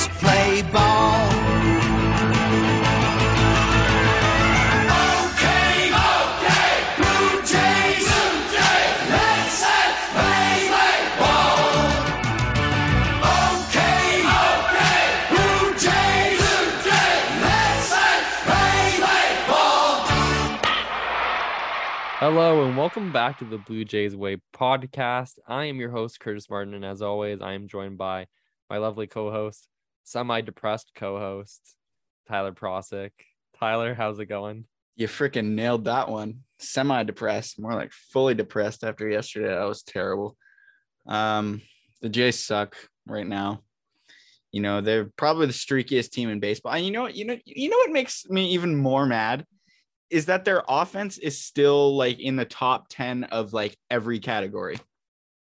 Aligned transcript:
let's 0.00 0.18
play 0.18 0.62
ball. 0.72 1.28
Okay, 4.88 5.92
okay, 5.92 6.72
Blue 6.96 7.42
Jays, 7.44 8.08
Blue 8.08 8.32
Jays, 8.48 8.96
let's, 9.10 9.60
let's 9.60 10.02
play, 10.16 10.72
ball. 11.20 11.84
Okay, 13.28 14.24
okay, 14.24 15.04
Blue 15.28 15.68
Jays, 15.76 16.38
Blue 16.40 16.70
Jays, 16.80 17.28
let's, 17.44 17.90
let's 17.92 18.34
play 18.46 18.88
ball. 19.48 20.00
Hello 22.20 22.64
and 22.64 22.76
welcome 22.76 23.12
back 23.12 23.38
to 23.40 23.44
the 23.44 23.58
Blue 23.58 23.84
Jays 23.84 24.16
Way 24.16 24.38
podcast. 24.54 25.38
I 25.46 25.66
am 25.66 25.78
your 25.78 25.90
host, 25.90 26.20
Curtis 26.20 26.48
Martin, 26.48 26.72
and 26.72 26.86
as 26.86 27.02
always, 27.02 27.42
I 27.42 27.52
am 27.52 27.68
joined 27.68 27.98
by 27.98 28.28
my 28.70 28.78
lovely 28.78 29.08
co-host, 29.08 29.68
semi-depressed 30.10 30.90
co-host, 30.96 31.60
Tyler 32.28 32.52
Procyk. 32.52 33.12
Tyler, 33.58 33.94
how's 33.94 34.18
it 34.18 34.26
going? 34.26 34.64
You 34.96 35.06
freaking 35.06 35.52
nailed 35.52 35.84
that 35.84 36.08
one. 36.08 36.40
Semi 36.58 37.04
depressed, 37.04 37.60
more 37.60 37.74
like 37.74 37.92
fully 37.92 38.34
depressed 38.34 38.82
after 38.82 39.08
yesterday. 39.08 39.48
That 39.48 39.68
was 39.68 39.82
terrible. 39.82 40.36
Um, 41.06 41.62
the 42.02 42.08
Jays 42.08 42.44
suck 42.44 42.76
right 43.06 43.26
now. 43.26 43.62
You 44.50 44.62
know, 44.62 44.80
they're 44.80 45.10
probably 45.16 45.46
the 45.46 45.52
streakiest 45.52 46.10
team 46.10 46.28
in 46.28 46.40
baseball. 46.40 46.72
And 46.72 46.84
you 46.84 46.90
know 46.90 47.02
what, 47.02 47.14
you 47.14 47.24
know, 47.24 47.38
you 47.44 47.70
know 47.70 47.76
what 47.76 47.92
makes 47.92 48.26
me 48.28 48.50
even 48.50 48.76
more 48.76 49.06
mad 49.06 49.46
is 50.10 50.26
that 50.26 50.44
their 50.44 50.64
offense 50.68 51.18
is 51.18 51.40
still 51.40 51.96
like 51.96 52.18
in 52.18 52.34
the 52.34 52.44
top 52.44 52.86
10 52.90 53.24
of 53.24 53.52
like 53.52 53.76
every 53.90 54.18
category. 54.18 54.76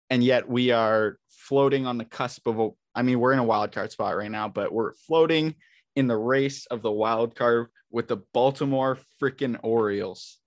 And 0.10 0.22
yet 0.22 0.50
we 0.50 0.72
are 0.72 1.18
floating 1.30 1.86
on 1.88 1.98
the 1.98 2.06
cusp 2.06 2.46
of 2.46 2.60
a 2.60 2.70
I 2.96 3.02
mean, 3.02 3.20
we're 3.20 3.34
in 3.34 3.40
a 3.40 3.44
wild 3.44 3.72
card 3.72 3.92
spot 3.92 4.18
right 4.18 4.32
now, 4.32 4.48
but 4.48 4.74
we're 4.74 4.94
floating 4.94 5.56
in 5.96 6.08
the 6.08 6.18
race 6.18 6.66
of 6.68 6.82
the 6.82 6.92
wild 6.92 7.36
card 7.36 7.68
with 7.92 8.08
the 8.08 8.18
Baltimore 8.34 8.98
freaking 9.22 9.60
Orioles. 9.64 10.38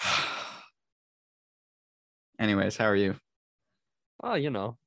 Anyways, 2.38 2.76
how 2.76 2.86
are 2.86 2.96
you? 2.96 3.16
Oh, 4.22 4.34
you 4.34 4.50
know, 4.50 4.78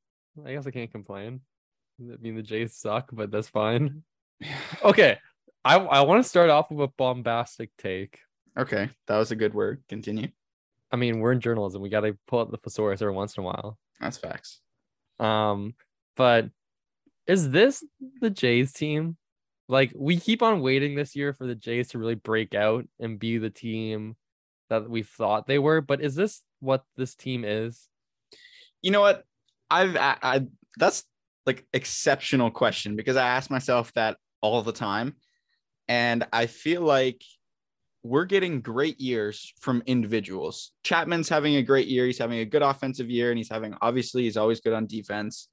I 0.45 0.53
guess 0.53 0.67
I 0.67 0.71
can't 0.71 0.91
complain. 0.91 1.41
I 1.99 2.15
mean, 2.19 2.35
the 2.35 2.41
Jays 2.41 2.75
suck, 2.75 3.09
but 3.11 3.31
that's 3.31 3.49
fine. 3.49 4.03
Okay, 4.83 5.17
I 5.63 5.77
I 5.77 6.01
want 6.01 6.21
to 6.21 6.27
start 6.27 6.49
off 6.49 6.69
with 6.69 6.89
a 6.89 6.91
bombastic 6.97 7.69
take. 7.77 8.19
Okay, 8.57 8.89
that 9.07 9.17
was 9.17 9.31
a 9.31 9.37
good 9.37 9.53
word. 9.53 9.83
Continue. 9.87 10.27
I 10.91 10.97
mean, 10.97 11.19
we're 11.19 11.31
in 11.31 11.39
journalism. 11.39 11.81
We 11.81 11.89
got 11.89 12.01
to 12.01 12.17
pull 12.27 12.39
up 12.39 12.51
the 12.51 12.57
thesaurus 12.57 13.01
every 13.01 13.13
once 13.13 13.37
in 13.37 13.43
a 13.43 13.45
while. 13.45 13.77
That's 14.01 14.17
facts. 14.17 14.59
Um, 15.23 15.75
but 16.15 16.49
is 17.25 17.49
this 17.49 17.83
the 18.21 18.29
Jays 18.29 18.73
team? 18.73 19.17
Like 19.69 19.93
we 19.95 20.19
keep 20.19 20.43
on 20.43 20.61
waiting 20.61 20.95
this 20.95 21.15
year 21.15 21.33
for 21.33 21.47
the 21.47 21.55
Jays 21.55 21.89
to 21.89 21.97
really 21.97 22.15
break 22.15 22.53
out 22.53 22.85
and 22.99 23.17
be 23.17 23.37
the 23.37 23.49
team 23.49 24.15
that 24.69 24.89
we 24.89 25.03
thought 25.03 25.47
they 25.47 25.59
were, 25.59 25.81
but 25.81 26.01
is 26.01 26.15
this 26.15 26.41
what 26.59 26.83
this 26.97 27.15
team 27.15 27.45
is? 27.45 27.87
You 28.81 28.91
know 28.91 29.01
what? 29.01 29.23
I've 29.69 29.95
I, 29.95 30.17
I 30.21 30.45
that's 30.77 31.05
like 31.45 31.65
exceptional 31.73 32.51
question 32.51 32.95
because 32.95 33.15
I 33.15 33.27
ask 33.27 33.49
myself 33.49 33.93
that 33.93 34.17
all 34.41 34.61
the 34.61 34.73
time, 34.73 35.15
and 35.87 36.27
I 36.33 36.47
feel 36.47 36.81
like 36.81 37.23
we're 38.03 38.25
getting 38.25 38.61
great 38.61 38.99
years 38.99 39.53
from 39.61 39.81
individuals. 39.85 40.71
Chapman's 40.83 41.29
having 41.29 41.55
a 41.55 41.63
great 41.63 41.87
year. 41.87 42.05
He's 42.05 42.17
having 42.17 42.39
a 42.39 42.45
good 42.45 42.61
offensive 42.61 43.09
year, 43.09 43.31
and 43.31 43.37
he's 43.37 43.49
having 43.49 43.75
obviously 43.81 44.23
he's 44.23 44.37
always 44.37 44.59
good 44.59 44.73
on 44.73 44.87
defense. 44.87 45.47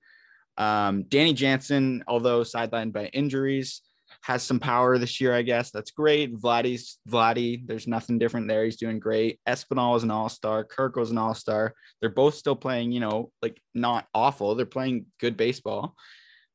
Um, 0.58 1.04
Danny 1.04 1.32
Jansen, 1.32 2.02
although 2.08 2.40
sidelined 2.42 2.92
by 2.92 3.06
injuries, 3.06 3.82
has 4.22 4.42
some 4.42 4.58
power 4.58 4.98
this 4.98 5.20
year, 5.20 5.32
I 5.32 5.42
guess. 5.42 5.70
That's 5.70 5.92
great. 5.92 6.36
Vladdy's 6.36 6.98
Vladdy, 7.08 7.66
there's 7.66 7.86
nothing 7.86 8.18
different 8.18 8.48
there. 8.48 8.64
He's 8.64 8.76
doing 8.76 8.98
great. 8.98 9.38
Espinal 9.48 9.96
is 9.96 10.02
an 10.02 10.10
all-star. 10.10 10.64
Kirk 10.64 10.96
was 10.96 11.10
an 11.10 11.18
all-star. 11.18 11.74
They're 12.00 12.10
both 12.10 12.34
still 12.34 12.56
playing, 12.56 12.92
you 12.92 13.00
know, 13.00 13.30
like 13.40 13.60
not 13.74 14.06
awful. 14.12 14.54
They're 14.54 14.66
playing 14.66 15.06
good 15.20 15.36
baseball. 15.36 15.94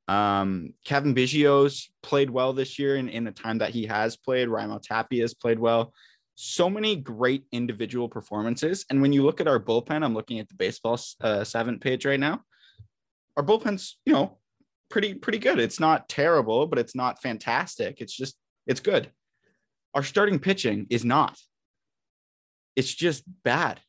Um, 0.07 0.73
Cavan 0.83 1.15
Biggio's 1.15 1.89
played 2.03 2.29
well 2.29 2.53
this 2.53 2.77
year 2.77 2.97
in, 2.97 3.09
in 3.09 3.23
the 3.23 3.31
time 3.31 3.57
that 3.59 3.71
he 3.71 3.85
has 3.85 4.15
played. 4.15 4.47
Raimel 4.47 4.81
Tapia 4.81 5.21
has 5.21 5.33
played 5.33 5.59
well. 5.59 5.93
So 6.35 6.69
many 6.69 6.95
great 6.95 7.45
individual 7.51 8.09
performances. 8.09 8.85
And 8.89 9.01
when 9.01 9.13
you 9.13 9.23
look 9.23 9.41
at 9.41 9.47
our 9.47 9.59
bullpen, 9.59 10.03
I'm 10.03 10.13
looking 10.13 10.39
at 10.39 10.49
the 10.49 10.55
baseball 10.55 10.99
uh, 11.21 11.43
Savant 11.43 11.81
page 11.81 12.05
right 12.05 12.19
now. 12.19 12.41
Our 13.37 13.43
bullpen's, 13.43 13.97
you 14.05 14.13
know, 14.13 14.37
pretty 14.89 15.13
pretty 15.13 15.39
good. 15.39 15.59
It's 15.59 15.79
not 15.79 16.07
terrible, 16.07 16.67
but 16.67 16.79
it's 16.79 16.95
not 16.95 17.21
fantastic. 17.21 18.01
It's 18.01 18.15
just 18.15 18.35
it's 18.67 18.79
good. 18.79 19.11
Our 19.93 20.03
starting 20.03 20.39
pitching 20.39 20.87
is 20.89 21.05
not. 21.05 21.37
It's 22.75 22.93
just 22.93 23.23
bad. 23.43 23.79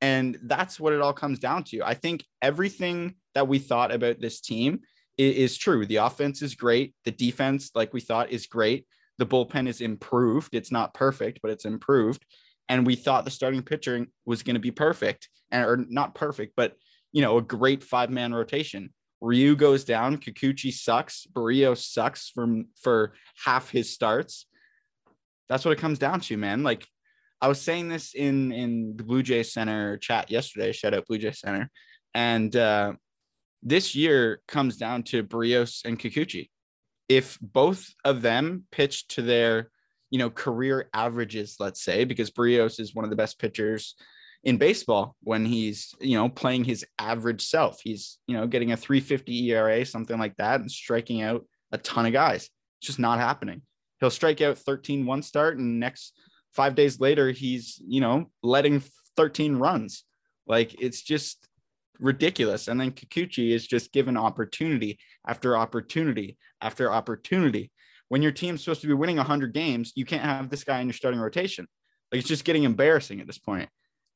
And 0.00 0.38
that's 0.42 0.78
what 0.78 0.92
it 0.92 1.00
all 1.00 1.14
comes 1.14 1.38
down 1.38 1.64
to. 1.64 1.82
I 1.82 1.94
think 1.94 2.24
everything 2.42 3.14
that 3.34 3.48
we 3.48 3.58
thought 3.58 3.90
about 3.90 4.20
this 4.20 4.40
team 4.40 4.80
is, 5.18 5.36
is 5.36 5.56
true. 5.56 5.86
The 5.86 5.96
offense 5.96 6.42
is 6.42 6.54
great. 6.54 6.94
The 7.04 7.10
defense, 7.10 7.70
like 7.74 7.92
we 7.92 8.00
thought, 8.00 8.30
is 8.30 8.46
great. 8.46 8.86
The 9.18 9.26
bullpen 9.26 9.68
is 9.68 9.80
improved. 9.80 10.54
It's 10.54 10.72
not 10.72 10.94
perfect, 10.94 11.40
but 11.42 11.50
it's 11.50 11.64
improved. 11.64 12.24
And 12.68 12.86
we 12.86 12.96
thought 12.96 13.24
the 13.24 13.30
starting 13.30 13.62
pitcher 13.62 14.06
was 14.24 14.42
going 14.42 14.54
to 14.54 14.60
be 14.60 14.70
perfect, 14.70 15.28
and 15.50 15.64
or 15.64 15.84
not 15.88 16.14
perfect, 16.14 16.54
but 16.56 16.74
you 17.12 17.22
know, 17.22 17.38
a 17.38 17.42
great 17.42 17.84
five 17.84 18.10
man 18.10 18.34
rotation. 18.34 18.92
Ryu 19.20 19.56
goes 19.56 19.84
down, 19.84 20.18
Kikuchi 20.18 20.72
sucks, 20.72 21.26
Barrio 21.26 21.74
sucks 21.74 22.28
from 22.28 22.66
for 22.80 23.14
half 23.44 23.70
his 23.70 23.92
starts. 23.92 24.46
That's 25.48 25.64
what 25.64 25.72
it 25.72 25.80
comes 25.80 25.98
down 25.98 26.20
to, 26.20 26.36
man. 26.36 26.62
Like 26.62 26.86
I 27.40 27.48
was 27.48 27.60
saying 27.60 27.88
this 27.88 28.14
in 28.14 28.52
in 28.52 28.96
the 28.96 29.04
Blue 29.04 29.22
Jay 29.22 29.42
Center 29.42 29.98
chat 29.98 30.30
yesterday. 30.30 30.72
Shout 30.72 30.94
out 30.94 31.06
Blue 31.06 31.18
Jay 31.18 31.32
Center, 31.32 31.70
and 32.14 32.54
uh, 32.56 32.94
this 33.64 33.94
year 33.94 34.42
comes 34.46 34.76
down 34.76 35.02
to 35.04 35.24
Berrios 35.24 35.84
and 35.84 35.98
Kikuchi. 35.98 36.50
If 37.08 37.38
both 37.40 37.92
of 38.04 38.22
them 38.22 38.64
pitch 38.70 39.08
to 39.08 39.22
their, 39.22 39.70
you 40.10 40.18
know, 40.18 40.30
career 40.30 40.88
averages, 40.94 41.56
let's 41.58 41.82
say, 41.82 42.04
because 42.04 42.30
Berrios 42.30 42.78
is 42.78 42.94
one 42.94 43.04
of 43.04 43.10
the 43.10 43.16
best 43.16 43.38
pitchers 43.38 43.96
in 44.44 44.58
baseball 44.58 45.16
when 45.22 45.46
he's, 45.46 45.94
you 46.00 46.16
know, 46.16 46.28
playing 46.28 46.64
his 46.64 46.84
average 46.98 47.44
self. 47.44 47.80
He's, 47.82 48.18
you 48.26 48.36
know, 48.36 48.46
getting 48.46 48.72
a 48.72 48.76
350 48.76 49.50
ERA, 49.50 49.84
something 49.84 50.18
like 50.18 50.36
that, 50.36 50.60
and 50.60 50.70
striking 50.70 51.22
out 51.22 51.46
a 51.72 51.78
ton 51.78 52.06
of 52.06 52.12
guys. 52.12 52.50
It's 52.78 52.88
just 52.88 52.98
not 52.98 53.18
happening. 53.18 53.62
He'll 54.00 54.10
strike 54.10 54.42
out 54.42 54.58
13 54.58 55.06
one 55.06 55.22
start, 55.22 55.58
and 55.58 55.80
next 55.80 56.12
five 56.52 56.74
days 56.74 57.00
later, 57.00 57.30
he's, 57.30 57.80
you 57.86 58.00
know, 58.00 58.30
letting 58.42 58.82
13 59.16 59.56
runs. 59.56 60.04
Like 60.46 60.78
it's 60.80 61.02
just 61.02 61.48
ridiculous. 61.98 62.68
And 62.68 62.80
then 62.80 62.92
Kikuchi 62.92 63.50
is 63.50 63.66
just 63.66 63.92
given 63.92 64.16
opportunity 64.16 64.98
after 65.26 65.56
opportunity 65.56 66.36
after 66.60 66.92
opportunity. 66.92 67.70
When 68.08 68.22
your 68.22 68.32
team's 68.32 68.62
supposed 68.62 68.82
to 68.82 68.86
be 68.86 68.94
winning 68.94 69.16
100 69.16 69.52
games, 69.52 69.92
you 69.94 70.04
can't 70.04 70.22
have 70.22 70.50
this 70.50 70.64
guy 70.64 70.80
in 70.80 70.86
your 70.86 70.94
starting 70.94 71.20
rotation. 71.20 71.66
Like 72.12 72.20
it's 72.20 72.28
just 72.28 72.44
getting 72.44 72.64
embarrassing 72.64 73.20
at 73.20 73.26
this 73.26 73.38
point. 73.38 73.68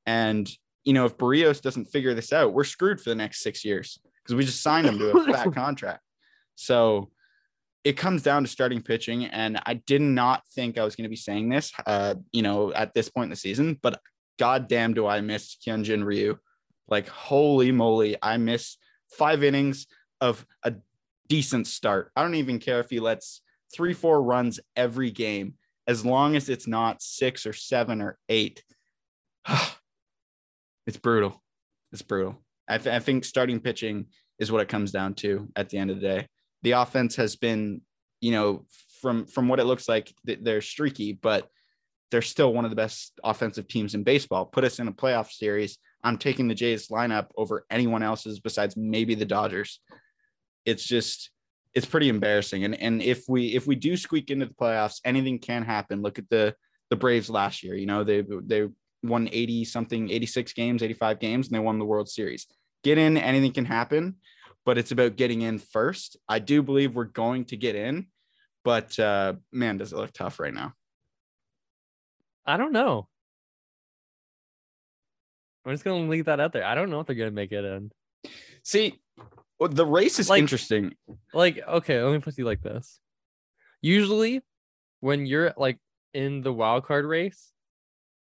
And, 0.06 0.50
you 0.84 0.92
know, 0.92 1.04
if 1.04 1.16
Berrios 1.16 1.60
doesn't 1.60 1.86
figure 1.86 2.14
this 2.14 2.32
out, 2.32 2.52
we're 2.52 2.64
screwed 2.64 3.00
for 3.00 3.10
the 3.10 3.16
next 3.16 3.40
six 3.40 3.64
years 3.64 3.98
because 4.22 4.34
we 4.34 4.44
just 4.44 4.62
signed 4.62 4.86
him 4.86 4.98
to 4.98 5.10
a 5.10 5.24
fat 5.32 5.52
contract. 5.52 6.02
So 6.54 7.10
it 7.84 7.96
comes 7.96 8.22
down 8.22 8.42
to 8.42 8.48
starting 8.48 8.82
pitching. 8.82 9.24
And 9.24 9.60
I 9.64 9.74
did 9.74 10.02
not 10.02 10.42
think 10.54 10.78
I 10.78 10.84
was 10.84 10.96
going 10.96 11.04
to 11.04 11.10
be 11.10 11.16
saying 11.16 11.48
this, 11.48 11.72
uh, 11.86 12.14
you 12.32 12.42
know, 12.42 12.72
at 12.72 12.94
this 12.94 13.08
point 13.08 13.24
in 13.26 13.30
the 13.30 13.36
season, 13.36 13.78
but 13.82 14.00
goddamn, 14.38 14.94
do 14.94 15.06
I 15.06 15.20
miss 15.20 15.56
Hyunjin 15.66 16.04
Ryu. 16.04 16.38
Like, 16.88 17.08
holy 17.08 17.72
moly, 17.72 18.16
I 18.22 18.36
miss 18.36 18.76
five 19.10 19.42
innings 19.42 19.86
of 20.20 20.44
a 20.62 20.74
decent 21.28 21.66
start. 21.66 22.10
I 22.16 22.22
don't 22.22 22.34
even 22.34 22.58
care 22.58 22.80
if 22.80 22.90
he 22.90 23.00
lets 23.00 23.42
three, 23.74 23.94
four 23.94 24.22
runs 24.22 24.60
every 24.76 25.10
game, 25.10 25.54
as 25.86 26.04
long 26.04 26.36
as 26.36 26.48
it's 26.48 26.66
not 26.66 27.02
six 27.02 27.46
or 27.46 27.52
seven 27.52 28.00
or 28.00 28.18
eight. 28.28 28.62
it's 30.86 30.96
brutal. 30.96 31.42
It's 31.92 32.02
brutal. 32.02 32.36
I, 32.68 32.78
th- 32.78 32.94
I 32.94 32.98
think 32.98 33.24
starting 33.24 33.60
pitching 33.60 34.06
is 34.38 34.52
what 34.52 34.60
it 34.60 34.68
comes 34.68 34.92
down 34.92 35.14
to 35.14 35.48
at 35.56 35.68
the 35.68 35.78
end 35.78 35.90
of 35.90 36.00
the 36.00 36.06
day. 36.06 36.26
The 36.62 36.72
offense 36.72 37.16
has 37.16 37.36
been, 37.36 37.82
you 38.20 38.32
know, 38.32 38.66
from 39.00 39.26
from 39.26 39.48
what 39.48 39.60
it 39.60 39.64
looks 39.64 39.88
like, 39.88 40.12
th- 40.26 40.40
they're 40.42 40.60
streaky, 40.60 41.12
but 41.12 41.48
they're 42.10 42.22
still 42.22 42.52
one 42.52 42.64
of 42.64 42.70
the 42.70 42.76
best 42.76 43.18
offensive 43.22 43.68
teams 43.68 43.94
in 43.94 44.02
baseball. 44.02 44.46
Put 44.46 44.64
us 44.64 44.78
in 44.78 44.88
a 44.88 44.92
playoff 44.92 45.30
series. 45.30 45.78
I'm 46.04 46.18
taking 46.18 46.48
the 46.48 46.54
Jays 46.54 46.88
lineup 46.88 47.26
over 47.36 47.66
anyone 47.70 48.02
else's 48.02 48.40
besides 48.40 48.76
maybe 48.76 49.14
the 49.14 49.24
Dodgers. 49.24 49.80
It's 50.64 50.84
just 50.84 51.30
it's 51.74 51.86
pretty 51.86 52.08
embarrassing. 52.08 52.64
And 52.64 52.74
and 52.80 53.02
if 53.02 53.24
we 53.28 53.54
if 53.54 53.66
we 53.66 53.74
do 53.74 53.96
squeak 53.96 54.30
into 54.30 54.46
the 54.46 54.54
playoffs, 54.54 55.00
anything 55.04 55.38
can 55.38 55.62
happen. 55.62 56.02
Look 56.02 56.18
at 56.18 56.28
the 56.28 56.54
the 56.90 56.96
Braves 56.96 57.28
last 57.28 57.62
year. 57.62 57.74
You 57.74 57.86
know, 57.86 58.04
they 58.04 58.24
they 58.44 58.68
won 59.02 59.28
80 59.30 59.64
something, 59.64 60.10
86 60.10 60.52
games, 60.54 60.82
85 60.82 61.20
games, 61.20 61.46
and 61.48 61.54
they 61.54 61.60
won 61.60 61.78
the 61.78 61.84
World 61.84 62.08
Series. 62.08 62.46
Get 62.82 62.98
in, 62.98 63.16
anything 63.16 63.52
can 63.52 63.64
happen. 63.64 64.16
but 64.64 64.76
it's 64.76 64.90
about 64.90 65.16
getting 65.16 65.40
in 65.42 65.58
first. 65.58 66.18
I 66.28 66.40
do 66.40 66.62
believe 66.62 66.94
we're 66.94 67.04
going 67.04 67.46
to 67.46 67.56
get 67.56 67.74
in, 67.74 68.06
but 68.64 68.98
uh, 68.98 69.32
man, 69.50 69.78
does 69.78 69.94
it 69.94 69.96
look 69.96 70.12
tough 70.12 70.38
right 70.38 70.52
now. 70.52 70.74
I 72.44 72.58
don't 72.58 72.72
know. 72.72 73.08
I'm 75.68 75.74
just 75.74 75.84
gonna 75.84 76.08
leave 76.08 76.24
that 76.26 76.40
out 76.40 76.52
there. 76.52 76.64
I 76.64 76.74
don't 76.74 76.90
know 76.90 77.00
if 77.00 77.06
they're 77.06 77.16
gonna 77.16 77.30
make 77.30 77.52
it 77.52 77.64
in. 77.64 77.90
See, 78.62 78.98
the 79.60 79.86
race 79.86 80.18
is 80.18 80.28
Like- 80.30 80.40
interesting. 80.40 80.94
Like, 81.34 81.58
okay, 81.58 82.02
let 82.02 82.12
me 82.12 82.20
put 82.20 82.38
you 82.38 82.44
like 82.44 82.62
this. 82.62 83.00
Usually, 83.82 84.42
when 85.00 85.26
you're 85.26 85.52
like 85.56 85.78
in 86.14 86.40
the 86.40 86.52
wild 86.52 86.84
card 86.84 87.04
race, 87.04 87.52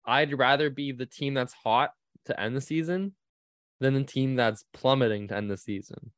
I'd 0.05 0.39
rather 0.39 0.71
be 0.71 0.93
the 0.93 1.07
team 1.07 1.35
that's 1.35 1.53
hot 1.53 1.93
to 2.25 2.41
end 2.41 2.57
the 2.57 2.61
season 2.61 3.15
than 3.81 3.95
the 3.95 4.05
team 4.05 4.37
that's 4.37 4.65
plummeting 4.73 5.29
to 5.29 5.37
end 5.37 5.51
the 5.51 5.57
season. 5.57 6.13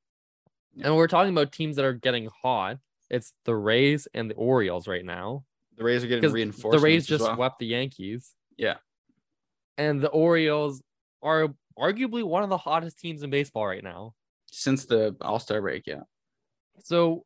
And 0.81 0.95
we're 0.97 1.09
talking 1.09 1.33
about 1.33 1.53
teams 1.53 1.77
that 1.77 1.85
are 1.85 1.93
getting 1.95 2.29
hot. 2.43 2.79
It's 3.11 3.33
the 3.45 3.57
Rays 3.57 4.07
and 4.15 4.31
the 4.31 4.35
Orioles 4.37 4.87
right 4.87 5.05
now. 5.05 5.45
The 5.77 5.85
Rays 5.85 6.05
are 6.05 6.07
getting 6.07 6.31
reinforced. 6.31 6.77
the 6.77 6.83
Rays 6.85 7.07
just 7.07 7.25
swept 7.25 7.59
the 7.59 7.67
Yankees. 7.67 8.35
Yeah. 8.57 8.77
And 9.77 10.01
the 10.01 10.09
Orioles 10.09 10.83
are 11.23 11.49
arguably 11.79 12.23
one 12.25 12.43
of 12.43 12.49
the 12.49 12.59
hottest 12.59 12.99
teams 12.99 13.23
in 13.23 13.31
baseball 13.31 13.67
right 13.67 13.85
now. 13.85 14.15
since 14.47 14.87
the 14.87 15.15
All 15.21 15.39
Star 15.39 15.61
break. 15.61 15.87
Yeah, 15.87 16.03
So, 16.85 17.25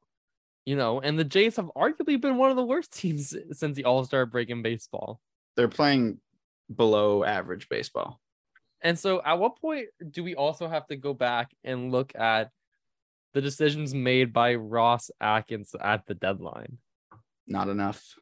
you 0.64 0.76
know, 0.76 1.00
and 1.00 1.18
the 1.18 1.24
Jays 1.24 1.56
have 1.56 1.70
arguably 1.76 2.20
been 2.20 2.36
one 2.36 2.50
of 2.50 2.56
the 2.56 2.64
worst 2.64 2.92
teams 2.98 3.34
since 3.52 3.76
the 3.76 3.84
All 3.84 4.04
Star 4.04 4.26
break 4.26 4.50
in 4.50 4.62
baseball. 4.62 5.20
they're 5.56 5.68
playing 5.68 6.18
below 6.74 7.22
average 7.24 7.68
baseball. 7.68 8.18
And 8.80 8.98
so, 8.98 9.22
at 9.24 9.38
what 9.38 9.60
point 9.60 9.88
do 10.10 10.24
we 10.24 10.34
also 10.34 10.68
have 10.68 10.86
to 10.88 10.96
go 10.96 11.14
back 11.14 11.52
and 11.62 11.92
look 11.92 12.12
at 12.16 12.50
the 13.34 13.40
decisions 13.40 13.94
made 13.94 14.32
by 14.32 14.56
Ross 14.56 15.10
Atkins 15.20 15.74
at 15.80 16.04
the 16.06 16.14
deadline? 16.14 16.78
Not 17.46 17.68
enough. 17.68 18.14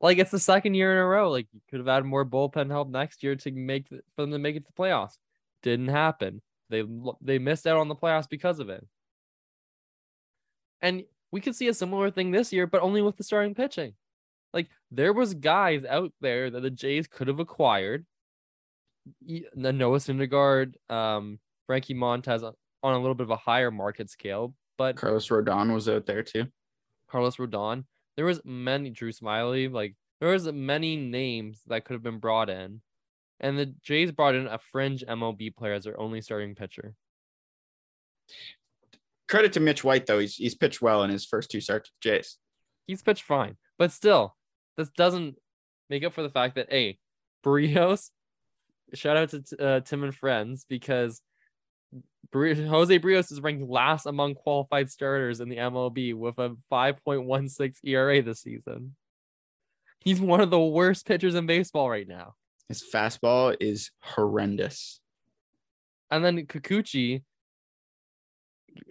Like, 0.00 0.18
it's 0.18 0.30
the 0.30 0.38
second 0.38 0.74
year 0.74 0.92
in 0.92 0.98
a 0.98 1.06
row. 1.06 1.30
Like, 1.30 1.48
you 1.52 1.60
could 1.68 1.80
have 1.80 1.86
had 1.86 2.04
more 2.04 2.24
bullpen 2.24 2.70
help 2.70 2.88
next 2.88 3.22
year 3.22 3.34
to 3.36 3.50
make 3.50 3.88
for 3.88 4.22
them 4.22 4.30
to 4.30 4.38
make 4.38 4.56
it 4.56 4.64
to 4.64 4.72
the 4.74 4.82
playoffs. 4.82 5.18
Didn't 5.62 5.88
happen. 5.88 6.40
They 6.70 6.84
they 7.20 7.38
missed 7.38 7.66
out 7.66 7.78
on 7.78 7.88
the 7.88 7.96
playoffs 7.96 8.28
because 8.28 8.60
of 8.60 8.68
it. 8.68 8.86
And 10.80 11.04
we 11.32 11.40
could 11.40 11.56
see 11.56 11.68
a 11.68 11.74
similar 11.74 12.10
thing 12.10 12.30
this 12.30 12.52
year, 12.52 12.66
but 12.66 12.82
only 12.82 13.02
with 13.02 13.16
the 13.16 13.24
starting 13.24 13.54
pitching. 13.54 13.94
Like 14.54 14.68
there 14.90 15.12
was 15.12 15.34
guys 15.34 15.84
out 15.84 16.12
there 16.20 16.50
that 16.50 16.60
the 16.60 16.70
Jays 16.70 17.06
could 17.06 17.28
have 17.28 17.40
acquired. 17.40 18.06
The 19.26 19.72
Noah 19.72 19.98
Syndergaard, 19.98 20.74
um, 20.90 21.38
Frankie 21.66 21.94
Montas 21.94 22.42
on 22.42 22.52
on 22.82 22.94
a 22.94 22.98
little 22.98 23.14
bit 23.14 23.24
of 23.24 23.30
a 23.30 23.36
higher 23.36 23.70
market 23.70 24.10
scale, 24.10 24.54
but 24.76 24.96
Carlos 24.96 25.28
Rodon 25.28 25.72
was 25.74 25.88
out 25.88 26.06
there 26.06 26.22
too. 26.22 26.46
Carlos 27.08 27.36
Rodon. 27.36 27.84
There 28.18 28.26
was 28.26 28.40
many 28.44 28.90
Drew 28.90 29.12
Smyly, 29.12 29.72
like 29.72 29.94
there 30.20 30.30
was 30.30 30.50
many 30.52 30.96
names 30.96 31.62
that 31.68 31.84
could 31.84 31.94
have 31.94 32.02
been 32.02 32.18
brought 32.18 32.50
in, 32.50 32.80
and 33.38 33.56
the 33.56 33.66
Jays 33.80 34.10
brought 34.10 34.34
in 34.34 34.48
a 34.48 34.58
fringe 34.58 35.04
MLB 35.06 35.54
player 35.54 35.74
as 35.74 35.84
their 35.84 36.00
only 36.00 36.20
starting 36.20 36.56
pitcher. 36.56 36.94
Credit 39.28 39.52
to 39.52 39.60
Mitch 39.60 39.84
White 39.84 40.06
though. 40.06 40.18
He's 40.18 40.34
he's 40.34 40.56
pitched 40.56 40.82
well 40.82 41.04
in 41.04 41.10
his 41.10 41.26
first 41.26 41.48
two 41.48 41.60
starts 41.60 41.90
with 41.90 42.00
Jays. 42.00 42.38
He's 42.88 43.02
pitched 43.02 43.22
fine, 43.22 43.56
but 43.78 43.92
still, 43.92 44.34
this 44.76 44.90
doesn't 44.90 45.36
make 45.88 46.02
up 46.02 46.12
for 46.12 46.24
the 46.24 46.28
fact 46.28 46.56
that 46.56 46.72
a 46.72 46.98
Berrios. 47.46 48.10
Shout 48.94 49.16
out 49.16 49.28
to 49.28 49.64
uh, 49.64 49.80
Tim 49.82 50.02
and 50.02 50.12
friends 50.12 50.66
because 50.68 51.22
Jose 52.32 52.98
Berrios 52.98 53.32
is 53.32 53.40
ranked 53.40 53.68
last 53.68 54.06
among 54.06 54.34
qualified 54.34 54.90
starters 54.90 55.40
in 55.40 55.48
the 55.48 55.56
MLB 55.56 56.14
with 56.14 56.38
a 56.38 56.56
5.16 56.70 57.76
ERA 57.84 58.20
this 58.22 58.40
season. 58.42 58.94
He's 60.00 60.20
one 60.20 60.40
of 60.40 60.50
the 60.50 60.60
worst 60.60 61.06
pitchers 61.06 61.34
in 61.34 61.46
baseball 61.46 61.88
right 61.90 62.06
now. 62.06 62.34
His 62.68 62.84
fastball 62.92 63.56
is 63.60 63.90
horrendous. 64.00 65.00
And 66.10 66.24
then 66.24 66.46
Kikuchi. 66.46 67.22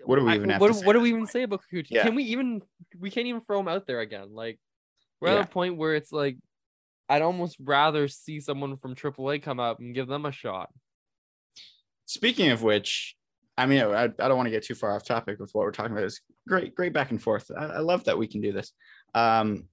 What 0.03 0.17
do 0.17 0.25
we 0.25 0.31
I- 0.31 0.35
even 0.35 0.49
have 0.49 0.59
what, 0.61 0.75
what 0.83 0.93
do 0.93 0.99
we 0.99 1.09
even 1.09 1.21
point? 1.21 1.29
say 1.29 1.43
about 1.43 1.61
Kikuchi? 1.71 1.87
Yeah. 1.91 2.03
Can 2.03 2.15
we 2.15 2.23
even 2.23 2.61
we 2.99 3.09
can't 3.11 3.27
even 3.27 3.41
throw 3.41 3.59
him 3.59 3.67
out 3.67 3.85
there 3.87 3.99
again? 4.01 4.33
Like 4.33 4.59
we're 5.21 5.29
Yeah. 5.29 5.39
at 5.39 5.45
a 5.45 5.49
point 5.49 5.77
where 5.77 5.95
it's 5.95 6.11
like 6.11 6.37
I'd 7.07 7.21
almost 7.21 7.55
rather 7.59 8.07
see 8.07 8.39
someone 8.39 8.77
from 8.77 8.95
AAA 8.95 9.41
come 9.41 9.59
up 9.59 9.79
and 9.79 9.95
give 9.95 10.07
them 10.07 10.25
a 10.25 10.31
shot. 10.31 10.69
Speaking 12.07 12.51
of 12.51 12.63
which, 12.63 13.15
I 13.57 13.65
mean, 13.65 13.81
I, 13.81 14.03
I 14.03 14.07
don't 14.07 14.37
want 14.37 14.47
to 14.47 14.51
get 14.51 14.63
too 14.63 14.75
far 14.75 14.95
off 14.95 15.05
topic 15.05 15.39
with 15.39 15.51
what 15.51 15.63
we're 15.63 15.71
talking 15.71 15.91
about. 15.91 16.05
It's 16.05 16.21
great, 16.47 16.73
great 16.73 16.93
back 16.93 17.11
and 17.11 17.21
forth. 17.21 17.51
I, 17.55 17.65
I 17.65 17.79
love 17.79 18.05
that 18.05 18.17
we 18.17 18.27
can 18.27 18.39
do 18.39 18.53
this. 18.53 18.71
Um, 19.13 19.65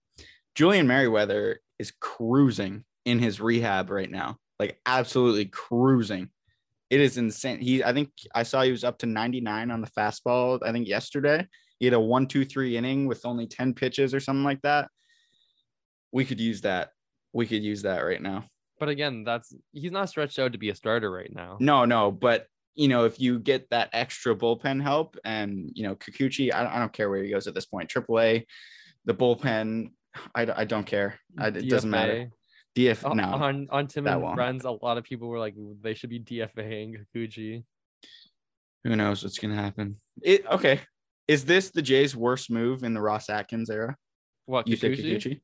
Julian 0.54 0.86
Merryweather 0.86 1.60
is 1.78 1.92
cruising 2.00 2.84
in 3.04 3.20
his 3.20 3.40
rehab 3.40 3.88
right 3.88 4.10
now, 4.10 4.36
like 4.58 4.80
absolutely 4.84 5.46
cruising. 5.46 6.28
It 6.90 7.00
is 7.00 7.18
insane. 7.18 7.60
He, 7.60 7.84
I 7.84 7.92
think 7.92 8.10
I 8.34 8.42
saw 8.42 8.62
he 8.62 8.72
was 8.72 8.84
up 8.84 8.98
to 8.98 9.06
99 9.06 9.70
on 9.70 9.80
the 9.80 9.90
fastball. 9.90 10.60
I 10.64 10.72
think 10.72 10.88
yesterday 10.88 11.46
he 11.78 11.86
had 11.86 11.94
a 11.94 12.00
one, 12.00 12.26
two, 12.26 12.44
three 12.44 12.76
inning 12.76 13.06
with 13.06 13.24
only 13.24 13.46
10 13.46 13.74
pitches 13.74 14.12
or 14.12 14.20
something 14.20 14.44
like 14.44 14.62
that. 14.62 14.88
We 16.10 16.24
could 16.24 16.40
use 16.40 16.62
that. 16.62 16.90
We 17.32 17.46
could 17.46 17.62
use 17.62 17.82
that 17.82 18.00
right 18.00 18.22
now. 18.22 18.44
But 18.84 18.90
again, 18.90 19.24
that's 19.24 19.54
he's 19.72 19.92
not 19.92 20.10
stretched 20.10 20.38
out 20.38 20.52
to 20.52 20.58
be 20.58 20.68
a 20.68 20.74
starter 20.74 21.10
right 21.10 21.34
now. 21.34 21.56
No, 21.58 21.86
no, 21.86 22.10
but 22.12 22.48
you 22.74 22.86
know, 22.86 23.06
if 23.06 23.18
you 23.18 23.38
get 23.38 23.70
that 23.70 23.88
extra 23.94 24.36
bullpen 24.36 24.82
help 24.82 25.16
and 25.24 25.70
you 25.72 25.84
know, 25.84 25.94
Kikuchi, 25.94 26.52
I, 26.52 26.76
I 26.76 26.78
don't 26.78 26.92
care 26.92 27.08
where 27.08 27.24
he 27.24 27.30
goes 27.30 27.46
at 27.46 27.54
this 27.54 27.64
point. 27.64 27.88
AAA, 27.88 28.44
the 29.06 29.14
bullpen, 29.14 29.92
I, 30.34 30.46
I 30.54 30.64
don't 30.66 30.84
care. 30.84 31.18
I, 31.38 31.46
it 31.46 31.66
doesn't 31.66 31.88
matter. 31.88 32.28
DF, 32.76 33.14
no, 33.14 33.22
On 33.22 33.68
on 33.70 33.86
Tim 33.86 34.06
and 34.06 34.20
won't 34.20 34.34
friends, 34.34 34.66
a 34.66 34.72
lot 34.72 34.98
of 34.98 35.04
people 35.04 35.28
were 35.28 35.38
like 35.38 35.54
they 35.80 35.94
should 35.94 36.10
be 36.10 36.20
DFAing 36.20 37.06
Kikuchi. 37.16 37.64
who 38.82 38.96
knows 38.96 39.22
what's 39.22 39.38
gonna 39.38 39.54
happen? 39.54 39.96
It 40.22 40.44
okay. 40.46 40.80
Is 41.26 41.46
this 41.46 41.70
the 41.70 41.80
Jays' 41.80 42.14
worst 42.14 42.50
move 42.50 42.84
in 42.84 42.92
the 42.92 43.00
Ross 43.00 43.30
Atkins 43.30 43.70
era? 43.70 43.96
What 44.44 44.68
You 44.68 44.76
think 44.76 44.96
Kikuchi? 44.96 45.40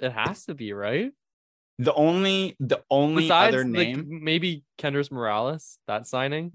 It 0.00 0.12
has 0.12 0.46
to 0.46 0.54
be 0.54 0.72
right. 0.72 1.12
The 1.78 1.94
only, 1.94 2.56
the 2.60 2.82
only 2.90 3.24
Besides, 3.24 3.54
other 3.54 3.64
like, 3.64 3.72
name 3.72 4.20
maybe 4.22 4.64
Kendrys 4.78 5.10
Morales 5.10 5.78
that 5.86 6.06
signing, 6.06 6.52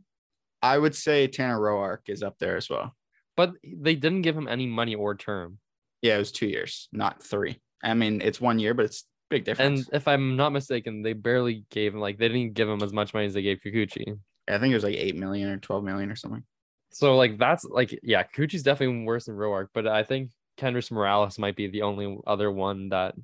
I 0.62 0.77
would 0.77 0.95
say 0.95 1.27
Tanner 1.27 1.59
Roark 1.59 2.09
is 2.09 2.21
up 2.23 2.37
there 2.40 2.57
as 2.57 2.69
well. 2.69 2.95
but 3.35 3.54
they 3.64 3.95
didn't 3.95 4.21
give 4.21 4.37
him 4.37 4.47
any 4.47 4.66
money 4.66 4.95
or 4.95 5.16
term. 5.16 5.59
Yeah, 6.02 6.16
it 6.16 6.19
was 6.19 6.31
two 6.31 6.47
years, 6.47 6.87
not 6.92 7.21
three. 7.23 7.59
I 7.83 7.94
mean, 7.94 8.21
it's 8.21 8.40
one 8.40 8.59
year, 8.59 8.73
but 8.73 8.85
it's 8.85 9.06
big 9.30 9.44
difference. 9.44 9.87
And 9.87 9.95
if 9.95 10.07
I'm 10.07 10.35
not 10.35 10.52
mistaken, 10.52 11.02
they 11.02 11.14
barely 11.14 11.66
gave 11.69 11.94
him 11.94 11.99
like 11.99 12.18
they 12.18 12.28
didn't 12.28 12.54
give 12.54 12.69
him 12.69 12.81
as 12.81 12.94
much 12.94 13.14
money 13.14 13.25
as 13.25 13.33
they 13.33 13.42
gave 13.42 13.59
Kikuchi. 13.66 14.18
I 14.47 14.57
think 14.57 14.71
it 14.71 14.75
was 14.75 14.83
like 14.83 14.95
eight 14.95 15.16
million 15.16 15.49
or 15.49 15.57
twelve 15.57 15.83
million 15.83 16.11
or 16.11 16.16
something. 16.16 16.44
So 16.92 17.16
like 17.16 17.37
that's 17.37 17.66
like 17.66 17.99
yeah, 18.04 18.23
Kikuchi's 18.23 18.64
definitely 18.64 19.04
worse 19.04 19.25
than 19.25 19.35
Roark, 19.35 19.69
but 19.73 19.87
I 19.87 20.04
think 20.04 20.31
Kendrys 20.57 20.92
Morales 20.92 21.37
might 21.40 21.56
be 21.56 21.68
the 21.68 21.81
only 21.81 22.18
other 22.25 22.52
one 22.52 22.90
that 22.90 23.16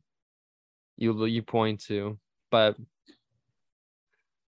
you 1.01 1.25
you 1.25 1.41
point 1.41 1.81
to. 1.85 2.17
But 2.51 2.77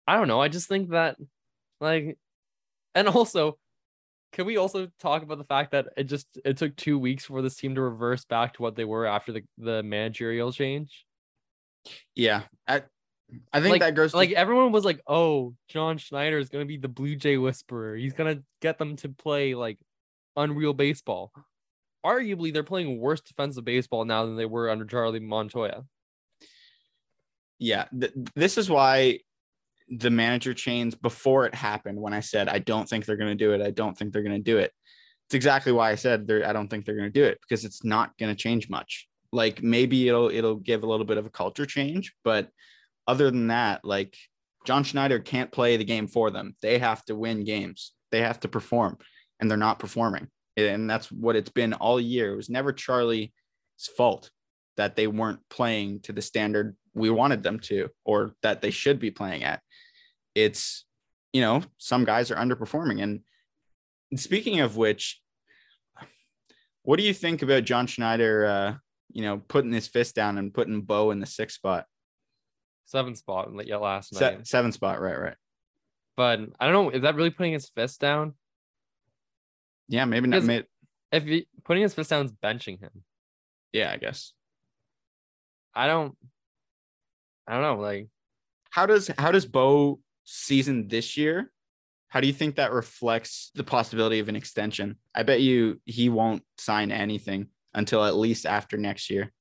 I 0.08 0.16
don't 0.16 0.28
know. 0.28 0.42
I 0.42 0.48
just 0.48 0.70
think 0.70 0.92
that 0.92 1.18
like 1.82 2.18
and 2.94 3.08
also 3.08 3.58
can 4.32 4.46
we 4.46 4.58
also 4.58 4.90
talk 5.00 5.24
about 5.24 5.38
the 5.38 5.46
fact 5.46 5.72
that 5.72 5.88
it 5.96 6.04
just 6.04 6.28
it 6.44 6.58
took 6.58 6.76
two 6.76 7.00
weeks 7.00 7.26
for 7.26 7.42
this 7.42 7.56
team 7.56 7.76
to 7.76 7.82
reverse 7.82 8.26
back 8.26 8.54
to 8.54 8.62
what 8.62 8.76
they 8.76 8.84
were 8.84 9.06
after 9.06 9.32
the, 9.32 9.44
the 9.58 9.82
managerial 9.82 10.52
change? 10.52 11.06
Yeah, 12.16 12.42
I, 12.68 12.84
I 13.54 13.62
think 13.62 13.72
like, 13.72 13.82
that 13.82 13.96
goes 13.96 14.12
to- 14.12 14.18
like 14.18 14.32
everyone 14.32 14.72
was 14.72 14.84
like, 14.84 15.00
"Oh, 15.08 15.56
John 15.70 15.98
Schneider 15.98 16.38
is 16.38 16.50
gonna 16.50 16.66
be 16.66 16.78
the 16.78 16.90
Blue 16.90 17.16
Jay 17.16 17.38
whisperer. 17.38 17.96
He's 17.96 18.14
gonna 18.14 18.42
get 18.62 18.78
them 18.78 18.98
to 18.98 19.10
play 19.10 19.56
like 19.56 19.80
unreal 20.36 20.74
baseball." 20.74 21.32
Arguably, 22.06 22.54
they're 22.54 22.64
playing 22.64 23.00
worse 23.00 23.22
defensive 23.22 23.66
baseball 23.66 24.06
now 24.06 24.26
than 24.26 24.36
they 24.36 24.46
were 24.46 24.70
under 24.70 24.86
Charlie 24.86 25.20
Montoyo. 25.20 25.86
Yeah. 27.60 27.86
Th- 27.98 28.14
this 28.36 28.58
is 28.58 28.70
why 28.70 29.20
the 29.90 30.10
manager 30.10 30.54
change 30.54 31.00
before 31.02 31.46
it 31.46 31.54
happened. 31.54 32.00
When 32.00 32.14
I 32.14 32.20
said 32.20 32.50
I 32.50 32.60
don't 32.60 32.90
think 32.90 33.06
they're 33.06 33.18
going 33.18 33.36
to 33.38 33.44
do 33.44 33.54
it, 33.54 33.62
I 33.62 33.72
don't 33.72 33.98
think 33.98 34.14
they're 34.14 34.24
going 34.24 34.36
to 34.36 34.52
do 34.52 34.58
it. 34.58 34.72
It's 35.28 35.36
exactly 35.36 35.72
why 35.72 35.92
I 35.92 35.96
said 35.96 36.30
I 36.46 36.54
don't 36.54 36.68
think 36.68 36.86
they're 36.86 36.96
going 36.96 37.12
to 37.12 37.20
do 37.20 37.26
it 37.26 37.40
because 37.42 37.66
it's 37.66 37.84
not 37.84 38.18
going 38.18 38.34
to 38.34 38.36
change 38.36 38.70
much. 38.70 39.08
Like 39.32 39.62
maybe 39.62 40.08
it'll 40.08 40.30
it'll 40.30 40.56
give 40.56 40.84
a 40.84 40.88
little 40.88 41.06
bit 41.06 41.18
of 41.18 41.26
a 41.26 41.32
culture 41.32 41.66
change, 41.66 42.14
but 42.24 42.50
other 43.08 43.30
than 43.30 43.48
that, 43.48 43.84
like 43.84 44.16
John 44.66 44.84
Schneider 44.84 45.20
can't 45.20 45.52
play 45.52 45.78
the 45.78 45.84
game 45.84 46.08
for 46.08 46.32
them. 46.32 46.56
They 46.62 46.80
have 46.80 47.04
to 47.06 47.16
win 47.16 47.44
games. 47.44 47.94
They 48.12 48.22
have 48.22 48.40
to 48.42 48.48
perform, 48.48 48.98
and 49.40 49.50
they're 49.50 49.58
not 49.58 49.80
performing. 49.80 50.28
And 50.58 50.90
that's 50.90 51.12
what 51.12 51.36
it's 51.36 51.50
been 51.50 51.74
all 51.74 52.00
year. 52.00 52.34
It 52.34 52.38
was 52.38 52.50
never 52.50 52.72
Charlie's 52.72 53.30
fault 53.98 54.32
that 54.78 54.96
they 54.96 55.08
weren't 55.08 55.40
playing 55.50 56.02
to 56.02 56.14
the 56.14 56.22
standard 56.22 56.76
we 56.94 57.10
wanted 57.10 57.44
them 57.44 57.60
to, 57.60 57.90
or 58.04 58.34
that 58.42 58.62
they 58.62 58.72
should 58.72 59.00
be 59.00 59.12
playing 59.12 59.44
at. 59.44 59.62
It's 60.34 60.86
you 61.34 61.42
know, 61.42 61.62
some 61.78 62.06
guys 62.06 62.32
are 62.32 62.38
underperforming. 62.38 63.04
And 63.04 64.20
speaking 64.20 64.62
of 64.62 64.78
which, 64.78 65.22
what 66.84 66.98
do 66.98 67.04
you 67.04 67.14
think 67.14 67.42
about 67.42 67.66
John 67.66 67.88
Schneider, 67.88 68.46
uh, 68.46 68.76
you 69.12 69.22
know, 69.22 69.42
putting 69.50 69.74
his 69.74 69.88
fist 69.88 70.16
down 70.16 70.38
and 70.38 70.54
putting 70.54 70.82
Bo 70.82 71.12
in 71.12 71.20
the 71.20 71.26
sixth 71.26 71.58
spot, 71.58 71.86
Seventh 72.86 73.18
spot 73.18 73.50
yeah, 73.66 73.78
last 73.78 74.14
night. 74.14 74.20
Se- 74.20 74.40
seventh 74.44 74.76
spot, 74.76 75.02
right? 75.02 75.20
Right. 75.20 75.36
But 76.16 76.42
I 76.60 76.68
don't 76.68 76.74
know. 76.74 76.90
Is 76.92 77.02
that 77.02 77.16
really 77.16 77.32
putting 77.32 77.54
his 77.54 77.68
fist 77.68 78.00
down? 78.00 78.36
Yeah, 79.88 80.06
maybe 80.06 80.28
not. 80.28 80.44
If 81.12 81.24
he, 81.24 81.48
putting 81.64 81.84
his 81.84 81.94
fist 81.94 82.12
down 82.12 82.26
is 82.26 82.32
benching 82.32 82.80
him. 82.80 83.04
yeah, 83.74 83.92
I 83.92 83.98
guess. 83.98 84.34
I 85.76 85.88
don't. 85.88 86.16
I 87.48 87.54
don't 87.54 87.62
know. 87.62 87.82
Like 87.82 88.08
How 88.72 88.86
does 88.86 89.12
how 89.18 89.32
does 89.32 89.46
Bo 89.46 90.00
season 90.24 90.88
this 90.88 91.18
year? 91.18 91.52
How 92.08 92.22
do 92.22 92.28
you 92.28 92.34
think 92.34 92.56
that 92.56 92.72
reflects 92.72 93.52
the 93.56 93.64
possibility 93.64 94.20
of 94.20 94.30
an 94.30 94.36
extension? 94.36 94.98
I 95.14 95.24
bet 95.24 95.42
you 95.42 95.82
he 95.86 96.10
won't 96.10 96.44
sign 96.58 96.92
anything 96.92 97.48
until 97.74 98.06
at 98.06 98.16
least 98.16 98.46
after 98.46 98.78
next 98.78 99.10
year. 99.10 99.32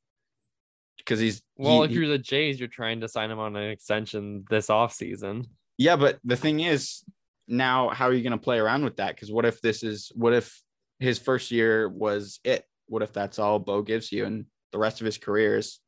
Because 0.99 1.21
he's 1.21 1.41
Well, 1.57 1.83
he- 1.83 1.91
if 1.91 1.91
you're 1.93 2.09
the 2.09 2.19
Jays, 2.19 2.59
you're 2.59 2.69
trying 2.69 3.01
to 3.03 3.09
sign 3.09 3.31
him 3.31 3.39
on 3.39 3.55
an 3.55 3.71
extension 3.71 4.45
this 4.51 4.69
offseason. 4.69 5.47
Yeah, 5.79 5.97
but 5.97 6.19
the 6.25 6.37
thing 6.37 6.61
is, 6.61 7.05
now 7.47 7.91
how 7.91 8.07
are 8.09 8.13
you 8.13 8.23
going 8.23 8.33
to 8.33 8.39
play 8.39 8.59
around 8.59 8.85
with 8.85 8.97
that? 8.97 9.15
Because 9.15 9.31
what 9.31 9.45
if 9.45 9.61
this 9.61 9.83
is 9.83 10.11
what 10.15 10.33
if 10.33 10.61
his 10.99 11.19
first 11.19 11.51
year 11.51 11.89
was 11.89 12.41
it? 12.45 12.65
What 12.87 13.03
if 13.03 13.13
that's 13.13 13.39
all 13.39 13.59
Bo 13.59 13.83
gives 13.83 14.11
you, 14.11 14.25
and 14.25 14.47
the 14.73 14.79
rest 14.79 15.01
of 15.01 15.05
his 15.05 15.19
career 15.19 15.59
is 15.59 15.79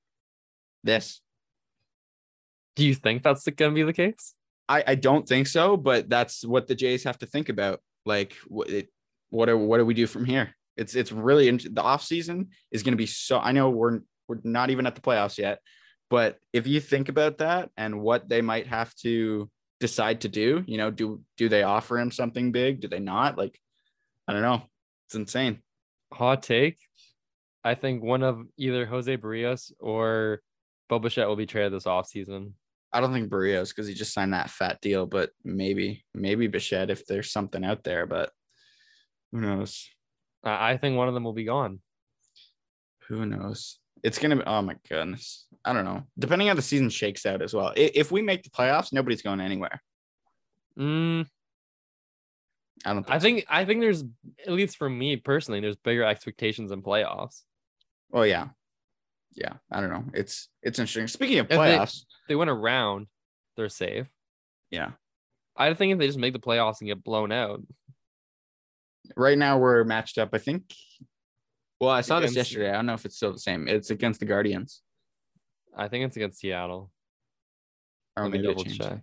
this? 0.87 1.21
Do 2.77 2.85
you 2.85 2.95
think 2.95 3.23
that's 3.23 3.45
going 3.45 3.73
to 3.73 3.75
be 3.75 3.83
the 3.83 3.93
case? 3.93 4.35
I, 4.69 4.85
I 4.87 4.95
don't 4.95 5.27
think 5.27 5.47
so, 5.47 5.77
but 5.77 6.09
that's 6.09 6.45
what 6.45 6.67
the 6.67 6.75
Jays 6.75 7.05
have 7.05 7.19
to 7.19 7.27
think 7.27 7.49
about. 7.49 7.81
Like, 8.05 8.35
what 8.47 8.69
it, 8.69 8.89
what 9.31 9.47
do 9.47 9.57
what 9.57 9.79
do 9.79 9.87
we 9.87 9.95
do 9.95 10.07
from 10.07 10.25
here? 10.25 10.55
It's 10.77 10.95
it's 10.95 11.13
really 11.13 11.51
the 11.51 11.83
off 11.83 12.03
season 12.03 12.49
is 12.71 12.83
going 12.83 12.93
to 12.93 12.99
be 12.99 13.07
so. 13.07 13.39
I 13.39 13.53
know 13.53 13.71
we're 13.71 14.01
we're 14.29 14.39
not 14.45 14.71
even 14.71 14.87
at 14.87 14.95
the 14.95 15.01
playoffs 15.01 15.39
yet, 15.39 15.61
but 16.11 16.39
if 16.53 16.67
you 16.67 16.81
think 16.81 17.09
about 17.09 17.39
that 17.39 17.71
and 17.77 18.01
what 18.01 18.29
they 18.29 18.43
might 18.43 18.67
have 18.67 18.95
to 18.97 19.51
decide 19.81 20.23
to 20.23 20.29
do, 20.29 20.65
you 20.67 20.79
know, 20.79 20.91
do 20.91 21.23
do 21.37 21.49
they 21.49 21.63
offer 21.63 21.99
him 21.99 22.11
something 22.11 22.53
big? 22.53 22.81
Do 22.81 22.89
they 22.89 23.01
not? 23.01 23.39
Like, 23.39 23.59
I 24.29 24.33
don't 24.33 24.43
know. 24.43 24.63
It's 25.07 25.15
insane. 25.15 25.63
Hot 26.13 26.43
take. 26.43 26.79
I 27.65 27.75
think 27.75 28.03
one 28.03 28.23
of 28.23 28.45
either 28.57 28.87
Jose 28.87 29.17
Berrios 29.17 29.73
or 29.81 30.41
Bo 30.89 30.99
Bichette 30.99 31.29
will 31.29 31.37
be 31.37 31.47
traded 31.47 31.73
this 31.73 31.85
offseason. 31.85 32.53
I 32.93 33.01
don't 33.01 33.13
think 33.13 33.31
Berrios 33.31 33.71
because 33.71 33.87
he 33.87 33.95
just 33.95 34.15
signed 34.15 34.33
that 34.33 34.51
fat 34.51 34.81
deal, 34.81 35.07
but 35.07 35.31
maybe 35.45 36.05
maybe 36.15 36.47
Bichette 36.47 36.91
if 36.91 37.07
there's 37.07 37.31
something 37.31 37.65
out 37.65 37.85
there, 37.85 38.07
but 38.07 38.31
who 39.33 39.41
knows? 39.41 39.89
I 40.45 40.73
I 40.73 40.77
think 40.77 40.97
one 40.97 41.09
of 41.09 41.15
them 41.15 41.25
will 41.25 41.33
be 41.33 41.45
gone. 41.45 41.81
Who 43.09 43.27
knows? 43.27 43.79
It's 44.03 44.19
gonna 44.19 44.37
be. 44.37 44.43
Oh 44.47 44.63
my 44.63 44.77
goodness. 44.89 45.47
I 45.65 45.73
don't 45.73 45.85
know. 45.85 46.05
Depending 46.19 46.49
on 46.49 46.57
the 46.57 46.63
season 46.63 46.91
shakes 46.91 47.27
out 47.27 47.43
as 47.43 47.53
well. 47.53 47.73
If 47.77 48.13
we 48.13 48.23
make 48.23 48.45
the 48.45 48.51
playoffs, 48.51 48.93
nobody's 48.93 49.23
going 49.23 49.41
anywhere. 49.41 49.83
Mm, 50.79 51.27
I 52.85 52.93
don't. 52.93 53.03
Think 53.03 53.15
I 53.15 53.19
so. 53.19 53.23
think 53.23 53.47
I 53.49 53.65
think 53.65 53.81
there's 53.81 54.05
at 54.47 54.53
least 54.53 54.77
for 54.77 54.89
me 54.89 55.17
personally, 55.17 55.61
there's 55.61 55.77
bigger 55.77 56.05
expectations 56.05 56.71
in 56.71 56.83
playoffs. 56.83 57.43
Oh 58.13 58.23
yeah, 58.23 58.49
yeah. 59.37 59.53
I 59.71 59.81
don't 59.81 59.91
know. 59.91 60.05
It's 60.15 60.49
it's 60.63 60.79
interesting. 60.81 61.07
Speaking 61.07 61.39
of 61.39 61.49
they- 61.49 61.57
playoffs, 61.57 62.05
they 62.29 62.35
win 62.35 62.49
a 62.49 62.55
round, 62.55 63.07
they're 63.57 63.69
safe. 63.69 64.07
yeah. 64.71 64.91
I 65.59 65.73
think 65.73 65.93
if 65.95 65.99
they 65.99 66.07
just 66.07 66.19
make 66.19 66.35
the 66.35 66.39
playoffs 66.39 66.81
and 66.81 66.89
get 66.89 67.03
blown 67.05 67.31
out, 67.33 67.63
Right 69.17 69.39
now 69.39 69.59
we're 69.59 69.85
matched 69.85 70.19
up. 70.19 70.31
I 70.33 70.39
think. 70.39 70.65
Well, 71.81 71.91
I 71.91 72.01
saw 72.01 72.19
this 72.21 72.35
yesterday. 72.35 72.71
I 72.71 72.75
don't 72.75 72.87
know 72.87 72.95
if 72.95 73.05
it's 73.05 73.17
still 73.17 73.33
the 73.33 73.39
same. 73.39 73.69
It's 73.69 73.91
against 73.91 74.19
the 74.19 74.27
Guardians. 74.27 74.83
I 75.77 75.89
think 75.89 76.05
it's 76.07 76.17
against 76.17 76.41
Seattle. 76.41 76.91
Or 78.17 78.25
Let 78.25 78.33
me 78.33 78.43
double 78.43 78.65
check. 78.65 79.03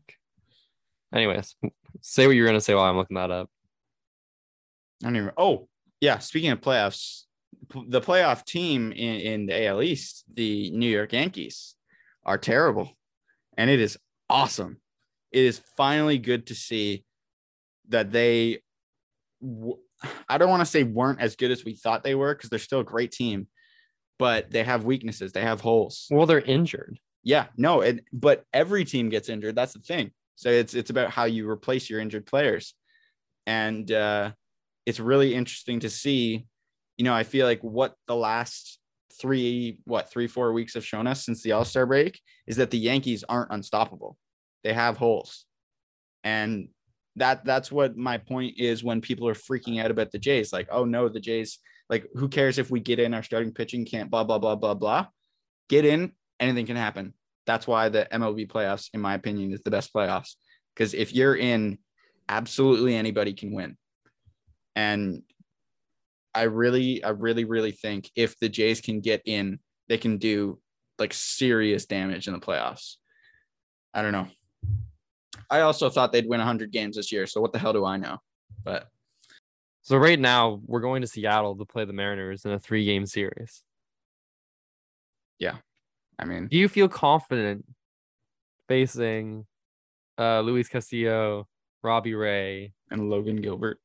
Anyways, 1.13 1.55
say 2.01 2.25
what 2.27 2.35
you're 2.35 2.47
gonna 2.47 2.59
say 2.61 2.73
while 2.73 2.85
I'm 2.85 2.97
looking 2.97 3.15
that 3.15 3.31
up. 3.31 3.49
I 5.03 5.07
don't 5.07 5.15
even. 5.15 5.31
Oh, 5.37 5.69
yeah. 6.01 6.17
Speaking 6.19 6.51
of 6.51 6.61
playoffs, 6.61 7.23
the 7.87 8.01
playoff 8.01 8.45
team 8.45 8.91
in, 8.91 9.19
in 9.19 9.45
the 9.45 9.67
AL 9.67 9.81
East, 9.81 10.25
the 10.33 10.71
New 10.71 10.89
York 10.89 11.13
Yankees, 11.13 11.75
are 12.25 12.37
terrible, 12.37 12.91
and 13.57 13.69
it 13.69 13.79
is 13.79 13.97
awesome. 14.29 14.77
It 15.31 15.45
is 15.45 15.61
finally 15.77 16.17
good 16.17 16.47
to 16.47 16.55
see 16.55 17.05
that 17.89 18.11
they. 18.11 18.59
I 20.27 20.37
don't 20.37 20.49
want 20.49 20.61
to 20.61 20.65
say 20.65 20.83
weren't 20.83 21.21
as 21.21 21.35
good 21.35 21.51
as 21.51 21.63
we 21.63 21.75
thought 21.75 22.03
they 22.03 22.15
were 22.15 22.33
because 22.33 22.49
they're 22.49 22.59
still 22.59 22.81
a 22.81 22.85
great 22.85 23.11
team, 23.11 23.47
but 24.19 24.51
they 24.51 24.63
have 24.63 24.85
weaknesses. 24.85 25.31
They 25.31 25.41
have 25.41 25.61
holes. 25.61 26.07
Well, 26.11 26.25
they're 26.25 26.39
injured. 26.39 26.99
Yeah, 27.23 27.47
no, 27.55 27.81
it, 27.81 28.03
but 28.11 28.43
every 28.53 28.83
team 28.83 29.09
gets 29.09 29.29
injured. 29.29 29.55
That's 29.55 29.73
the 29.73 29.79
thing. 29.79 30.11
So 30.35 30.49
it's 30.49 30.73
it's 30.73 30.89
about 30.89 31.09
how 31.09 31.23
you 31.25 31.49
replace 31.49 31.89
your 31.89 31.99
injured 31.99 32.25
players, 32.25 32.73
and 33.45 33.89
uh, 33.91 34.31
it's 34.85 34.99
really 34.99 35.33
interesting 35.33 35.79
to 35.81 35.89
see. 35.89 36.45
You 36.97 37.05
know, 37.05 37.13
I 37.13 37.23
feel 37.23 37.45
like 37.45 37.61
what 37.61 37.95
the 38.07 38.15
last 38.15 38.79
three, 39.19 39.79
what 39.85 40.11
three, 40.11 40.27
four 40.27 40.53
weeks 40.53 40.73
have 40.73 40.85
shown 40.85 41.07
us 41.07 41.25
since 41.25 41.41
the 41.41 41.53
All 41.53 41.65
Star 41.65 41.85
break 41.85 42.19
is 42.47 42.57
that 42.57 42.71
the 42.71 42.77
Yankees 42.77 43.23
aren't 43.27 43.51
unstoppable. 43.51 44.17
They 44.63 44.73
have 44.73 44.97
holes, 44.97 45.45
and 46.23 46.69
that 47.15 47.45
that's 47.45 47.71
what 47.71 47.97
my 47.97 48.17
point 48.17 48.55
is 48.57 48.83
when 48.83 49.01
people 49.01 49.27
are 49.27 49.33
freaking 49.33 49.83
out 49.83 49.91
about 49.91 50.11
the 50.11 50.19
Jays. 50.19 50.53
Like, 50.53 50.67
oh 50.71 50.85
no, 50.85 51.09
the 51.09 51.19
Jays. 51.19 51.59
Like, 51.89 52.07
who 52.15 52.29
cares 52.29 52.57
if 52.57 52.71
we 52.71 52.79
get 52.79 52.99
in 52.99 53.13
our 53.13 53.23
starting 53.23 53.53
pitching 53.53 53.85
can't 53.85 54.09
blah 54.09 54.23
blah 54.23 54.39
blah 54.39 54.55
blah 54.55 54.73
blah. 54.73 55.07
Get 55.69 55.85
in, 55.85 56.13
anything 56.39 56.65
can 56.65 56.75
happen. 56.75 57.13
That's 57.45 57.67
why 57.67 57.89
the 57.89 58.07
MLB 58.11 58.47
playoffs, 58.47 58.89
in 58.93 59.01
my 59.01 59.15
opinion, 59.15 59.51
is 59.51 59.61
the 59.61 59.71
best 59.71 59.93
playoffs. 59.93 60.35
Because 60.73 60.93
if 60.93 61.13
you're 61.13 61.35
in, 61.35 61.77
absolutely 62.29 62.95
anybody 62.95 63.33
can 63.33 63.53
win. 63.53 63.77
And 64.75 65.23
I 66.35 66.43
really, 66.43 67.03
I 67.03 67.09
really, 67.09 67.45
really 67.45 67.71
think 67.71 68.09
if 68.15 68.37
the 68.39 68.49
Jays 68.49 68.81
can 68.81 69.01
get 69.01 69.21
in, 69.25 69.59
they 69.87 69.97
can 69.97 70.17
do 70.17 70.59
like 70.99 71.13
serious 71.13 71.85
damage 71.85 72.27
in 72.27 72.33
the 72.33 72.39
playoffs. 72.39 72.95
I 73.93 74.01
don't 74.01 74.11
know. 74.11 74.27
I 75.49 75.61
also 75.61 75.89
thought 75.89 76.11
they'd 76.11 76.27
win 76.27 76.39
100 76.39 76.71
games 76.71 76.95
this 76.95 77.11
year. 77.11 77.27
So 77.27 77.41
what 77.41 77.53
the 77.53 77.59
hell 77.59 77.73
do 77.73 77.85
I 77.85 77.97
know? 77.97 78.17
But 78.63 78.87
So 79.81 79.97
right 79.97 80.19
now 80.19 80.61
we're 80.65 80.79
going 80.81 81.01
to 81.01 81.07
Seattle 81.07 81.55
to 81.57 81.65
play 81.65 81.85
the 81.85 81.93
Mariners 81.93 82.45
in 82.45 82.51
a 82.51 82.59
three 82.59 82.85
game 82.85 83.05
series. 83.05 83.63
Yeah. 85.39 85.57
I 86.17 86.25
mean, 86.25 86.47
Do 86.47 86.57
you 86.57 86.67
feel 86.69 86.87
confident 86.87 87.65
facing 88.67 89.45
uh 90.17 90.41
Luis 90.41 90.69
Castillo, 90.69 91.47
Robbie 91.83 92.13
Ray? 92.15 92.73
and 92.89 93.09
Logan 93.09 93.37
Gilbert. 93.37 93.79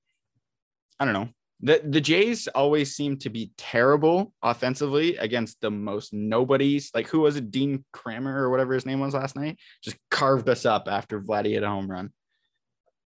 I 1.00 1.04
don't 1.06 1.14
know. 1.14 1.28
The 1.60 1.82
the 1.84 2.00
Jays 2.00 2.46
always 2.48 2.94
seem 2.94 3.16
to 3.18 3.30
be 3.30 3.50
terrible 3.58 4.32
offensively 4.42 5.16
against 5.16 5.60
the 5.60 5.70
most 5.70 6.12
nobodies. 6.12 6.90
Like 6.94 7.08
who 7.08 7.20
was 7.20 7.36
it? 7.36 7.50
Dean 7.50 7.84
Kremer 7.92 8.36
or 8.36 8.50
whatever 8.50 8.74
his 8.74 8.86
name 8.86 9.00
was 9.00 9.14
last 9.14 9.34
night. 9.34 9.58
Just 9.82 9.96
carved 10.10 10.48
us 10.48 10.64
up 10.64 10.86
after 10.88 11.20
Vladdy 11.20 11.50
hit 11.50 11.64
a 11.64 11.68
home 11.68 11.90
run. 11.90 12.10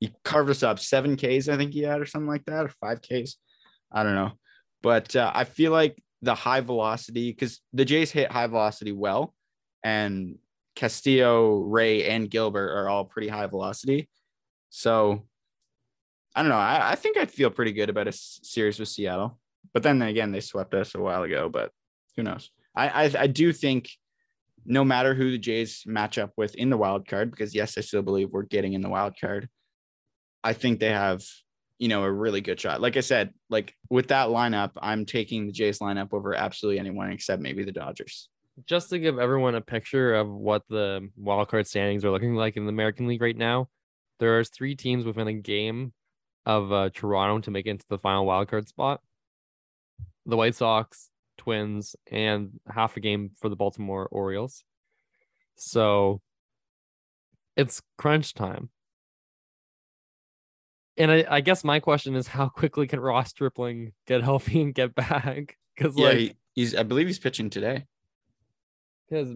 He 0.01 0.12
carved 0.25 0.50
us 0.50 0.63
up 0.63 0.79
seven 0.79 1.15
Ks, 1.15 1.48
I 1.48 1.58
think 1.58 1.74
he 1.74 1.84
had, 1.84 2.01
or 2.01 2.05
something 2.05 2.27
like 2.27 2.46
that, 2.46 2.65
or 2.65 2.70
five 2.81 3.01
Ks. 3.01 3.38
I 3.91 4.03
don't 4.03 4.15
know. 4.15 4.31
But 4.81 5.15
uh, 5.15 5.31
I 5.34 5.43
feel 5.43 5.72
like 5.72 6.01
the 6.22 6.36
high 6.36 6.62
velocity, 6.62 7.31
because 7.31 7.62
the 7.72 7.86
Jays 7.86 8.12
hit 8.12 8.31
high 8.31 8.48
velocity 8.48 8.91
well, 8.91 9.34
and 9.84 10.38
Castillo, 10.75 11.60
Ray, 11.60 12.10
and 12.10 12.29
Gilbert 12.29 12.72
are 12.72 12.89
all 12.89 13.05
pretty 13.05 13.27
high 13.27 13.46
velocity. 13.48 14.10
So 14.70 15.27
I 16.35 16.41
don't 16.41 16.50
know. 16.50 16.55
I, 16.55 16.91
I 16.91 16.95
think 16.95 17.17
I'd 17.17 17.31
feel 17.31 17.50
pretty 17.50 17.73
good 17.73 17.89
about 17.89 18.07
a 18.07 18.09
s- 18.09 18.39
series 18.43 18.79
with 18.79 18.89
Seattle. 18.89 19.39
But 19.73 19.83
then 19.83 20.01
again, 20.01 20.31
they 20.31 20.39
swept 20.39 20.73
us 20.73 20.95
a 20.95 21.00
while 21.00 21.23
ago. 21.23 21.50
But 21.50 21.71
who 22.15 22.23
knows? 22.23 22.51
I, 22.75 22.89
I 23.05 23.11
I 23.19 23.27
do 23.27 23.51
think 23.53 23.89
no 24.65 24.83
matter 24.83 25.13
who 25.13 25.31
the 25.31 25.38
Jays 25.38 25.83
match 25.85 26.17
up 26.17 26.31
with 26.38 26.55
in 26.55 26.69
the 26.69 26.77
wild 26.77 27.07
card, 27.07 27.31
because 27.31 27.55
yes, 27.55 27.77
I 27.77 27.81
still 27.81 28.01
believe 28.01 28.29
we're 28.29 28.43
getting 28.43 28.73
in 28.73 28.81
the 28.81 28.89
wild 28.89 29.13
card. 29.19 29.50
I 30.43 30.53
think 30.53 30.79
they 30.79 30.89
have, 30.89 31.23
you 31.79 31.88
know, 31.88 32.03
a 32.03 32.11
really 32.11 32.41
good 32.41 32.59
shot. 32.59 32.81
Like 32.81 32.97
I 32.97 33.01
said, 33.01 33.33
like 33.50 33.75
with 33.89 34.07
that 34.09 34.29
lineup, 34.29 34.71
I'm 34.81 35.05
taking 35.05 35.45
the 35.45 35.51
Jays 35.51 35.79
lineup 35.79 36.13
over 36.13 36.33
absolutely 36.33 36.79
anyone 36.79 37.11
except 37.11 37.41
maybe 37.41 37.63
the 37.63 37.71
Dodgers. 37.71 38.29
Just 38.65 38.89
to 38.89 39.00
give 39.00 39.17
everyone 39.17 39.55
a 39.55 39.61
picture 39.61 40.15
of 40.15 40.29
what 40.29 40.63
the 40.69 41.09
wildcard 41.19 41.67
standings 41.67 42.03
are 42.05 42.11
looking 42.11 42.35
like 42.35 42.57
in 42.57 42.65
the 42.65 42.71
American 42.71 43.07
League 43.07 43.21
right 43.21 43.38
now, 43.38 43.69
there 44.19 44.38
are 44.38 44.43
three 44.43 44.75
teams 44.75 45.05
within 45.05 45.27
a 45.27 45.33
game 45.33 45.93
of 46.45 46.71
uh, 46.71 46.89
Toronto 46.93 47.39
to 47.41 47.51
make 47.51 47.65
it 47.67 47.71
into 47.71 47.86
the 47.89 47.98
final 48.00 48.25
wildcard 48.25 48.67
spot. 48.67 49.01
The 50.25 50.38
White 50.38 50.55
Sox, 50.55 51.10
Twins, 51.38 51.95
and 52.12 52.60
half 52.67 52.98
a 52.98 53.00
game 53.00 53.31
for 53.39 53.50
the 53.50 53.55
Baltimore 53.55 54.07
Orioles. 54.12 54.63
So 55.55 56.21
it's 57.55 57.81
crunch 57.98 58.33
time. 58.33 58.69
And 60.98 61.12
I, 61.12 61.25
I 61.29 61.41
guess 61.41 61.63
my 61.63 61.79
question 61.79 62.15
is 62.15 62.27
how 62.27 62.50
quickly 62.50 62.88
can 62.88 63.00
Ross 63.00 63.29
Stripling 63.29 63.93
get 64.07 64.24
healthy 64.24 64.62
and 64.62 64.74
get 64.74 64.95
back? 64.95 65.57
Because 65.74 65.98
Yeah, 65.98 66.10
like, 66.10 66.17
he, 66.17 66.36
he's. 66.53 66.75
I 66.75 66.83
believe 66.83 67.07
he's 67.07 67.17
pitching 67.17 67.50
today. 67.50 67.86
because 69.10 69.33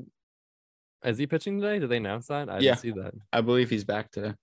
is 1.03 1.17
he 1.17 1.25
pitching 1.25 1.61
today? 1.61 1.79
Did 1.79 1.89
they 1.89 1.97
announce 1.97 2.27
that? 2.27 2.49
I 2.49 2.55
Yeah. 2.59 2.71
didn't 2.75 2.79
see 2.79 2.91
that. 2.91 3.13
I 3.31 3.39
believe 3.41 3.69
he's 3.69 3.85
back 3.85 4.11
today. 4.11 4.33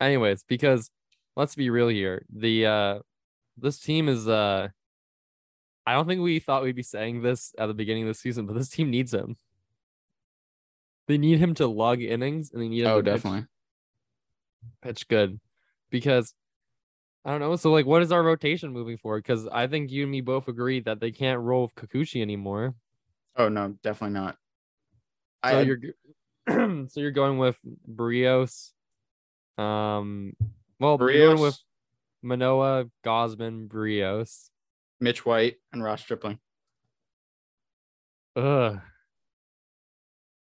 Anyways, 0.00 0.44
because 0.44 0.90
let's 1.36 1.54
be 1.54 1.70
real 1.70 1.88
here. 1.88 2.24
The 2.34 2.66
uh 2.66 2.98
this 3.56 3.78
team 3.80 4.08
is 4.08 4.28
uh 4.28 4.68
I 5.86 5.92
don't 5.92 6.06
think 6.06 6.22
we 6.22 6.38
thought 6.38 6.62
we'd 6.62 6.74
be 6.76 6.82
saying 6.82 7.22
this 7.22 7.54
at 7.58 7.66
the 7.66 7.74
beginning 7.74 8.04
of 8.04 8.08
the 8.08 8.14
season, 8.14 8.46
but 8.46 8.54
this 8.56 8.68
team 8.70 8.90
needs 8.90 9.12
him. 9.12 9.36
They 11.06 11.18
need 11.18 11.38
him 11.38 11.54
to 11.56 11.66
lug 11.66 12.00
innings 12.00 12.50
and 12.52 12.62
they 12.62 12.68
need 12.68 12.84
him 12.84 12.90
Oh, 12.90 13.02
to 13.02 13.10
definitely. 13.10 13.46
pitch 14.80 15.06
good 15.08 15.38
because 15.90 16.34
I 17.26 17.30
don't 17.30 17.40
know. 17.40 17.56
So 17.56 17.70
like, 17.72 17.86
what 17.86 18.02
is 18.02 18.12
our 18.12 18.22
rotation 18.22 18.72
moving 18.72 18.96
forward? 18.98 19.22
Because 19.22 19.46
I 19.48 19.66
think 19.66 19.90
you 19.90 20.02
and 20.02 20.10
me 20.12 20.20
both 20.20 20.48
agree 20.48 20.80
that 20.80 21.00
they 21.00 21.10
can't 21.10 21.40
roll 21.40 21.62
with 21.62 21.74
Kikuchi 21.74 22.20
anymore. 22.22 22.74
Oh 23.36 23.48
no, 23.48 23.76
definitely 23.82 24.14
not. 24.20 24.36
So 25.44 25.58
I, 25.58 25.60
you're 25.62 25.78
so 26.88 27.00
you're 27.00 27.10
going 27.10 27.38
with 27.38 27.58
Berrios. 27.90 28.72
Um, 29.58 30.34
well, 30.78 30.98
you're 31.10 31.36
with 31.36 31.58
Manoah, 32.22 32.86
Gausman, 33.04 33.68
Berrios, 33.68 34.50
Mitch 35.00 35.26
White, 35.26 35.56
and 35.72 35.82
Ross 35.82 36.00
Stripling. 36.00 36.38
Ugh. 38.36 38.80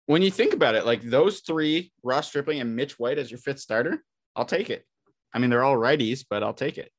When 0.06 0.22
you 0.22 0.30
think 0.30 0.54
about 0.54 0.76
it, 0.76 0.86
like 0.86 1.02
those 1.02 1.40
three, 1.40 1.92
Ross 2.04 2.28
Stripling 2.28 2.62
and 2.62 2.76
Mitch 2.76 3.00
White 3.00 3.18
as 3.18 3.32
your 3.32 3.40
fifth 3.40 3.60
starter, 3.60 4.04
I'll 4.36 4.46
take 4.46 4.70
it. 4.70 4.86
I 5.34 5.40
mean, 5.40 5.50
they're 5.50 5.64
all 5.64 5.76
righties, 5.76 6.24
but 6.30 6.44
I'll 6.44 6.54
take 6.54 6.78
it. 6.78 6.92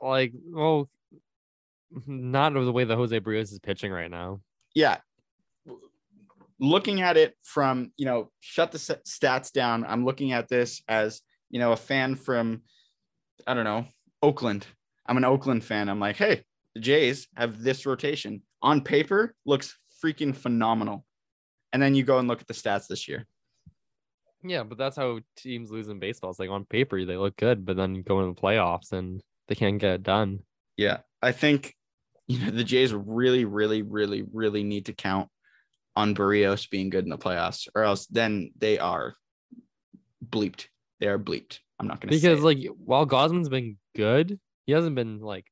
Like, 0.00 0.32
well, 0.50 0.88
not 2.06 2.54
the 2.54 2.72
way 2.72 2.84
that 2.84 2.96
Jose 2.96 3.20
Berrios 3.20 3.52
is 3.52 3.58
pitching 3.58 3.92
right 3.92 4.10
now. 4.10 4.40
Yeah. 4.74 4.98
Looking 6.58 7.02
at 7.02 7.18
it 7.18 7.34
from, 7.42 7.92
you 7.98 8.06
know, 8.06 8.30
shut 8.40 8.72
the 8.72 8.78
stats 8.78 9.52
down. 9.52 9.84
I'm 9.86 10.04
looking 10.06 10.32
at 10.32 10.48
this 10.48 10.82
as, 10.88 11.20
you 11.50 11.58
know, 11.58 11.72
a 11.72 11.76
fan 11.76 12.14
from, 12.14 12.62
I 13.46 13.54
don't 13.54 13.64
know, 13.64 13.86
Oakland. 14.22 14.66
I'm 15.06 15.16
an 15.16 15.24
Oakland 15.24 15.64
fan. 15.64 15.88
I'm 15.88 16.00
like, 16.00 16.16
hey, 16.16 16.44
the 16.74 16.80
Jays 16.80 17.28
have 17.36 17.62
this 17.62 17.86
rotation 17.86 18.42
on 18.62 18.80
paper, 18.80 19.34
looks 19.44 19.76
freaking 20.04 20.34
phenomenal. 20.34 21.04
And 21.72 21.82
then 21.82 21.94
you 21.94 22.04
go 22.04 22.18
and 22.18 22.28
look 22.28 22.40
at 22.40 22.46
the 22.46 22.54
stats 22.54 22.86
this 22.88 23.08
year. 23.08 23.26
Yeah, 24.42 24.62
but 24.62 24.78
that's 24.78 24.96
how 24.96 25.20
teams 25.36 25.70
lose 25.70 25.88
in 25.88 25.98
baseball. 25.98 26.30
It's 26.30 26.38
like 26.38 26.50
on 26.50 26.64
paper 26.64 27.04
they 27.04 27.16
look 27.16 27.36
good, 27.36 27.64
but 27.64 27.76
then 27.76 28.02
go 28.02 28.20
in 28.20 28.28
the 28.28 28.40
playoffs 28.40 28.92
and 28.92 29.20
they 29.48 29.54
can't 29.54 29.78
get 29.78 29.94
it 29.94 30.02
done. 30.02 30.40
Yeah, 30.76 30.98
I 31.22 31.32
think 31.32 31.74
you 32.26 32.38
know 32.38 32.50
the 32.50 32.64
Jays 32.64 32.92
really, 32.92 33.44
really, 33.44 33.82
really, 33.82 34.24
really 34.32 34.62
need 34.62 34.86
to 34.86 34.92
count 34.92 35.28
on 35.94 36.14
Berrios 36.14 36.68
being 36.68 36.90
good 36.90 37.04
in 37.04 37.10
the 37.10 37.18
playoffs, 37.18 37.68
or 37.74 37.82
else 37.82 38.06
then 38.06 38.52
they 38.58 38.78
are 38.78 39.14
bleeped. 40.24 40.66
They 41.00 41.08
are 41.08 41.18
bleeped. 41.18 41.60
I'm 41.78 41.86
not 41.86 42.00
gonna 42.00 42.12
say 42.12 42.20
Because 42.20 42.42
like 42.42 42.58
while 42.78 43.06
Gausman's 43.06 43.48
been 43.48 43.76
good, 43.94 44.38
he 44.66 44.72
hasn't 44.72 44.94
been 44.94 45.20
like 45.20 45.46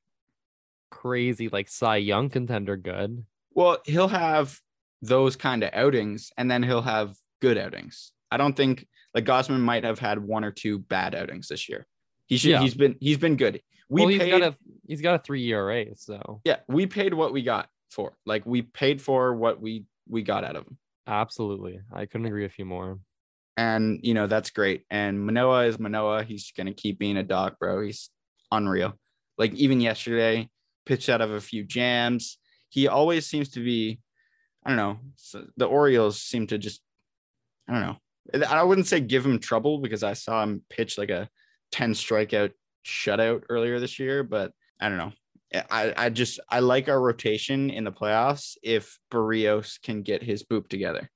crazy 0.91 1.49
like 1.49 1.69
Cy 1.69 1.97
Young 1.97 2.31
contender 2.31 2.77
good. 2.77 3.25
well, 3.53 3.79
he'll 3.85 4.09
have 4.09 4.59
those 5.03 5.37
kind 5.37 5.63
of 5.63 5.71
outings, 5.75 6.31
and 6.39 6.51
then 6.51 6.63
he'll 6.63 6.83
have 6.83 7.15
good 7.43 7.59
outings. 7.59 8.13
I 8.31 8.37
don't 8.37 8.57
think 8.57 8.87
like 9.15 9.25
Gosman 9.25 9.61
might 9.61 9.85
have 9.85 9.99
had 9.99 10.19
one 10.19 10.45
or 10.45 10.51
two 10.51 10.79
bad 10.79 11.15
outings 11.15 11.49
this 11.49 11.69
year. 11.69 11.87
He 12.27 12.37
should. 12.39 12.51
Yeah. 12.53 12.61
He's 12.61 12.75
been. 12.75 12.97
He's 13.01 13.19
been 13.19 13.37
good. 13.37 13.61
We 13.91 14.01
well, 14.01 14.09
he's 14.09 14.21
paid. 14.21 14.31
got 14.31 14.43
a 14.43 14.57
he's 14.87 15.03
got 15.03 15.15
a 15.17 15.19
three 15.19 15.47
ERA, 15.53 15.95
so 15.97 16.41
yeah, 16.45 16.57
we 16.69 16.87
paid 16.87 17.13
what 17.13 17.33
we 17.35 17.43
got 17.43 17.69
for. 17.91 18.17
Like 18.25 18.47
we 18.47 18.63
paid 18.63 19.03
for 19.03 19.35
what 19.35 19.61
we 19.61 19.85
we 20.09 20.23
got 20.23 20.43
out 20.43 20.57
of 20.57 20.67
him. 20.67 20.79
absolutely. 21.07 21.81
I 21.93 22.07
couldn't 22.07 22.27
agree 22.27 22.43
with 22.45 22.59
you 22.59 22.65
more. 22.65 22.99
And 23.57 24.01
you 24.03 24.15
know 24.15 24.27
that's 24.27 24.51
great. 24.51 24.85
And 24.91 25.25
Manoah 25.25 25.67
is 25.67 25.79
Manoah. 25.79 26.25
He's 26.25 26.53
gonna 26.57 26.75
keep 26.75 26.99
being 26.99 27.17
a 27.17 27.23
dog, 27.23 27.57
bro. 27.59 27.83
He's 27.83 28.11
unreal. 28.51 28.99
Like 29.39 29.55
even 29.55 29.81
yesterday, 29.81 30.49
pitched 30.87 31.09
out 31.09 31.21
of 31.21 31.31
a 31.31 31.41
few 31.41 31.65
jams. 31.65 32.39
He 32.69 32.89
always 32.89 33.27
seems 33.27 33.51
to 33.51 33.61
be. 33.61 34.01
I 34.67 34.71
don't 34.71 34.77
know. 34.77 34.99
The 35.57 35.67
Orioles 35.67 36.21
seem 36.21 36.47
to 36.49 36.59
just. 36.59 36.81
I 37.69 37.73
don't 37.73 37.83
know. 37.83 37.97
I 38.49 38.63
wouldn't 38.63 38.87
say 38.87 39.01
give 39.01 39.25
him 39.25 39.39
trouble 39.39 39.79
because 39.79 40.03
I 40.03 40.15
saw 40.15 40.43
him 40.43 40.63
pitch 40.71 40.99
like 40.99 41.11
a 41.11 41.29
ten 41.71 41.93
strikeout 41.93 42.53
shutout 42.85 43.45
earlier 43.49 43.81
this 43.81 43.99
year, 43.99 44.23
but 44.23 44.53
I 44.81 44.89
don't 44.89 44.99
know. 44.99 45.13
I, 45.71 45.95
I 45.97 46.11
just 46.11 46.41
I 46.49 46.61
like 46.61 46.89
our 46.89 47.01
rotation 47.01 47.71
in 47.71 47.85
the 47.85 47.93
playoffs 47.93 48.57
if 48.63 48.99
Berrios 49.13 49.81
can 49.81 50.03
get 50.03 50.23
his 50.23 50.43
boop 50.43 50.69
together. 50.69 51.11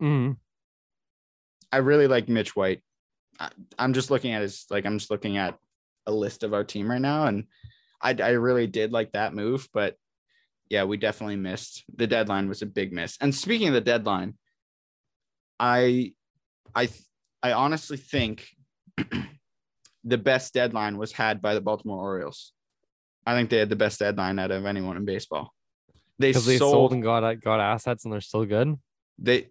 Mhm. 0.00 0.36
I 1.72 1.78
really 1.78 2.06
like 2.06 2.28
Mitch 2.28 2.56
White. 2.56 2.82
I, 3.38 3.50
I'm 3.78 3.92
just 3.92 4.10
looking 4.10 4.32
at 4.32 4.42
his 4.42 4.66
like 4.70 4.86
I'm 4.86 4.98
just 4.98 5.10
looking 5.10 5.36
at 5.36 5.56
a 6.06 6.12
list 6.12 6.42
of 6.42 6.54
our 6.54 6.64
team 6.64 6.90
right 6.90 7.00
now, 7.00 7.26
and 7.26 7.44
I 8.02 8.14
I 8.14 8.30
really 8.30 8.66
did 8.66 8.92
like 8.92 9.12
that 9.12 9.34
move, 9.34 9.68
but 9.72 9.96
yeah, 10.68 10.84
we 10.84 10.96
definitely 10.96 11.36
missed. 11.36 11.84
The 11.94 12.06
deadline 12.06 12.48
was 12.48 12.62
a 12.62 12.66
big 12.66 12.92
miss. 12.92 13.16
And 13.20 13.34
speaking 13.34 13.68
of 13.68 13.74
the 13.74 13.80
deadline, 13.80 14.34
I 15.58 16.14
I 16.74 16.88
I 17.42 17.52
honestly 17.52 17.96
think 17.96 18.48
the 20.04 20.18
best 20.18 20.54
deadline 20.54 20.96
was 20.96 21.12
had 21.12 21.42
by 21.42 21.54
the 21.54 21.60
Baltimore 21.60 22.00
Orioles. 22.00 22.52
I 23.26 23.34
think 23.34 23.50
they 23.50 23.58
had 23.58 23.68
the 23.68 23.76
best 23.76 23.98
deadline 23.98 24.38
out 24.38 24.50
of 24.50 24.64
anyone 24.64 24.96
in 24.96 25.04
baseball. 25.04 25.52
They 26.18 26.32
sold, 26.32 26.44
they 26.46 26.58
sold 26.58 26.92
and 26.92 27.02
got 27.02 27.40
got 27.40 27.60
assets 27.60 28.04
and 28.04 28.12
they're 28.12 28.20
still 28.20 28.44
good. 28.44 28.76
they 29.18 29.48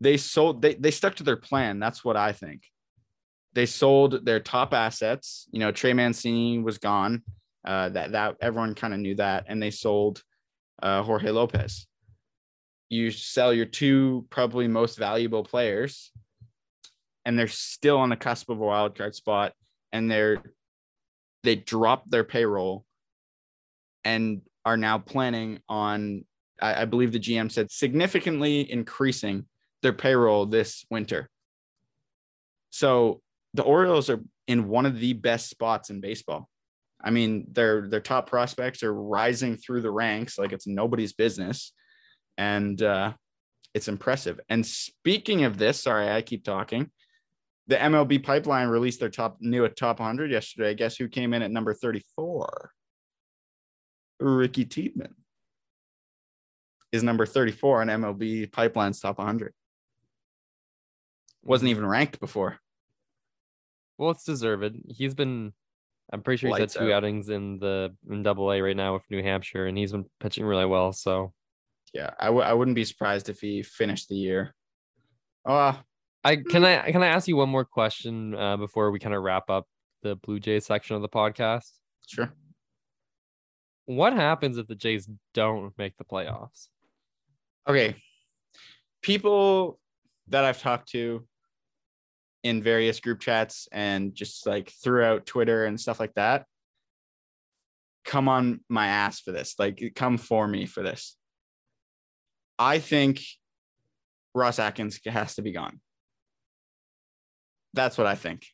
they 0.00 0.16
sold 0.16 0.62
they 0.62 0.74
they 0.74 0.90
stuck 0.90 1.14
to 1.16 1.22
their 1.22 1.36
plan. 1.36 1.78
That's 1.78 2.04
what 2.04 2.16
I 2.16 2.32
think. 2.32 2.62
They 3.54 3.66
sold 3.66 4.24
their 4.24 4.40
top 4.40 4.74
assets. 4.74 5.48
You 5.50 5.60
know, 5.60 5.72
Trey 5.72 5.92
Mancini 5.92 6.58
was 6.58 6.78
gone. 6.78 7.22
Uh, 7.64 7.88
that 7.88 8.12
that 8.12 8.36
everyone 8.40 8.74
kind 8.74 8.94
of 8.94 9.00
knew 9.00 9.16
that, 9.16 9.46
and 9.48 9.62
they 9.62 9.70
sold 9.70 10.22
uh, 10.82 11.02
Jorge 11.02 11.30
Lopez. 11.30 11.86
You 12.88 13.10
sell 13.10 13.52
your 13.52 13.66
two 13.66 14.26
probably 14.30 14.68
most 14.68 14.98
valuable 14.98 15.42
players, 15.42 16.12
and 17.24 17.38
they're 17.38 17.48
still 17.48 17.98
on 17.98 18.10
the 18.10 18.16
cusp 18.16 18.50
of 18.50 18.60
a 18.60 18.64
wild 18.64 18.96
card 18.96 19.14
spot, 19.14 19.52
and 19.92 20.10
they're 20.10 20.42
they 21.42 21.56
dropped 21.56 22.10
their 22.10 22.24
payroll, 22.24 22.84
and 24.04 24.42
are 24.64 24.76
now 24.76 24.98
planning 24.98 25.60
on. 25.68 26.24
I, 26.60 26.82
I 26.82 26.84
believe 26.84 27.12
the 27.12 27.18
GM 27.18 27.50
said 27.50 27.70
significantly 27.70 28.70
increasing 28.70 29.46
their 29.82 29.92
payroll 29.92 30.46
this 30.46 30.84
winter. 30.90 31.28
So 32.70 33.20
the 33.54 33.62
Orioles 33.62 34.10
are 34.10 34.20
in 34.46 34.68
one 34.68 34.86
of 34.86 34.98
the 34.98 35.12
best 35.12 35.48
spots 35.48 35.90
in 35.90 36.00
baseball. 36.00 36.48
I 37.02 37.10
mean, 37.10 37.46
their 37.52 37.88
their 37.88 38.00
top 38.00 38.28
prospects 38.28 38.82
are 38.82 38.92
rising 38.92 39.56
through 39.56 39.82
the 39.82 39.90
ranks 39.90 40.38
like 40.38 40.52
it's 40.52 40.66
nobody's 40.66 41.12
business, 41.12 41.72
and 42.36 42.80
uh, 42.82 43.12
it's 43.74 43.88
impressive. 43.88 44.40
And 44.48 44.64
speaking 44.64 45.44
of 45.44 45.58
this, 45.58 45.82
sorry, 45.82 46.10
I 46.10 46.22
keep 46.22 46.44
talking. 46.44 46.90
The 47.68 47.76
MLB 47.76 48.22
pipeline 48.22 48.68
released 48.68 49.00
their 49.00 49.10
top 49.10 49.38
new 49.40 49.68
top 49.68 50.00
100 50.00 50.30
yesterday. 50.30 50.74
Guess 50.74 50.96
who 50.96 51.08
came 51.08 51.34
in 51.34 51.42
at 51.42 51.50
number 51.50 51.74
34? 51.74 52.70
Ricky 54.20 54.64
Tiedemann 54.64 55.14
is 56.92 57.02
number 57.02 57.26
34 57.26 57.82
on 57.82 57.88
MLB 57.88 58.50
pipeline's 58.50 59.00
top 59.00 59.18
100 59.18 59.52
wasn't 61.46 61.70
even 61.70 61.86
ranked 61.86 62.20
before. 62.20 62.58
Well, 63.98 64.10
it's 64.10 64.24
deserved. 64.24 64.76
He's 64.88 65.14
been, 65.14 65.52
I'm 66.12 66.22
pretty 66.22 66.38
sure 66.38 66.50
he's 66.50 66.58
Lights 66.58 66.74
had 66.74 66.80
two 66.82 66.92
out. 66.92 66.98
outings 67.04 67.28
in 67.28 67.58
the 67.58 67.94
in 68.10 68.22
Double 68.22 68.52
A 68.52 68.60
right 68.60 68.76
now 68.76 68.92
with 68.94 69.04
New 69.10 69.22
Hampshire, 69.22 69.66
and 69.66 69.76
he's 69.78 69.92
been 69.92 70.04
pitching 70.20 70.44
really 70.44 70.66
well. 70.66 70.92
So 70.92 71.32
Yeah, 71.94 72.10
I 72.20 72.26
w- 72.26 72.44
I 72.44 72.52
wouldn't 72.52 72.74
be 72.74 72.84
surprised 72.84 73.28
if 73.28 73.40
he 73.40 73.62
finished 73.62 74.08
the 74.08 74.16
year. 74.16 74.54
Oh, 75.46 75.80
I 76.24 76.36
can 76.36 76.64
I 76.64 76.90
can 76.90 77.02
I 77.02 77.06
ask 77.06 77.26
you 77.28 77.36
one 77.36 77.48
more 77.48 77.64
question 77.64 78.34
uh, 78.34 78.56
before 78.56 78.90
we 78.90 78.98
kind 78.98 79.14
of 79.14 79.22
wrap 79.22 79.48
up 79.48 79.66
the 80.02 80.16
Blue 80.16 80.40
Jays 80.40 80.66
section 80.66 80.96
of 80.96 81.02
the 81.02 81.08
podcast? 81.08 81.70
sure. 82.06 82.32
What 83.86 84.12
happens 84.12 84.58
if 84.58 84.66
the 84.66 84.74
Jays 84.74 85.08
don't 85.32 85.72
make 85.78 85.96
the 85.96 86.04
playoffs? 86.04 86.68
Okay. 87.68 87.96
People 89.00 89.78
that 90.28 90.44
I've 90.44 90.60
talked 90.60 90.88
to 90.90 91.24
in 92.46 92.62
various 92.62 93.00
group 93.00 93.20
chats 93.20 93.68
and 93.72 94.14
just 94.14 94.46
like 94.46 94.72
throughout 94.82 95.26
Twitter 95.26 95.66
and 95.66 95.80
stuff 95.80 96.00
like 96.00 96.14
that 96.14 96.46
come 98.06 98.28
on 98.28 98.60
my 98.68 98.86
ass 98.86 99.20
for 99.20 99.32
this. 99.32 99.56
Like 99.58 99.92
come 99.94 100.16
for 100.16 100.46
me 100.46 100.64
for 100.64 100.82
this. 100.82 101.16
I 102.58 102.78
think 102.78 103.20
Ross 104.34 104.58
Atkins 104.58 104.98
has 105.04 105.34
to 105.34 105.42
be 105.42 105.52
gone. 105.52 105.80
That's 107.74 107.98
what 107.98 108.06
I 108.06 108.14
think. 108.14 108.46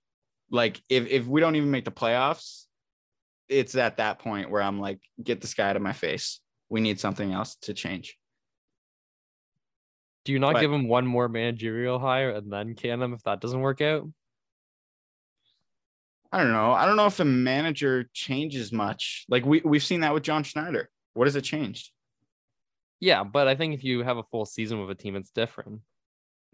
Like 0.51 0.81
if 0.89 1.07
if 1.07 1.27
we 1.27 1.41
don't 1.41 1.55
even 1.55 1.71
make 1.71 1.85
the 1.85 1.93
playoffs, 1.93 2.65
it's 3.49 3.77
at 3.77 3.99
that 3.99 4.19
point 4.19 4.51
where 4.51 4.63
I'm 4.63 4.81
like, 4.81 4.99
get 5.23 5.41
this 5.41 5.55
guy 5.55 5.69
out 5.69 5.77
of 5.77 5.83
my 5.83 5.93
face. 5.93 6.41
We 6.69 6.81
need 6.81 6.99
something 6.99 7.33
else 7.33 7.57
to 7.63 7.75
change. 7.75 8.17
Do 10.25 10.33
you 10.33 10.39
not 10.39 10.55
But- 10.55 10.61
give 10.61 10.73
him 10.73 10.89
one 10.89 11.07
more 11.07 11.29
managerial 11.29 11.99
hire 11.99 12.31
and 12.31 12.53
then 12.53 12.75
can 12.75 13.03
him 13.03 13.13
if 13.13 13.23
that 13.25 13.41
doesn't 13.41 13.61
work 13.61 13.81
out? 13.81 14.09
I 16.31 16.39
don't 16.39 16.53
know. 16.53 16.73
I 16.73 16.87
don't 16.87 16.97
know 16.97 17.07
if 17.07 17.21
a 17.21 17.25
manager 17.25 18.09
changes 18.15 18.73
much. 18.73 19.27
Like 19.29 19.45
we 19.45 19.61
we've 19.65 19.83
seen 19.83 20.01
that 20.01 20.15
with 20.15 20.23
John 20.23 20.45
Schneider. 20.45 20.89
What 21.13 21.27
has 21.27 21.37
it 21.37 21.43
changed? 21.43 21.91
Yeah, 23.01 23.23
but 23.25 23.49
I 23.49 23.55
think 23.55 23.75
if 23.75 23.85
you 23.85 24.03
have 24.03 24.17
a 24.17 24.23
full 24.23 24.47
season 24.47 24.81
with 24.81 24.91
a 24.91 24.95
team, 24.95 25.15
it's 25.17 25.31
different. 25.31 25.81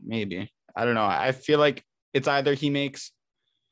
Maybe. 0.05 0.51
I 0.75 0.85
don't 0.85 0.95
know. 0.95 1.05
I 1.05 1.33
feel 1.33 1.59
like 1.61 1.85
it's 2.13 2.27
either 2.27 2.55
he 2.55 2.71
makes 2.71 3.13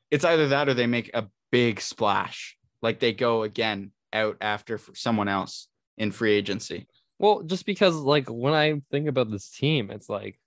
it's 0.09 0.23
either 0.23 0.47
that 0.49 0.69
or 0.69 0.73
they 0.73 0.87
make 0.87 1.11
a 1.13 1.27
big 1.51 1.81
splash. 1.81 2.57
Like 2.81 2.99
they 2.99 3.11
go 3.11 3.43
again 3.43 3.91
out 4.13 4.37
after 4.39 4.79
someone 4.93 5.27
else 5.27 5.67
in 5.97 6.11
free 6.13 6.33
agency. 6.33 6.87
Well, 7.19 7.43
just 7.43 7.65
because 7.65 7.95
like 7.95 8.27
when 8.27 8.53
I 8.53 8.81
think 8.91 9.07
about 9.07 9.31
this 9.31 9.49
team, 9.49 9.89
it's 9.91 10.09
like 10.09 10.39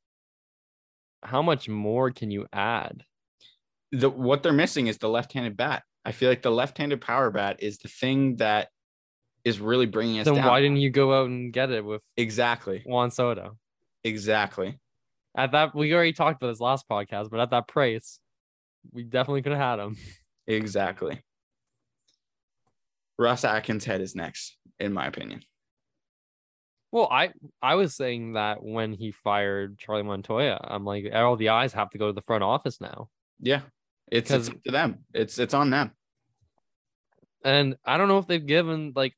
how 1.22 1.42
much 1.42 1.68
more 1.68 2.10
can 2.10 2.30
you 2.30 2.46
add? 2.52 3.04
The 3.92 4.08
what 4.08 4.42
they're 4.42 4.52
missing 4.52 4.86
is 4.86 4.98
the 4.98 5.08
left-handed 5.08 5.56
bat. 5.56 5.82
I 6.04 6.12
feel 6.12 6.28
like 6.28 6.42
the 6.42 6.50
left-handed 6.50 7.00
power 7.00 7.30
bat 7.30 7.56
is 7.62 7.78
the 7.78 7.88
thing 7.88 8.36
that 8.36 8.68
is 9.44 9.60
really 9.60 9.86
bringing 9.86 10.20
us 10.20 10.26
Then 10.26 10.34
down. 10.36 10.46
why 10.46 10.60
didn't 10.60 10.78
you 10.78 10.90
go 10.90 11.12
out 11.20 11.26
and 11.28 11.52
get 11.52 11.70
it 11.70 11.84
with 11.84 12.02
exactly. 12.16 12.82
Juan 12.86 13.10
Soto? 13.10 13.56
Exactly. 14.04 14.78
At 15.36 15.52
that, 15.52 15.74
we 15.74 15.92
already 15.94 16.12
talked 16.12 16.42
about 16.42 16.52
this 16.52 16.60
last 16.60 16.88
podcast, 16.88 17.30
but 17.30 17.40
at 17.40 17.50
that 17.50 17.68
price, 17.68 18.18
we 18.92 19.02
definitely 19.02 19.42
could 19.42 19.52
have 19.52 19.78
had 19.78 19.84
him. 19.84 19.96
Exactly. 20.46 21.22
Ross 23.16 23.44
Atkins 23.44 23.84
head 23.84 24.00
is 24.00 24.16
next, 24.16 24.56
in 24.80 24.92
my 24.92 25.06
opinion. 25.06 25.44
Well, 26.92 27.08
I 27.10 27.30
I 27.62 27.76
was 27.76 27.94
saying 27.94 28.32
that 28.32 28.62
when 28.62 28.92
he 28.92 29.12
fired 29.12 29.78
Charlie 29.78 30.02
Montoyo, 30.02 30.58
I'm 30.62 30.84
like, 30.84 31.06
all 31.14 31.36
the 31.36 31.50
eyes 31.50 31.72
have 31.72 31.90
to 31.90 31.98
go 31.98 32.08
to 32.08 32.12
the 32.12 32.22
front 32.22 32.42
office 32.42 32.80
now. 32.80 33.08
Yeah. 33.38 33.60
It's, 34.10 34.30
it's 34.30 34.48
to 34.48 34.72
them. 34.72 35.04
It's 35.14 35.38
it's 35.38 35.54
on 35.54 35.70
them. 35.70 35.92
And 37.44 37.76
I 37.84 37.96
don't 37.96 38.08
know 38.08 38.18
if 38.18 38.26
they've 38.26 38.44
given 38.44 38.92
like, 38.96 39.14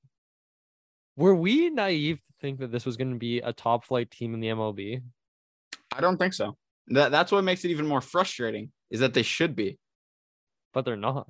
were 1.16 1.34
we 1.34 1.70
naive 1.70 2.18
to 2.18 2.32
think 2.40 2.60
that 2.60 2.70
this 2.70 2.84
was 2.84 2.96
going 2.96 3.12
to 3.12 3.18
be 3.18 3.38
a 3.38 3.52
top 3.52 3.84
flight 3.84 4.10
team 4.10 4.34
in 4.34 4.40
the 4.40 4.48
MLB? 4.48 5.02
I 5.94 6.00
don't 6.00 6.18
think 6.18 6.34
so. 6.34 6.56
That 6.88 7.10
that's 7.10 7.32
what 7.32 7.42
makes 7.42 7.64
it 7.64 7.70
even 7.70 7.86
more 7.86 8.00
frustrating 8.02 8.70
is 8.90 9.00
that 9.00 9.14
they 9.14 9.22
should 9.22 9.56
be. 9.56 9.78
But 10.74 10.84
they're 10.84 10.96
not. 10.96 11.26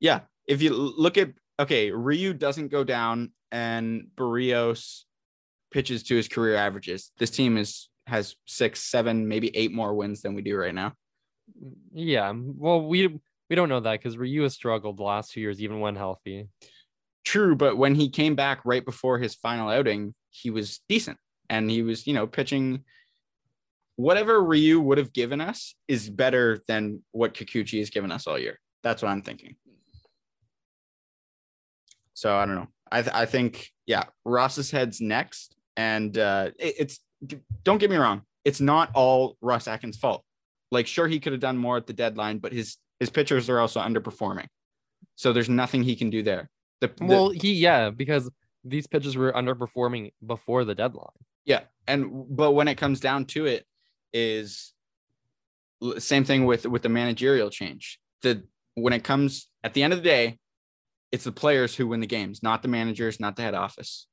Yeah. 0.00 0.20
If 0.46 0.62
you 0.62 0.72
look 0.74 1.18
at 1.18 1.32
okay, 1.60 1.90
Ryu 1.90 2.32
doesn't 2.32 2.68
go 2.68 2.82
down 2.82 3.32
and 3.50 4.06
Berrios 4.16 5.02
pitches 5.72 6.02
to 6.04 6.16
his 6.16 6.28
career 6.28 6.56
averages. 6.56 7.10
This 7.18 7.30
team 7.30 7.56
is 7.56 7.88
has 8.06 8.34
six, 8.46 8.80
seven, 8.80 9.28
maybe 9.28 9.56
eight 9.56 9.72
more 9.72 9.94
wins 9.94 10.22
than 10.22 10.34
we 10.34 10.42
do 10.42 10.56
right 10.56 10.74
now. 10.74 10.92
Yeah. 11.92 12.32
Well, 12.34 12.86
we 12.86 13.20
we 13.48 13.56
don't 13.56 13.68
know 13.68 13.80
that 13.80 14.00
because 14.00 14.16
Ryu 14.16 14.42
has 14.42 14.54
struggled 14.54 14.98
the 14.98 15.02
last 15.02 15.32
two 15.32 15.40
years, 15.40 15.60
even 15.60 15.80
when 15.80 15.96
healthy. 15.96 16.48
True, 17.24 17.54
but 17.54 17.76
when 17.76 17.94
he 17.94 18.08
came 18.08 18.34
back 18.34 18.60
right 18.64 18.84
before 18.84 19.18
his 19.18 19.34
final 19.34 19.68
outing, 19.68 20.14
he 20.30 20.50
was 20.50 20.80
decent 20.88 21.18
and 21.48 21.70
he 21.70 21.82
was, 21.82 22.06
you 22.06 22.14
know, 22.14 22.26
pitching 22.26 22.84
whatever 23.96 24.42
Ryu 24.42 24.80
would 24.80 24.98
have 24.98 25.12
given 25.12 25.40
us 25.40 25.74
is 25.86 26.08
better 26.08 26.60
than 26.66 27.02
what 27.12 27.34
Kikuchi 27.34 27.78
has 27.78 27.90
given 27.90 28.10
us 28.10 28.26
all 28.26 28.38
year. 28.38 28.58
That's 28.82 29.02
what 29.02 29.10
I'm 29.10 29.22
thinking. 29.22 29.56
So 32.14 32.34
I 32.34 32.46
don't 32.46 32.56
know. 32.56 32.68
I 32.90 33.02
th- 33.02 33.14
I 33.14 33.26
think 33.26 33.70
yeah, 33.86 34.04
Ross's 34.24 34.70
head's 34.70 35.00
next, 35.00 35.56
and 35.76 36.16
uh, 36.18 36.50
it- 36.58 36.74
it's 36.78 37.00
don't 37.64 37.78
get 37.78 37.90
me 37.90 37.96
wrong, 37.96 38.22
it's 38.44 38.60
not 38.60 38.90
all 38.94 39.36
Ross 39.40 39.68
Atkins' 39.68 39.96
fault. 39.96 40.24
Like 40.70 40.86
sure 40.86 41.06
he 41.06 41.20
could 41.20 41.32
have 41.32 41.40
done 41.40 41.56
more 41.58 41.76
at 41.76 41.86
the 41.86 41.92
deadline, 41.92 42.38
but 42.38 42.52
his 42.52 42.76
his 43.00 43.10
pitchers 43.10 43.48
are 43.50 43.60
also 43.60 43.80
underperforming, 43.80 44.46
so 45.16 45.32
there's 45.32 45.48
nothing 45.48 45.82
he 45.82 45.96
can 45.96 46.08
do 46.10 46.22
there. 46.22 46.48
The, 46.80 46.88
the- 46.96 47.04
Well, 47.04 47.30
he 47.30 47.54
yeah, 47.54 47.90
because 47.90 48.30
these 48.64 48.86
pitches 48.86 49.16
were 49.16 49.32
underperforming 49.32 50.12
before 50.24 50.64
the 50.64 50.74
deadline. 50.74 51.08
Yeah, 51.44 51.62
and 51.86 52.24
but 52.28 52.52
when 52.52 52.68
it 52.68 52.76
comes 52.76 53.00
down 53.00 53.24
to 53.26 53.46
it, 53.46 53.66
is 54.12 54.72
same 55.98 56.24
thing 56.24 56.44
with 56.46 56.64
with 56.66 56.82
the 56.82 56.88
managerial 56.88 57.50
change. 57.50 57.98
The 58.22 58.44
when 58.74 58.92
it 58.92 59.04
comes 59.04 59.48
at 59.64 59.74
the 59.74 59.82
end 59.82 59.92
of 59.92 59.98
the 59.98 60.04
day, 60.08 60.38
it's 61.10 61.24
the 61.24 61.32
players 61.32 61.74
who 61.74 61.88
win 61.88 62.00
the 62.00 62.06
games, 62.06 62.42
not 62.42 62.62
the 62.62 62.68
managers, 62.68 63.20
not 63.20 63.36
the 63.36 63.42
head 63.42 63.54
office. 63.54 64.06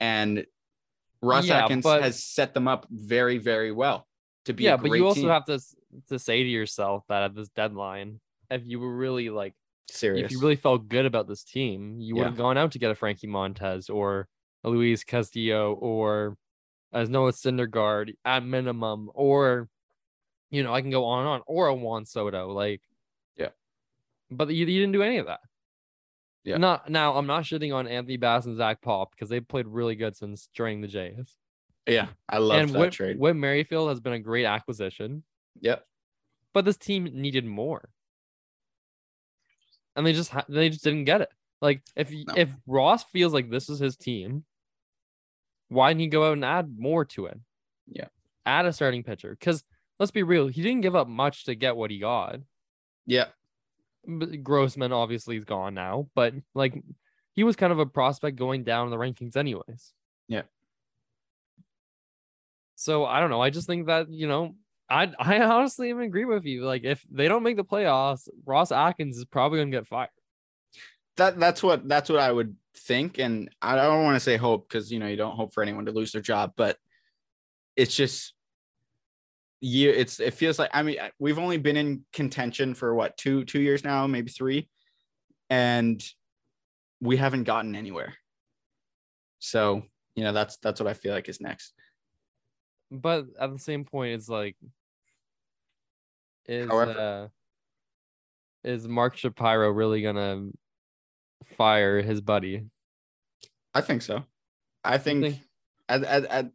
And 0.00 0.44
Ross 1.22 1.46
Yeah, 1.46 1.64
Atkins 1.64 1.82
but- 1.84 2.02
has 2.02 2.24
set 2.24 2.54
them 2.54 2.66
up 2.66 2.86
very, 2.90 3.38
very 3.38 3.70
well 3.72 4.06
to 4.46 4.52
be. 4.54 4.64
yeah, 4.64 4.76
but 4.76 4.90
you 4.92 5.06
also 5.06 5.20
team. 5.20 5.28
have 5.30 5.44
to 5.46 5.60
to 6.08 6.18
say 6.18 6.42
to 6.42 6.48
yourself 6.48 7.04
that 7.08 7.22
at 7.22 7.34
this 7.34 7.48
deadline, 7.50 8.20
if 8.50 8.62
you 8.64 8.78
were 8.80 8.94
really 8.96 9.28
like 9.28 9.54
serious. 9.90 10.26
if 10.26 10.30
you 10.32 10.40
really 10.40 10.56
felt 10.56 10.88
good 10.88 11.04
about 11.04 11.26
this 11.28 11.42
team, 11.44 12.00
you 12.00 12.14
would 12.16 12.24
have 12.26 12.36
gone 12.36 12.56
out 12.56 12.72
to 12.72 12.78
get 12.78 12.90
a 12.90 12.94
Frankie 12.94 13.26
Montas 13.26 13.92
or 13.92 14.28
a 14.64 14.70
Luis 14.70 15.04
Castillo 15.04 15.74
or 15.74 16.36
as 16.92 17.08
Noah 17.08 17.32
Syndergaard 17.32 18.14
at 18.24 18.44
minimum, 18.44 19.10
or 19.14 19.68
you 20.50 20.62
know, 20.62 20.72
I 20.74 20.80
can 20.80 20.90
go 20.90 21.04
on 21.04 21.20
and 21.20 21.28
on, 21.28 21.42
or 21.46 21.68
a 21.68 21.74
Juan 21.74 22.04
Soto. 22.06 22.52
Like, 22.52 22.82
Yeah. 23.36 23.50
But 24.30 24.48
you, 24.48 24.66
you 24.66 24.80
didn't 24.80 24.92
do 24.92 25.02
any 25.02 25.18
of 25.18 25.26
that. 25.26 25.40
Yeah. 26.44 26.56
Not 26.56 26.88
now. 26.88 27.14
I'm 27.16 27.26
not 27.26 27.44
shitting 27.44 27.74
on 27.74 27.86
Anthony 27.86 28.16
Bass 28.16 28.46
and 28.46 28.56
Zach 28.56 28.80
Pop 28.80 29.10
because 29.12 29.28
they 29.28 29.40
played 29.40 29.66
really 29.66 29.94
good 29.94 30.16
since 30.16 30.48
joining 30.54 30.80
the 30.80 30.88
Jays. 30.88 31.36
yeah, 31.86 32.08
I 32.28 32.38
love 32.38 32.60
and 32.60 32.70
that 32.70 32.78
Whit, 32.78 32.92
trade. 32.92 33.18
Whit 33.18 33.36
Merrifield 33.36 33.88
has 33.90 34.00
been 34.00 34.12
a 34.14 34.18
great 34.18 34.46
acquisition, 34.46 35.22
Yep. 35.60 35.84
but 36.54 36.64
this 36.64 36.76
team 36.78 37.04
needed 37.12 37.44
more, 37.44 37.90
and 39.96 40.06
they 40.06 40.12
just 40.12 40.30
ha- 40.30 40.44
they 40.48 40.68
just 40.70 40.84
didn't 40.84 41.04
get 41.04 41.20
it. 41.20 41.28
Like 41.60 41.82
if 41.96 42.10
No. 42.10 42.34
if 42.36 42.50
Ross 42.66 43.04
feels 43.04 43.34
like 43.34 43.50
this 43.50 43.68
is 43.68 43.78
his 43.78 43.96
team, 43.96 44.44
why 45.68 45.90
didn't 45.90 46.00
he 46.00 46.06
go 46.06 46.26
out 46.28 46.32
and 46.34 46.44
add 46.44 46.78
more 46.78 47.04
to 47.06 47.26
it? 47.26 47.38
Yeah. 47.86 48.06
add 48.46 48.64
a 48.66 48.72
starting 48.72 49.02
pitcher. 49.02 49.36
Because 49.38 49.62
let's 49.98 50.10
be 50.10 50.22
real, 50.22 50.48
he 50.48 50.62
didn't 50.62 50.80
give 50.80 50.96
up 50.96 51.06
much 51.08 51.44
to 51.44 51.54
get 51.54 51.76
what 51.76 51.90
he 51.90 51.98
got. 51.98 52.40
Yeah. 53.06 53.26
Groshans 54.08 54.92
obviously 54.92 55.36
is 55.36 55.44
gone 55.44 55.74
now, 55.74 56.08
but 56.14 56.34
like 56.54 56.82
he 57.34 57.44
was 57.44 57.56
kind 57.56 57.72
of 57.72 57.78
a 57.78 57.86
prospect 57.86 58.36
going 58.36 58.64
down 58.64 58.86
in 58.86 58.90
the 58.90 58.96
rankings, 58.96 59.36
anyways. 59.36 59.92
Yeah. 60.28 60.42
So 62.76 63.04
I 63.04 63.20
don't 63.20 63.30
know. 63.30 63.42
I 63.42 63.50
just 63.50 63.66
think 63.66 63.86
that 63.86 64.10
you 64.10 64.26
know, 64.26 64.54
I 64.88 65.12
I 65.18 65.40
honestly 65.40 65.90
even 65.90 66.02
agree 66.02 66.24
with 66.24 66.44
you. 66.44 66.64
Like 66.64 66.84
if 66.84 67.04
they 67.10 67.28
don't 67.28 67.42
make 67.42 67.56
the 67.56 67.64
playoffs, 67.64 68.28
Ross 68.44 68.72
Atkins 68.72 69.16
is 69.16 69.24
probably 69.24 69.60
gonna 69.60 69.70
get 69.70 69.86
fired. 69.86 70.10
that 71.16 71.38
that's 71.38 71.62
what 71.62 71.86
that's 71.88 72.08
what 72.08 72.20
I 72.20 72.32
would 72.32 72.56
think, 72.76 73.18
and 73.18 73.50
I 73.60 73.76
don't 73.76 74.04
want 74.04 74.16
to 74.16 74.20
say 74.20 74.36
hope 74.36 74.68
because 74.68 74.90
you 74.90 74.98
know 74.98 75.06
you 75.06 75.16
don't 75.16 75.36
hope 75.36 75.52
for 75.52 75.62
anyone 75.62 75.86
to 75.86 75.92
lose 75.92 76.12
their 76.12 76.22
job, 76.22 76.52
but 76.56 76.76
it's 77.76 77.94
just 77.94 78.34
you. 79.60 79.90
It's 79.90 80.20
it 80.20 80.34
feels 80.34 80.58
like 80.58 80.70
I 80.72 80.82
mean 80.82 80.96
we've 81.18 81.38
only 81.38 81.58
been 81.58 81.76
in 81.76 82.04
contention 82.12 82.74
for 82.74 82.94
what 82.94 83.16
two 83.16 83.44
two 83.44 83.60
years 83.60 83.84
now, 83.84 84.06
maybe 84.06 84.30
three, 84.30 84.68
and 85.48 86.02
we 87.00 87.16
haven't 87.16 87.44
gotten 87.44 87.74
anywhere. 87.74 88.14
So 89.38 89.82
you 90.14 90.24
know 90.24 90.32
that's 90.32 90.56
that's 90.58 90.80
what 90.80 90.88
I 90.88 90.94
feel 90.94 91.12
like 91.14 91.28
is 91.28 91.40
next. 91.40 91.72
But 92.90 93.26
at 93.38 93.52
the 93.52 93.58
same 93.58 93.84
point, 93.84 94.14
it's 94.14 94.28
like, 94.28 94.56
is 96.46 96.68
However- 96.68 97.30
uh, 98.64 98.68
is 98.68 98.86
Mark 98.88 99.16
Shapiro 99.16 99.70
really 99.70 100.02
gonna 100.02 100.48
fire 101.56 102.02
his 102.02 102.20
buddy? 102.20 102.64
I 103.72 103.80
think 103.80 104.02
so. 104.02 104.24
I 104.82 104.98
think, 104.98 105.22
think- 105.22 105.38
at, 105.88 106.02
at 106.04 106.24
at 106.26 106.50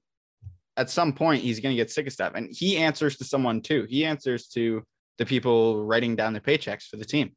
at 0.78 0.90
some 0.90 1.14
point 1.14 1.44
he's 1.44 1.60
going 1.60 1.76
to 1.76 1.82
get 1.82 1.92
sick 1.92 2.08
of 2.08 2.14
stuff, 2.14 2.34
and 2.36 2.50
he 2.52 2.78
answers 2.78 3.18
to 3.18 3.24
someone 3.24 3.62
too. 3.62 3.86
He 3.90 4.06
answers 4.06 4.48
to 4.50 4.84
the 5.18 5.26
people 5.26 5.84
writing 5.86 6.16
down 6.16 6.34
the 6.34 6.42
paychecks 6.42 6.84
for 6.84 6.98
the 6.98 7.06
team. 7.06 7.32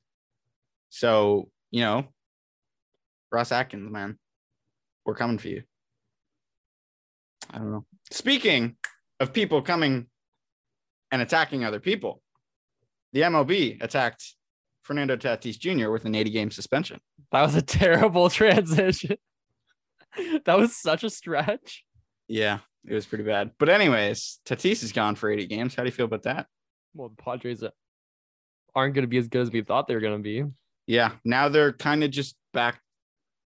So 0.91 1.49
you 1.71 1.81
know, 1.81 2.07
Ross 3.31 3.53
Atkins, 3.53 3.91
man, 3.91 4.19
we're 5.05 5.15
coming 5.15 5.39
for 5.39 5.49
you. 5.49 5.63
I 7.53 7.59
don't 7.59 7.73
know. 7.73 7.85
Speaking 8.11 8.77
of 9.21 9.33
people 9.33 9.63
coming 9.63 10.07
and 11.11 11.23
attacking 11.23 11.65
other 11.65 11.81
people, 11.81 12.23
the 13.13 13.23
MLB 13.23 13.83
attacked 13.83 14.35
Fernando 14.83 15.17
Tatis 15.17 15.59
Jr. 15.59 15.91
with 15.91 16.05
an 16.05 16.15
80 16.15 16.31
game 16.31 16.51
suspension. 16.51 17.01
That 17.33 17.43
was 17.43 17.55
a 17.55 17.63
terrible 17.63 18.31
transition. 18.31 19.17
that 20.45 20.59
was 20.59 20.77
such 20.77 21.05
a 21.05 21.11
stretch. 21.11 21.85
Yeah, 22.27 22.59
it 22.91 22.95
was 22.95 23.07
pretty 23.07 23.25
bad. 23.25 23.53
But 23.59 23.69
anyways, 23.69 24.41
Tatis 24.47 24.83
is 24.83 24.93
gone 24.93 25.15
for 25.15 25.31
80 25.31 25.47
games. 25.47 25.75
How 25.75 25.83
do 25.83 25.89
you 25.89 25.93
feel 25.93 26.07
about 26.07 26.23
that? 26.25 26.47
Well, 26.95 27.11
the 27.11 27.23
Padres 27.23 27.63
aren't 28.75 28.95
going 28.95 29.03
to 29.03 29.09
be 29.09 29.19
as 29.19 29.29
good 29.29 29.43
as 29.43 29.51
we 29.51 29.63
thought 29.63 29.87
they 29.89 29.95
were 29.95 30.01
going 30.01 30.19
to 30.19 30.23
be. 30.23 30.45
Yeah. 30.87 31.13
Now 31.25 31.49
they're 31.49 31.73
kind 31.73 32.03
of 32.05 32.11
just 32.11 32.37
back 32.53 32.81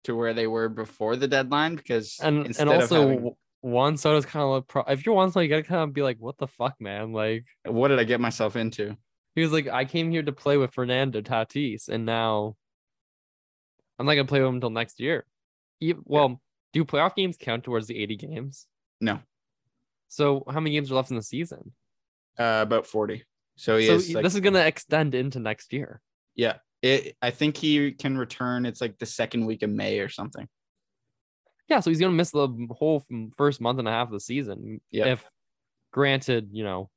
to 0.05 0.15
where 0.15 0.35
they 0.35 0.47
were 0.47 0.69
before 0.69 1.17
the 1.17 1.29
deadline 1.29 1.77
because 1.77 2.19
And 2.23 2.47
and 2.59 2.69
also 2.69 3.09
having- 3.09 3.35
Juan 3.63 3.97
Soto's 3.99 4.25
kind 4.25 4.43
of 4.43 4.51
like, 4.51 4.67
pro- 4.69 4.85
if 4.93 5.05
you're 5.05 5.15
Juan 5.15 5.31
Soto, 5.31 5.41
you 5.43 5.49
got 5.51 5.57
to 5.57 5.63
kind 5.63 5.83
of 5.83 5.93
be 5.93 6.03
like, 6.03 6.17
what 6.19 6.39
the 6.39 6.47
fuck, 6.47 6.75
man? 6.81 7.13
Like, 7.13 7.45
what 7.67 7.89
did 7.89 7.99
I 7.99 8.05
get 8.05 8.21
myself 8.21 8.57
into? 8.57 8.97
he 9.35 9.43
was 9.43 9.53
like, 9.53 9.69
I 9.69 9.85
came 9.85 10.11
here 10.11 10.23
to 10.23 10.33
play 10.33 10.57
with 10.57 10.73
Fernando 10.75 11.21
Tatis, 11.21 11.89
and 11.89 12.05
now 12.07 12.57
I'm 13.99 14.07
not 14.07 14.15
going 14.15 14.27
to 14.27 14.31
play 14.31 14.41
with 14.41 14.49
him 14.49 14.55
until 14.57 14.71
next 14.71 14.99
year. 14.99 15.25
Well, 16.05 16.41
do 16.73 16.85
playoff 16.85 17.15
games 17.15 17.37
count 17.39 17.65
towards 17.65 17.87
the 17.87 18.03
80 18.03 18.17
games? 18.17 18.67
No, 19.01 19.21
So 20.11 20.45
how 20.51 20.61
many 20.61 20.75
games 20.75 20.91
are 20.91 20.97
left 20.97 21.11
in 21.11 21.17
the 21.17 21.23
season? 21.23 21.73
uh, 22.39 22.61
about 22.63 22.87
40. 22.87 23.25
So 23.57 23.77
he 23.77 23.87
so 23.87 23.95
is 23.95 24.15
like, 24.15 24.25
this 24.25 24.35
is 24.35 24.41
going 24.41 24.55
to 24.55 24.67
extend 24.67 25.15
into 25.15 25.39
next 25.41 25.73
year. 25.73 26.01
yeah. 26.35 26.57
It, 26.83 27.15
I 27.21 27.31
think 27.31 27.59
he 27.59 27.93
can 27.93 28.17
return. 28.17 28.65
It's 28.65 28.81
like 28.81 28.99
the 28.99 29.05
second 29.05 29.45
week 29.45 29.63
of 29.63 29.69
May 29.69 29.99
or 30.01 30.09
something. 30.09 30.49
Yeah, 31.69 31.81
so 31.81 31.91
he's 31.91 32.01
gonna 32.01 32.15
miss 32.15 32.31
the 32.31 32.49
whole 32.71 33.05
first 33.37 33.61
month 33.61 33.79
and 33.79 33.87
a 33.87 33.91
half 33.91 34.09
of 34.09 34.13
the 34.15 34.21
season. 34.21 34.81
Yeah. 34.91 35.09
If 35.13 35.29
granted, 35.93 36.49
you 36.53 36.65
know, 36.65 36.89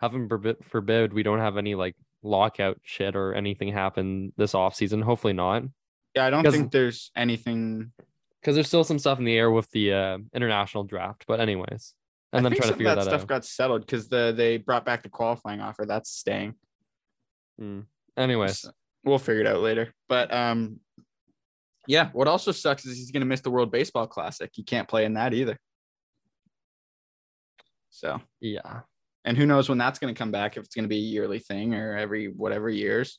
heaven 0.00 0.28
forbid, 0.28 0.56
forbid 0.64 1.12
we 1.12 1.22
don't 1.22 1.38
have 1.38 1.56
any 1.56 1.76
like 1.76 1.94
lockout 2.24 2.80
shit 2.82 3.14
or 3.14 3.32
anything 3.32 3.72
happen 3.72 4.32
this 4.36 4.56
off 4.56 4.74
season. 4.74 5.02
Hopefully 5.02 5.34
not, 5.34 5.62
Yeah, 6.16 6.26
I 6.26 6.30
don't 6.30 6.42
Because- 6.42 6.56
think 6.56 6.72
there's 6.72 7.12
anything. 7.14 7.92
Because 8.44 8.56
there's 8.56 8.68
still 8.68 8.84
some 8.84 8.98
stuff 8.98 9.18
in 9.18 9.24
the 9.24 9.36
air 9.36 9.50
with 9.50 9.70
the 9.70 9.92
uh, 9.92 10.18
international 10.34 10.84
draft. 10.84 11.24
But 11.26 11.40
anyways, 11.40 11.94
and 12.30 12.46
I 12.46 12.50
then 12.50 12.58
trying 12.58 12.72
to 12.72 12.76
figure 12.76 12.94
that, 12.94 12.96
that, 12.96 13.04
stuff 13.04 13.22
out. 13.22 13.26
got 13.26 13.44
settled 13.46 13.86
because 13.86 14.08
the 14.08 14.34
they 14.36 14.58
brought 14.58 14.84
back 14.84 15.02
the 15.02 15.08
qualifying 15.08 15.62
offer. 15.62 15.86
That's 15.86 16.10
staying. 16.10 16.54
Mm. 17.58 17.86
Anyways, 18.18 18.60
So 18.60 18.70
we'll 19.02 19.18
figure 19.18 19.40
it 19.40 19.46
out 19.46 19.60
later. 19.60 19.94
But 20.10 20.32
um, 20.34 20.80
yeah. 21.88 22.10
What 22.12 22.28
also 22.28 22.52
sucks 22.52 22.84
is 22.84 22.98
he's 22.98 23.10
gonna 23.10 23.24
miss 23.24 23.40
the 23.40 23.50
World 23.50 23.72
Baseball 23.72 24.06
Classic. 24.06 24.50
He 24.52 24.62
can't 24.62 24.88
play 24.88 25.06
in 25.06 25.14
that 25.14 25.32
either. 25.32 25.58
So, 27.88 28.20
yeah, 28.40 28.80
and 29.24 29.38
who 29.38 29.46
knows 29.46 29.70
when 29.70 29.78
that's 29.78 29.98
gonna 29.98 30.14
come 30.14 30.32
back? 30.32 30.58
If 30.58 30.64
it's 30.64 30.74
gonna 30.74 30.88
be 30.88 30.98
a 30.98 31.00
yearly 31.00 31.38
thing 31.38 31.74
or 31.74 31.96
every 31.96 32.26
whatever 32.26 32.68
years. 32.68 33.18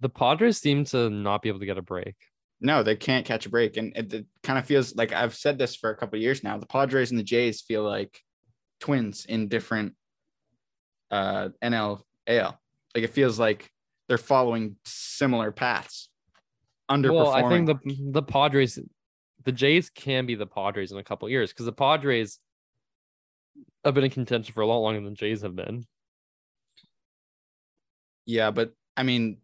the 0.00 0.08
Padres 0.08 0.58
seem 0.58 0.84
to 0.84 1.10
not 1.10 1.42
be 1.42 1.48
able 1.48 1.60
to 1.60 1.66
get 1.66 1.78
a 1.78 1.82
break. 1.82 2.14
No, 2.60 2.82
they 2.82 2.96
can't 2.96 3.24
catch 3.24 3.46
a 3.46 3.50
break, 3.50 3.76
and 3.76 3.96
it, 3.96 4.12
it 4.12 4.26
kind 4.42 4.58
of 4.58 4.66
feels 4.66 4.96
like 4.96 5.12
I've 5.12 5.34
said 5.34 5.58
this 5.58 5.76
for 5.76 5.90
a 5.90 5.96
couple 5.96 6.16
of 6.16 6.22
years 6.22 6.42
now. 6.42 6.58
The 6.58 6.66
Padres 6.66 7.10
and 7.10 7.18
the 7.18 7.24
Jays 7.24 7.60
feel 7.60 7.84
like 7.84 8.20
twins 8.80 9.24
in 9.24 9.48
different 9.48 9.94
uh 11.10 11.50
NL 11.62 12.02
AL. 12.26 12.60
Like 12.94 13.04
it 13.04 13.14
feels 13.14 13.38
like 13.38 13.70
they're 14.08 14.18
following 14.18 14.76
similar 14.84 15.52
paths. 15.52 16.08
Underperforming. 16.90 17.14
Well, 17.14 17.30
I 17.30 17.48
think 17.48 17.66
the 17.66 18.10
the 18.10 18.22
Padres, 18.22 18.78
the 19.44 19.52
Jays 19.52 19.90
can 19.90 20.26
be 20.26 20.34
the 20.34 20.46
Padres 20.46 20.90
in 20.90 20.98
a 20.98 21.04
couple 21.04 21.28
years 21.28 21.52
because 21.52 21.66
the 21.66 21.72
Padres 21.72 22.40
have 23.84 23.94
been 23.94 24.04
in 24.04 24.10
contention 24.10 24.52
for 24.52 24.62
a 24.62 24.66
lot 24.66 24.78
longer 24.78 25.00
than 25.00 25.14
Jays 25.14 25.42
have 25.42 25.54
been. 25.54 25.84
yeah, 28.28 28.50
but 28.50 28.72
I 28.94 29.04
mean, 29.04 29.38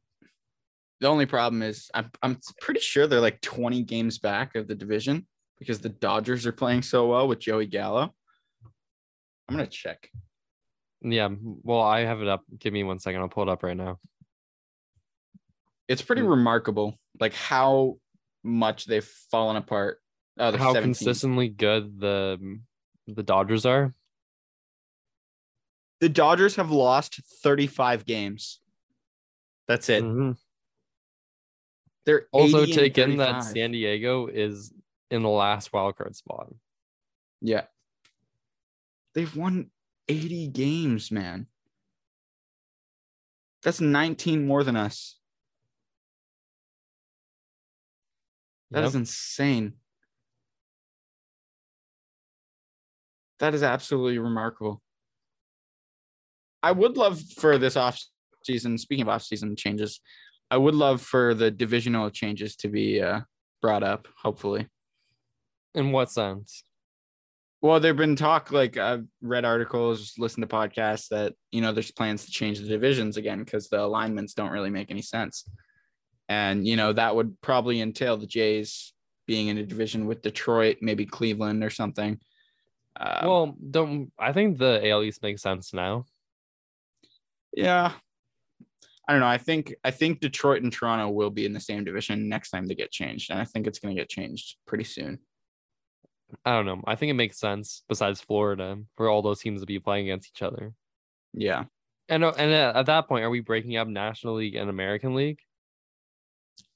the 1.01 1.09
only 1.09 1.27
problem 1.27 1.63
is 1.63 1.91
I'm 1.95 2.11
I'm 2.23 2.39
pretty 2.61 2.81
sure 2.81 3.07
they're 3.07 3.21
like 3.21 3.41
20 3.41 3.83
games 3.83 4.19
back 4.19 4.55
of 4.55 4.69
the 4.69 4.75
division 4.75 5.27
because 5.59 5.81
the 5.81 5.89
Dodgers 5.89 6.47
are 6.47 6.53
playing 6.53 6.83
so 6.83 7.09
well 7.09 7.29
with 7.29 7.39
Joey 7.41 7.67
Gallo. 7.67 8.15
I'm 9.49 9.57
gonna 9.57 9.67
check. 9.67 10.09
Yeah, 11.03 11.29
well, 11.63 11.81
I 11.83 12.01
have 12.01 12.23
it 12.23 12.29
up. 12.29 12.43
Give 12.59 12.73
me 12.73 12.83
one 12.83 12.99
second. 12.99 13.21
I'll 13.21 13.29
pull 13.29 13.43
it 13.43 13.49
up 13.51 13.63
right 13.63 13.77
now. 13.77 13.99
It's 15.87 16.01
pretty 16.01 16.23
Mm. 16.23 16.31
remarkable, 16.31 16.99
like 17.21 17.35
how 17.35 17.99
much 18.43 18.87
they've 18.87 19.05
fallen 19.05 19.57
apart. 19.57 20.01
Oh, 20.39 20.51
How 20.57 20.73
17. 20.73 20.83
consistently 20.83 21.49
good 21.49 22.01
the 22.01 22.59
the 23.07 23.23
Dodgers 23.23 23.67
are. 23.67 23.95
The 26.01 26.09
Dodgers 26.09 26.57
have 26.57 26.71
lost 26.71 27.21
35 27.43 28.05
games. 28.07 28.61
That's 29.69 29.89
it. 29.91 30.03
Mhm. 30.03 30.37
They're 32.07 32.27
Also, 32.33 32.63
80 32.63 32.63
and 32.65 32.73
take 32.73 32.99
in 32.99 33.17
that 33.17 33.45
San 33.45 33.73
Diego 33.73 34.27
is 34.27 34.73
in 35.11 35.23
the 35.23 35.29
last 35.29 35.73
wild 35.73 35.97
card 35.97 36.15
spot. 36.15 36.53
Yeah. 37.41 37.65
They've 39.15 39.35
won 39.35 39.71
80 40.09 40.49
games, 40.49 41.11
man. 41.11 41.47
That's 43.63 43.81
19 43.81 44.47
more 44.47 44.63
than 44.65 44.77
us. 44.77 45.19
That 48.71 48.85
is 48.85 48.95
Yep. 48.95 49.01
insane. 49.01 49.75
That 53.39 53.55
is 53.55 53.63
absolutely 53.63 54.19
remarkable. 54.19 54.83
I 56.63 56.73
would 56.73 56.97
love 56.97 57.21
for 57.37 57.59
this 57.59 57.77
off 57.77 58.03
season, 58.43 58.79
speaking 58.79 59.03
of 59.03 59.09
off 59.09 59.23
season 59.23 59.55
changes, 59.55 60.01
I 60.51 60.57
would 60.57 60.75
love 60.75 61.01
for 61.01 61.35
the 61.35 61.51
divisional 61.51 62.11
changes 62.11 62.57
to 62.57 62.69
be 62.69 63.01
uh, 63.01 63.21
brought 63.61 63.83
up, 63.83 64.09
hopefully. 64.23 64.69
In 65.75 65.91
what 65.91 66.11
sense? 66.11 66.65
Well, 67.65 67.81
there've 67.81 67.97
been 67.97 68.15
talk 68.15 68.53
like 68.53 68.77
I've 68.77 69.07
read 69.23 69.47
articles, 69.47 70.15
listened 70.19 70.49
to 70.49 70.55
podcasts 70.55 71.09
that 71.09 71.33
you 71.51 71.63
know 71.63 71.73
there's 71.73 71.91
plans 71.91 72.27
to 72.27 72.31
change 72.31 72.61
the 72.61 72.69
divisions 72.69 73.17
again 73.17 73.39
because 73.39 73.69
the 73.69 73.81
alignments 73.81 74.35
don't 74.35 74.51
really 74.51 74.69
make 74.69 74.91
any 74.91 75.01
sense, 75.01 75.49
and 76.29 76.69
you 76.69 76.77
know 76.77 76.93
that 76.93 77.17
would 77.17 77.41
probably 77.41 77.81
entail 77.81 78.19
the 78.19 78.27
Jays 78.27 78.93
being 79.27 79.49
in 79.49 79.57
a 79.57 79.65
division 79.65 80.05
with 80.05 80.21
Detroit, 80.21 80.77
maybe 80.83 81.07
Cleveland 81.07 81.65
or 81.65 81.71
something. 81.71 82.21
Uh, 83.01 83.23
well, 83.23 83.57
don't 83.71 84.13
I 84.19 84.33
think 84.35 84.59
the 84.59 84.87
AL 84.91 85.03
East 85.03 85.23
makes 85.23 85.41
sense 85.41 85.73
now. 85.73 86.05
yeah, 87.57 87.93
I 89.07 89.13
don't 89.13 89.21
know. 89.21 89.27
I 89.27 89.39
think 89.39 89.75
I 89.85 89.91
think 89.91 90.21
Detroit 90.21 90.63
and 90.63 90.73
Toronto 90.73 91.11
will 91.11 91.31
be 91.31 91.45
in 91.45 91.53
the 91.53 91.61
same 91.61 91.85
division 91.85 92.29
next 92.29 92.51
time 92.51 92.67
they 92.67 92.75
get 92.75 92.91
changed, 92.91 93.31
and 93.31 93.39
I 93.41 93.45
think 93.45 93.67
it's 93.67 93.79
going 93.79 93.95
to 93.95 94.01
get 94.01 94.09
changed 94.09 94.57
pretty 94.67 94.85
soon. 94.85 95.19
I 96.45 96.53
don't 96.53 96.67
know. 96.67 96.81
I 96.87 96.95
think 96.97 97.11
it 97.11 97.15
makes 97.15 97.39
sense. 97.39 97.83
Besides 97.89 98.21
Florida, 98.21 98.79
for 98.97 99.09
all 99.09 99.21
those 99.23 99.41
teams 99.41 99.61
to 99.61 99.67
be 99.67 99.79
playing 99.79 100.07
against 100.09 100.31
each 100.35 100.43
other. 100.43 100.73
Yeah, 101.35 101.65
And 102.09 102.25
uh, 102.25 102.33
and 102.39 102.51
at 102.51 102.77
at 102.77 102.87
that 102.87 103.09
point, 103.09 103.25
are 103.25 103.31
we 103.31 103.41
breaking 103.41 103.77
up 103.77 103.89
National 103.89 104.35
League 104.35 104.55
and 104.57 104.71
American 104.71 105.15
League? 105.15 105.39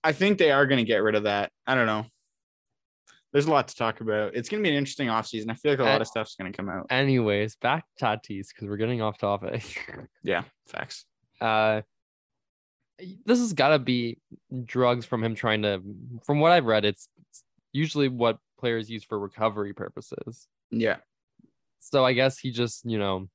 I 0.05 0.13
think 0.13 0.39
they 0.39 0.51
are 0.53 0.67
going 0.67 0.79
to 0.79 0.85
get 0.85 0.99
rid 1.03 1.15
of 1.15 1.25
that. 1.25 1.51
I 1.67 1.75
don't 1.75 1.87
know. 1.87 2.07
There's 3.33 3.47
a 3.47 3.51
lot 3.51 3.69
to 3.69 3.75
talk 3.77 4.01
about. 4.01 4.35
It's 4.35 4.49
going 4.49 4.63
to 4.63 4.67
be 4.67 4.73
an 4.73 4.79
interesting 4.79 5.09
offseason. 5.09 5.51
I 5.51 5.55
feel 5.55 5.73
like 5.73 5.81
a 5.81 5.85
lot 5.85 5.99
Uh, 5.99 6.01
of 6.03 6.07
stuff's 6.07 6.35
going 6.35 6.51
to 6.51 6.57
come 6.57 6.69
out. 6.69 6.87
Anyways, 6.91 7.57
back 7.57 7.85
to 7.99 8.05
Tatis 8.05 8.49
because 8.49 8.69
we're 8.69 8.77
getting 8.79 9.03
off 9.03 9.19
topic. 9.19 9.63
Yeah, 10.23 10.45
facts. 10.67 11.05
uh, 11.41 11.83
this 13.25 13.39
has 13.39 13.53
got 13.53 13.69
to 13.69 13.79
be 13.79 14.19
drugs 14.65 15.07
from 15.07 15.23
him 15.23 15.35
trying 15.35 15.63
to. 15.63 15.83
From 16.25 16.41
what 16.41 16.53
I've 16.53 16.67
read, 16.67 16.85
it's 16.85 17.09
usually 17.73 18.09
what 18.09 18.39
players 18.59 18.91
use 18.91 19.05
for 19.05 19.19
recovery 19.19 19.73
purposes. 19.73 20.47
Yeah. 20.71 20.97
So 21.81 22.05
I 22.05 22.13
guess 22.13 22.39
he 22.39 22.51
just, 22.51 22.85
you 22.85 22.99
know, 22.99 23.29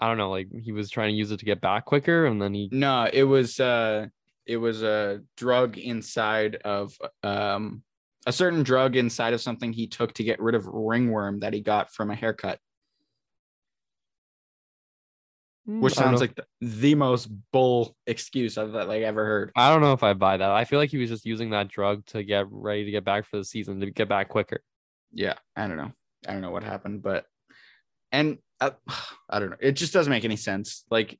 I 0.00 0.08
don't 0.08 0.18
know, 0.18 0.30
like 0.30 0.48
he 0.62 0.72
was 0.72 0.90
trying 0.90 1.10
to 1.10 1.16
use 1.16 1.30
it 1.30 1.38
to 1.38 1.44
get 1.44 1.60
back 1.60 1.86
quicker, 1.86 2.26
and 2.26 2.40
then 2.40 2.52
he 2.52 2.68
No, 2.72 3.08
it 3.10 3.22
was 3.22 3.58
uh 3.60 4.06
it 4.44 4.58
was 4.58 4.82
a 4.82 5.22
drug 5.36 5.78
inside 5.78 6.56
of 6.56 6.96
um 7.22 7.82
a 8.26 8.32
certain 8.32 8.62
drug 8.62 8.96
inside 8.96 9.32
of 9.32 9.40
something 9.40 9.72
he 9.72 9.86
took 9.86 10.12
to 10.14 10.24
get 10.24 10.40
rid 10.40 10.54
of 10.54 10.66
ringworm 10.66 11.40
that 11.40 11.54
he 11.54 11.60
got 11.60 11.92
from 11.92 12.10
a 12.10 12.14
haircut, 12.14 12.58
which 15.66 15.94
Mm, 15.94 15.98
I 15.98 16.02
don't 16.02 16.18
sounds 16.18 16.20
know. 16.20 16.26
like 16.26 16.36
the, 16.36 16.44
the 16.60 16.94
most 16.94 17.28
bull 17.52 17.96
excuse 18.06 18.56
I've 18.56 18.70
like 18.70 19.02
ever 19.02 19.24
heard. 19.24 19.52
I 19.56 19.70
don't 19.70 19.80
know 19.80 19.92
if 19.92 20.02
I 20.02 20.12
buy 20.12 20.36
that. 20.36 20.50
I 20.50 20.64
feel 20.64 20.78
like 20.78 20.90
he 20.90 20.98
was 20.98 21.10
just 21.10 21.26
using 21.26 21.50
that 21.50 21.68
drug 21.68 22.06
to 22.06 22.22
get 22.22 22.46
ready 22.50 22.84
to 22.84 22.90
get 22.90 23.04
back 23.04 23.26
for 23.26 23.36
the 23.36 23.44
season 23.44 23.80
to 23.80 23.90
get 23.90 24.08
back 24.08 24.28
quicker. 24.28 24.60
Yeah, 25.12 25.34
I 25.56 25.66
don't 25.66 25.76
know. 25.76 25.92
I 26.26 26.32
don't 26.32 26.40
know 26.40 26.50
what 26.50 26.62
happened, 26.62 27.02
but 27.02 27.24
and 28.12 28.38
uh, 28.60 28.70
I 29.28 29.38
don't 29.40 29.50
know. 29.50 29.56
It 29.60 29.72
just 29.72 29.92
doesn't 29.92 30.10
make 30.10 30.24
any 30.24 30.36
sense. 30.36 30.84
Like 30.90 31.18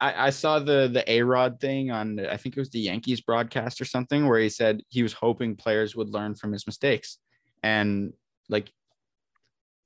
I, 0.00 0.26
I 0.26 0.30
saw 0.30 0.58
the 0.58 0.88
the 0.92 1.10
A 1.10 1.22
Rod 1.22 1.58
thing 1.58 1.90
on 1.90 2.20
I 2.20 2.36
think 2.36 2.56
it 2.56 2.60
was 2.60 2.70
the 2.70 2.80
Yankees 2.80 3.22
broadcast 3.22 3.80
or 3.80 3.86
something 3.86 4.28
where 4.28 4.38
he 4.38 4.50
said 4.50 4.82
he 4.88 5.02
was 5.02 5.14
hoping 5.14 5.56
players 5.56 5.96
would 5.96 6.10
learn 6.10 6.34
from 6.34 6.52
his 6.52 6.66
mistakes, 6.66 7.18
and 7.62 8.12
like 8.50 8.70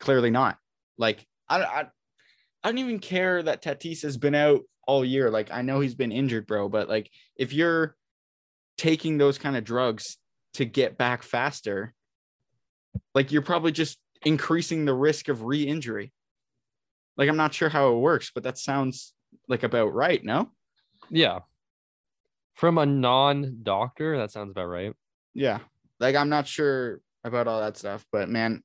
clearly 0.00 0.30
not. 0.30 0.58
Like 0.98 1.24
I 1.48 1.58
don't 1.58 1.68
I, 1.68 1.86
I 2.62 2.68
don't 2.68 2.78
even 2.78 2.98
care 2.98 3.42
that 3.42 3.62
Tatis 3.62 4.02
has 4.02 4.16
been 4.16 4.34
out 4.34 4.62
all 4.86 5.04
year. 5.04 5.30
Like 5.30 5.50
I 5.50 5.62
know 5.62 5.80
he's 5.80 5.94
been 5.94 6.12
injured, 6.12 6.46
bro, 6.46 6.68
but 6.68 6.88
like 6.88 7.10
if 7.36 7.52
you're 7.52 7.96
taking 8.76 9.18
those 9.18 9.38
kind 9.38 9.56
of 9.56 9.64
drugs 9.64 10.18
to 10.54 10.64
get 10.64 10.98
back 10.98 11.22
faster, 11.22 11.94
like 13.14 13.32
you're 13.32 13.42
probably 13.42 13.72
just 13.72 13.98
increasing 14.24 14.84
the 14.84 14.94
risk 14.94 15.28
of 15.28 15.44
re-injury. 15.44 16.12
Like 17.16 17.28
I'm 17.28 17.36
not 17.36 17.54
sure 17.54 17.68
how 17.68 17.92
it 17.92 17.98
works, 17.98 18.30
but 18.34 18.42
that 18.44 18.58
sounds 18.58 19.12
like 19.48 19.62
about 19.62 19.94
right, 19.94 20.24
no? 20.24 20.50
Yeah. 21.08 21.40
From 22.54 22.78
a 22.78 22.86
non-doctor, 22.86 24.18
that 24.18 24.32
sounds 24.32 24.50
about 24.50 24.66
right. 24.66 24.94
Yeah. 25.34 25.60
Like 25.98 26.16
I'm 26.16 26.28
not 26.28 26.46
sure 26.46 27.00
about 27.24 27.46
all 27.46 27.60
that 27.60 27.76
stuff, 27.76 28.04
but 28.10 28.28
man, 28.28 28.62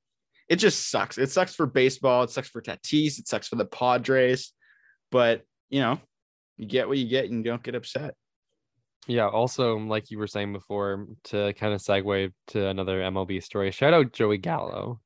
it 0.48 0.58
just 0.58 0.90
sucks. 0.90 1.18
It 1.18 1.32
sucks 1.32 1.56
for 1.56 1.66
baseball. 1.66 2.24
It 2.24 2.30
sucks 2.30 2.50
for 2.50 2.62
Tatis. 2.62 3.20
It 3.20 3.28
sucks 3.28 3.48
for 3.48 3.56
the 3.56 3.66
Padres. 3.66 4.52
But 5.12 5.42
you 5.70 5.80
know, 5.80 6.00
you 6.58 6.66
get 6.68 6.88
what 6.88 6.98
you 6.98 7.08
get 7.08 7.26
and 7.26 7.44
you 7.46 7.52
don't 7.52 7.64
get 7.64 7.76
upset. 7.76 8.14
Yeah. 9.08 9.28
Also, 9.28 9.78
like 9.78 10.10
you 10.12 10.18
were 10.18 10.28
saying 10.28 10.54
before, 10.54 11.08
to 11.26 11.54
kind 11.54 11.74
of 11.74 11.82
segue 11.82 12.32
to 12.48 12.68
another 12.68 13.00
MLB 13.02 13.42
story, 13.44 13.72
shout 13.72 13.94
out 13.94 14.14
Joey 14.14 14.38
Gallo. 14.38 15.00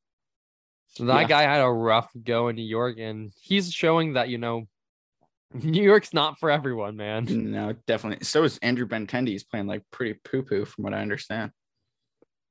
So 0.88 1.06
that 1.06 1.22
Yeah. 1.22 1.28
guy 1.28 1.42
had 1.44 1.62
a 1.62 1.70
rough 1.70 2.10
go 2.24 2.48
in 2.48 2.56
New 2.56 2.64
York, 2.66 2.98
and 2.98 3.32
he's 3.42 3.72
showing 3.74 4.14
that 4.14 4.30
you 4.30 4.38
know, 4.38 4.68
New 5.54 5.84
York's 5.84 6.14
not 6.14 6.40
for 6.40 6.50
everyone, 6.50 6.96
man. 6.96 7.26
No, 7.52 7.74
definitely. 7.88 8.24
So 8.26 8.44
is 8.44 8.58
Andrew 8.60 8.88
Benintendi. 8.88 9.30
He's 9.30 9.44
playing 9.44 9.68
like 9.68 9.84
pretty 9.92 10.20
poo 10.24 10.44
poo 10.44 10.66
from 10.66 10.84
what 10.84 10.94
I 10.94 11.02
understand. 11.02 11.52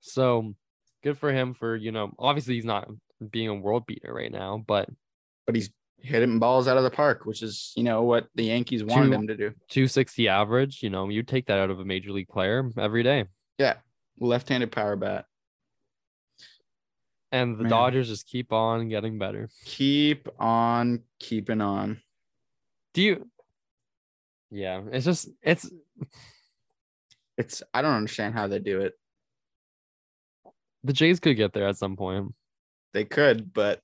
So 0.00 0.54
good 1.02 1.18
for 1.18 1.32
him 1.32 1.54
for 1.54 1.76
you 1.76 1.92
know, 1.92 2.12
obviously 2.18 2.54
he's 2.54 2.64
not 2.64 2.88
being 3.30 3.48
a 3.48 3.54
world 3.54 3.86
beater 3.86 4.12
right 4.12 4.32
now, 4.32 4.62
but 4.66 4.88
But 5.46 5.54
he's 5.54 5.70
hitting 6.00 6.38
balls 6.38 6.68
out 6.68 6.76
of 6.76 6.84
the 6.84 6.90
park, 6.90 7.24
which 7.24 7.42
is, 7.42 7.72
you 7.76 7.82
know, 7.82 8.02
what 8.02 8.28
the 8.36 8.44
Yankees 8.44 8.84
wanted 8.84 9.06
Two- 9.08 9.12
him 9.12 9.26
to 9.26 9.36
do. 9.36 9.50
260 9.68 10.28
average, 10.28 10.82
you 10.82 10.90
know, 10.90 11.08
you 11.08 11.22
take 11.24 11.46
that 11.46 11.58
out 11.58 11.70
of 11.70 11.80
a 11.80 11.84
major 11.84 12.12
league 12.12 12.28
player 12.28 12.70
every 12.78 13.02
day. 13.02 13.24
Yeah. 13.58 13.74
Left 14.20 14.48
handed 14.48 14.70
power 14.70 14.94
bat. 14.96 15.24
And 17.32 17.58
the 17.58 17.64
Man. 17.64 17.70
Dodgers 17.70 18.08
just 18.08 18.26
keep 18.26 18.52
on 18.52 18.88
getting 18.88 19.18
better. 19.18 19.48
Keep 19.64 20.28
on 20.38 21.00
keeping 21.18 21.60
on. 21.60 22.00
Do 22.94 23.02
you? 23.02 23.28
Yeah, 24.50 24.82
it's 24.90 25.04
just 25.04 25.28
it's 25.42 25.70
It's 27.36 27.62
I 27.74 27.82
don't 27.82 27.94
understand 27.94 28.34
how 28.34 28.46
they 28.46 28.58
do 28.60 28.80
it. 28.80 28.94
The 30.88 30.94
Jays 30.94 31.20
could 31.20 31.36
get 31.36 31.52
there 31.52 31.68
at 31.68 31.76
some 31.76 31.96
point. 31.96 32.32
They 32.94 33.04
could, 33.04 33.52
but 33.52 33.82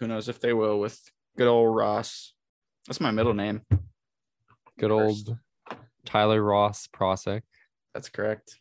who 0.00 0.08
knows 0.08 0.28
if 0.28 0.40
they 0.40 0.52
will 0.52 0.80
with 0.80 1.00
good 1.38 1.46
old 1.46 1.76
Ross. 1.76 2.32
That's 2.88 3.00
my 3.00 3.12
middle 3.12 3.34
name. 3.34 3.62
Good 4.76 4.90
First. 4.90 5.28
old 5.28 5.38
Tyler 6.04 6.42
Ross 6.42 6.88
Procyk. 6.88 7.42
That's 7.94 8.08
correct. 8.08 8.58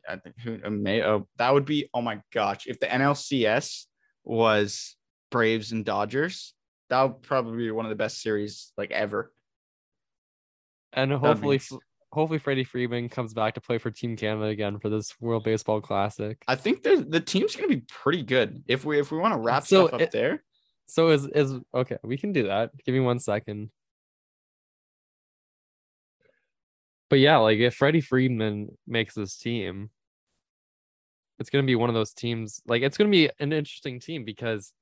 I 0.08 0.16
think 0.16 0.40
who 0.40 0.58
uh, 0.64 0.70
may 0.70 1.02
oh, 1.02 1.28
that 1.36 1.52
would 1.52 1.66
be 1.66 1.90
oh 1.92 2.00
my 2.00 2.22
gosh. 2.32 2.66
If 2.66 2.80
the 2.80 2.86
NLCS 2.86 3.84
was 4.24 4.96
Braves 5.30 5.72
and 5.72 5.84
Dodgers, 5.84 6.54
that 6.88 7.02
would 7.02 7.20
probably 7.22 7.58
be 7.58 7.70
one 7.70 7.84
of 7.84 7.90
the 7.90 7.96
best 7.96 8.22
series 8.22 8.72
like 8.78 8.90
ever. 8.90 9.30
And 10.92 11.12
hopefully 11.12 11.60
hopefully 12.12 12.38
Freddie 12.40 12.64
Freeman 12.64 13.08
comes 13.08 13.32
back 13.32 13.54
to 13.54 13.60
play 13.60 13.78
for 13.78 13.90
Team 13.90 14.16
Canada 14.16 14.46
again 14.46 14.78
for 14.80 14.88
this 14.88 15.14
World 15.20 15.44
Baseball 15.44 15.80
Classic. 15.80 16.42
I 16.48 16.56
think 16.56 16.82
the 16.82 17.04
the 17.08 17.20
team's 17.20 17.54
gonna 17.54 17.68
be 17.68 17.82
pretty 17.88 18.22
good. 18.22 18.64
If 18.66 18.84
we 18.84 18.98
if 18.98 19.12
we 19.12 19.18
want 19.18 19.34
to 19.34 19.38
wrap 19.38 19.64
So 19.64 19.86
stuff 19.86 19.94
up 19.94 20.00
it- 20.00 20.10
there, 20.10 20.42
So 20.86 21.10
is 21.10 21.26
is 21.26 21.54
okay, 21.74 21.98
we 22.02 22.16
can 22.18 22.32
do 22.32 22.48
that. 22.48 22.70
Give 22.84 22.94
me 22.94 23.00
one 23.00 23.20
second. 23.20 23.70
But 27.08 27.18
yeah, 27.18 27.38
like 27.38 27.58
if 27.58 27.74
Freddie 27.74 28.00
Freeman 28.00 28.76
makes 28.86 29.14
this 29.14 29.36
team, 29.36 29.90
it's 31.38 31.50
gonna 31.50 31.64
be 31.66 31.74
one 31.76 31.90
of 31.90 31.94
those 31.94 32.12
teams. 32.12 32.60
Like 32.66 32.82
it's 32.82 32.96
gonna 32.96 33.10
be 33.10 33.30
an 33.40 33.52
interesting 33.52 34.00
team 34.00 34.24
because 34.24 34.72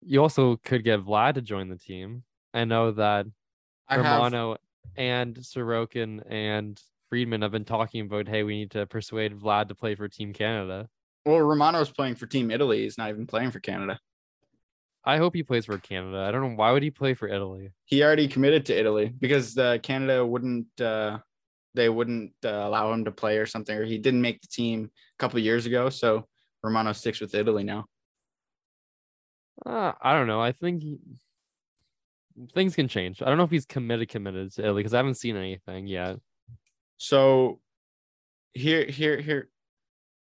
you 0.00 0.22
also 0.22 0.56
could 0.64 0.84
get 0.84 1.00
Vlad 1.04 1.34
to 1.34 1.42
join 1.42 1.68
the 1.68 1.76
team. 1.76 2.24
I 2.54 2.64
know 2.64 2.92
that 2.92 3.26
I 3.88 3.96
have 3.96 4.04
Romano 4.04 4.56
and 4.96 5.36
Sorokin 5.36 6.22
and 6.28 6.80
Friedman 7.08 7.42
have 7.42 7.52
been 7.52 7.64
talking 7.64 8.02
about, 8.02 8.28
hey, 8.28 8.42
we 8.42 8.58
need 8.58 8.70
to 8.72 8.86
persuade 8.86 9.38
Vlad 9.38 9.68
to 9.68 9.74
play 9.74 9.94
for 9.94 10.08
Team 10.08 10.32
Canada. 10.32 10.88
well, 11.24 11.40
Romano's 11.40 11.90
playing 11.90 12.16
for 12.16 12.26
Team 12.26 12.50
Italy. 12.50 12.82
He's 12.82 12.98
not 12.98 13.10
even 13.10 13.26
playing 13.26 13.50
for 13.50 13.60
Canada. 13.60 13.98
I 15.04 15.16
hope 15.16 15.34
he 15.34 15.42
plays 15.42 15.64
for 15.64 15.78
Canada. 15.78 16.18
I 16.18 16.30
don't 16.30 16.42
know 16.42 16.56
why 16.56 16.72
would 16.72 16.82
he 16.82 16.90
play 16.90 17.14
for 17.14 17.28
Italy. 17.28 17.70
He 17.86 18.02
already 18.02 18.28
committed 18.28 18.66
to 18.66 18.78
Italy 18.78 19.12
because 19.18 19.56
uh, 19.56 19.78
Canada 19.82 20.26
wouldn't 20.26 20.66
uh, 20.80 21.18
they 21.74 21.88
wouldn't 21.88 22.32
uh, 22.44 22.48
allow 22.48 22.92
him 22.92 23.04
to 23.04 23.12
play 23.12 23.38
or 23.38 23.46
something, 23.46 23.76
or 23.76 23.84
he 23.84 23.98
didn't 23.98 24.20
make 24.20 24.42
the 24.42 24.48
team 24.48 24.90
a 24.90 25.18
couple 25.18 25.38
years 25.38 25.64
ago. 25.64 25.88
So 25.88 26.26
Romano 26.62 26.92
sticks 26.92 27.20
with 27.20 27.34
Italy 27.34 27.64
now. 27.64 27.86
Uh, 29.64 29.92
I 30.02 30.12
don't 30.12 30.26
know. 30.26 30.40
I 30.40 30.52
think 30.52 30.82
he, 30.82 30.98
things 32.54 32.74
can 32.74 32.88
change. 32.88 33.22
I 33.22 33.26
don't 33.26 33.38
know 33.38 33.44
if 33.44 33.50
he's 33.50 33.66
committed 33.66 34.08
committed 34.08 34.52
to 34.54 34.62
Italy 34.62 34.80
because 34.80 34.94
I 34.94 34.98
haven't 34.98 35.16
seen 35.16 35.36
anything 35.36 35.86
yet. 35.86 36.16
So 36.96 37.60
here, 38.52 38.84
here, 38.84 39.20
here, 39.20 39.48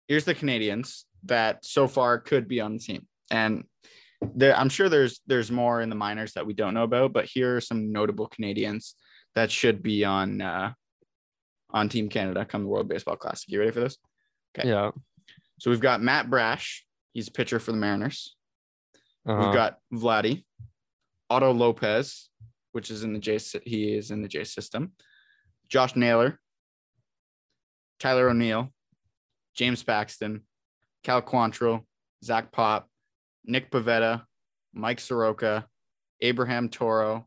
here's 0.08 0.26
the 0.26 0.36
Canadians 0.36 1.06
that 1.26 1.66
so 1.66 1.88
far 1.88 2.20
could 2.20 2.48
be 2.48 2.62
on 2.62 2.74
the 2.74 2.80
team, 2.80 3.08
and 3.30 3.66
there, 4.22 4.56
I'm 4.56 4.70
sure 4.70 4.90
there's 4.90 5.22
there's 5.28 5.52
more 5.52 5.82
in 5.82 5.90
the 5.90 5.96
minors 5.96 6.34
that 6.34 6.46
we 6.46 6.54
don't 6.54 6.74
know 6.74 6.84
about, 6.84 7.14
but 7.14 7.26
here 7.26 7.58
are 7.58 7.62
some 7.62 7.92
notable 7.92 8.28
Canadians 8.28 8.96
that 9.36 9.52
should 9.52 9.82
be 9.82 10.06
on 10.06 10.42
uh, 10.42 10.74
on 11.72 11.90
Team 11.90 12.10
Canada 12.10 12.46
come 12.46 12.64
the 12.64 12.68
World 12.68 12.88
Baseball 12.88 13.16
Classic. 13.16 13.50
You 13.50 13.60
ready 13.60 13.72
for 13.72 13.82
this? 13.82 13.98
Okay. 14.58 14.70
Yeah. 14.70 14.92
So 15.60 15.70
we've 15.70 15.80
got 15.80 16.02
Matt 16.02 16.30
Brash. 16.30 16.86
He's 17.14 17.28
a 17.28 17.32
pitcher 17.32 17.60
for 17.60 17.72
the 17.72 17.78
Mariners. 17.78 18.36
Uh-huh. 19.28 19.46
We've 19.46 19.54
got 19.54 19.78
Vladdy, 19.94 20.44
Otto 21.32 21.54
Lopez, 21.54 22.30
which 22.74 22.92
is 22.92 23.04
in 23.06 23.14
the 23.14 23.20
J. 23.20 23.40
He 23.64 23.94
is 23.96 24.12
in 24.12 24.22
the 24.22 24.28
J 24.28 24.44
system. 24.44 24.92
Josh 25.70 25.96
Naylor, 25.96 26.38
Tyler 28.00 28.30
O'Neill, 28.30 28.68
James 29.56 29.82
Paxton, 29.82 30.42
Cal 31.06 31.22
Quantrill, 31.22 31.86
Zach 32.22 32.52
Pop, 32.52 32.90
Nick 33.46 33.72
Pivetta, 33.72 34.24
Mike 34.74 35.00
Soroka, 35.00 35.66
Abraham 36.20 36.68
Toro, 36.68 37.26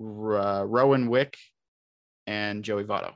uh, 0.00 0.64
Rowan 0.66 1.08
Wick, 1.08 1.38
and 2.26 2.64
Joey 2.64 2.82
Votto. 2.82 3.14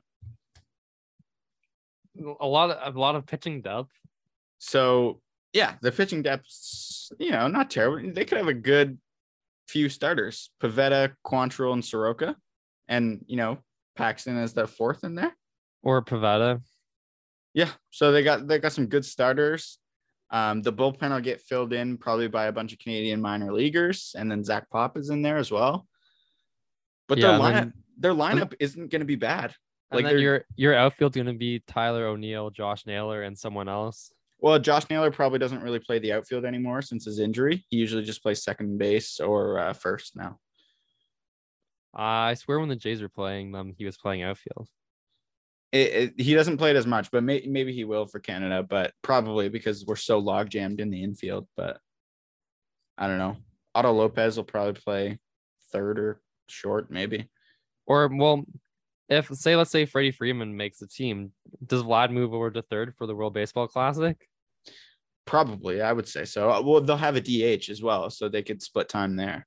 a 2.40 2.46
lot 2.46 2.70
of 2.70 2.94
a 2.94 2.98
lot 3.00 3.16
of 3.16 3.26
pitching 3.26 3.61
depth. 3.61 3.90
So 4.59 5.20
yeah, 5.53 5.74
the 5.83 5.90
pitching 5.90 6.22
depth's 6.22 7.11
you 7.18 7.33
know 7.33 7.48
not 7.48 7.72
terrible. 7.72 8.12
They 8.12 8.24
could 8.24 8.38
have 8.38 8.46
a 8.46 8.55
good 8.55 8.96
few 9.70 9.88
starters: 9.88 10.50
Pivetta, 10.62 11.12
Quantrill, 11.26 11.72
and 11.72 11.85
Soroka, 11.85 12.37
and 12.88 13.24
you 13.26 13.37
know 13.37 13.59
Paxton 13.96 14.37
as 14.37 14.52
the 14.52 14.66
fourth 14.66 15.04
in 15.04 15.14
there. 15.14 15.35
Or 15.82 16.05
Pivetta. 16.05 16.62
Yeah, 17.55 17.70
so 17.90 18.12
they 18.12 18.22
got 18.22 18.47
they 18.47 18.59
got 18.59 18.72
some 18.72 18.86
good 18.86 19.05
starters. 19.05 19.78
Um, 20.30 20.62
the 20.62 20.72
bullpen 20.72 21.11
will 21.11 21.20
get 21.20 21.40
filled 21.40 21.72
in 21.72 21.97
probably 21.97 22.28
by 22.28 22.47
a 22.47 22.53
bunch 22.53 22.72
of 22.72 22.78
Canadian 22.78 23.20
minor 23.20 23.53
leaguers, 23.53 24.14
and 24.16 24.30
then 24.30 24.44
Zach 24.44 24.70
Pop 24.70 24.97
is 24.97 25.11
in 25.11 25.22
there 25.22 25.38
as 25.38 25.51
well. 25.51 25.86
But 27.09 27.18
Yeah, 27.18 27.32
their 27.32 27.40
lineup, 27.40 27.53
then- 27.55 27.72
their 27.99 28.14
lineup 28.14 28.55
isn't 28.61 28.90
going 28.90 29.01
to 29.01 29.07
be 29.07 29.16
bad. 29.16 29.55
Like 29.92 30.07
your 30.20 30.44
your 30.55 30.74
outfield's 30.74 31.16
gonna 31.16 31.34
be 31.34 31.59
Tyler 31.66 32.07
O'Neill, 32.07 32.51
Josh 32.51 32.86
Naylor, 32.86 33.22
and 33.22 33.36
someone 33.36 33.68
else. 33.68 34.12
Well, 34.43 34.59
Josh 34.59 34.88
Naylor 34.88 35.11
probably 35.11 35.38
doesn't 35.38 35.62
really 35.62 35.78
play 35.78 35.99
the 35.99 36.12
outfield 36.12 36.45
anymore 36.45 36.82
since 36.82 37.05
his 37.05 37.18
injury. 37.18 37.64
He 37.68 37.76
usually 37.76 38.03
just 38.05 38.22
plays 38.22 38.43
second 38.43 38.78
base 38.78 39.20
or 39.20 39.59
uh, 39.59 39.72
first 39.74 40.16
now. 40.16 40.38
I 41.95 42.34
swear 42.34 42.61
when 42.61 42.68
the 42.68 42.76
Jays 42.76 43.03
were 43.03 43.09
playing 43.09 43.53
them, 43.53 43.74
he 43.76 43.84
was 43.84 43.97
playing 43.99 44.22
outfield. 44.22 44.68
it, 45.72 45.78
it- 46.16 46.20
he 46.20 46.34
doesn't 46.34 46.59
play 46.59 46.70
it 46.70 46.76
as 46.76 46.86
much, 46.86 47.11
but 47.11 47.22
may, 47.24 47.45
maybe 47.47 47.72
he 47.72 47.84
will 47.84 48.07
for 48.07 48.20
Canada, 48.20 48.62
but 48.62 48.93
probably 49.03 49.49
because 49.49 49.84
we're 49.84 49.97
so 49.97 50.18
log 50.18 50.49
jammed 50.51 50.80
in 50.80 50.91
the 50.91 51.03
infield. 51.03 51.47
But 51.57 51.78
I 52.97 53.07
don't 53.09 53.18
know. 53.18 53.36
Otto 53.74 53.93
Lopez 53.93 54.36
will 54.36 54.45
probably 54.45 54.80
play 54.80 55.18
third 55.72 55.99
or 55.99 56.20
short, 56.49 56.91
maybe. 56.91 57.28
Or 57.86 58.09
well, 58.09 58.45
if 59.09 59.28
say 59.34 59.57
let's 59.57 59.70
say 59.70 59.84
Freddie 59.84 60.11
Freeman 60.12 60.57
makes 60.57 60.78
the 60.78 60.86
team, 60.86 61.32
does 61.66 61.82
Vlad 61.82 62.11
move 62.12 62.32
over 62.32 62.51
to 62.51 62.62
third 62.62 62.95
for 62.97 63.07
the 63.07 63.14
World 63.14 63.34
Baseball 63.34 63.66
Classic? 63.66 64.16
Probably, 65.31 65.81
I 65.81 65.93
would 65.93 66.09
say 66.09 66.24
so. 66.24 66.51
Uh, 66.51 66.61
Well, 66.61 66.81
they'll 66.81 66.97
have 66.97 67.14
a 67.14 67.20
DH 67.20 67.68
as 67.70 67.81
well, 67.81 68.11
so 68.11 68.28
they 68.28 68.43
could 68.43 68.61
split 68.61 68.89
time 68.89 69.14
there. 69.14 69.47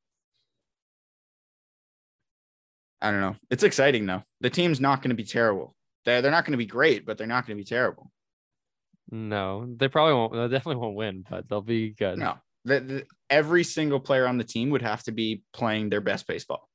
I 3.01 3.11
don't 3.11 3.19
know. 3.19 3.35
It's 3.49 3.63
exciting 3.63 4.05
though. 4.05 4.23
The 4.39 4.49
team's 4.49 4.79
not 4.79 5.01
going 5.01 5.09
to 5.09 5.15
be 5.15 5.25
terrible. 5.25 5.75
They're, 6.05 6.21
they're 6.21 6.31
not 6.31 6.45
going 6.45 6.53
to 6.53 6.57
be 6.57 6.65
great, 6.65 7.05
but 7.05 7.17
they're 7.17 7.27
not 7.27 7.45
going 7.45 7.57
to 7.57 7.61
be 7.61 7.67
terrible. 7.67 8.09
No, 9.11 9.67
they 9.75 9.89
probably 9.89 10.13
won't. 10.13 10.31
They 10.33 10.47
definitely 10.55 10.81
won't 10.81 10.95
win, 10.95 11.25
but 11.29 11.49
they'll 11.49 11.61
be 11.61 11.89
good. 11.89 12.17
No, 12.17 12.35
the, 12.63 12.79
the, 12.79 13.05
every 13.29 13.65
single 13.65 13.99
player 13.99 14.25
on 14.25 14.37
the 14.37 14.45
team 14.45 14.69
would 14.69 14.81
have 14.81 15.03
to 15.03 15.11
be 15.11 15.43
playing 15.51 15.89
their 15.89 15.99
best 15.99 16.25
baseball. 16.27 16.69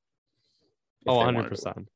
Oh, 1.07 1.15
100 1.17 1.35
wanted 1.35 1.35
to 1.37 1.43
win. 1.43 1.49
percent. 1.51 1.89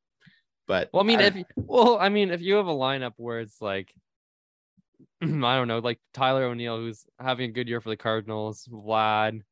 But 0.67 0.89
Well, 0.95 1.03
I 1.03 1.07
mean, 1.07 1.19
I- 1.21 1.25
if 1.25 1.37
well, 1.57 1.99
I 1.99 2.09
mean, 2.09 2.31
if 2.31 2.41
you 2.41 2.55
have 2.55 2.69
a 2.69 2.73
lineup 2.75 3.13
where 3.19 3.41
it's 3.41 3.61
like, 3.61 3.93
I 5.45 5.57
don't 5.57 5.69
know, 5.69 5.79
like 5.79 5.99
Tyler 6.13 6.45
O'Neill, 6.45 6.79
who's 6.79 7.05
having 7.21 7.51
a 7.51 7.53
good 7.53 7.69
year 7.69 7.81
for 7.81 7.91
the 7.91 7.97
Cardinals, 7.97 8.69
Vlad, 8.71 9.43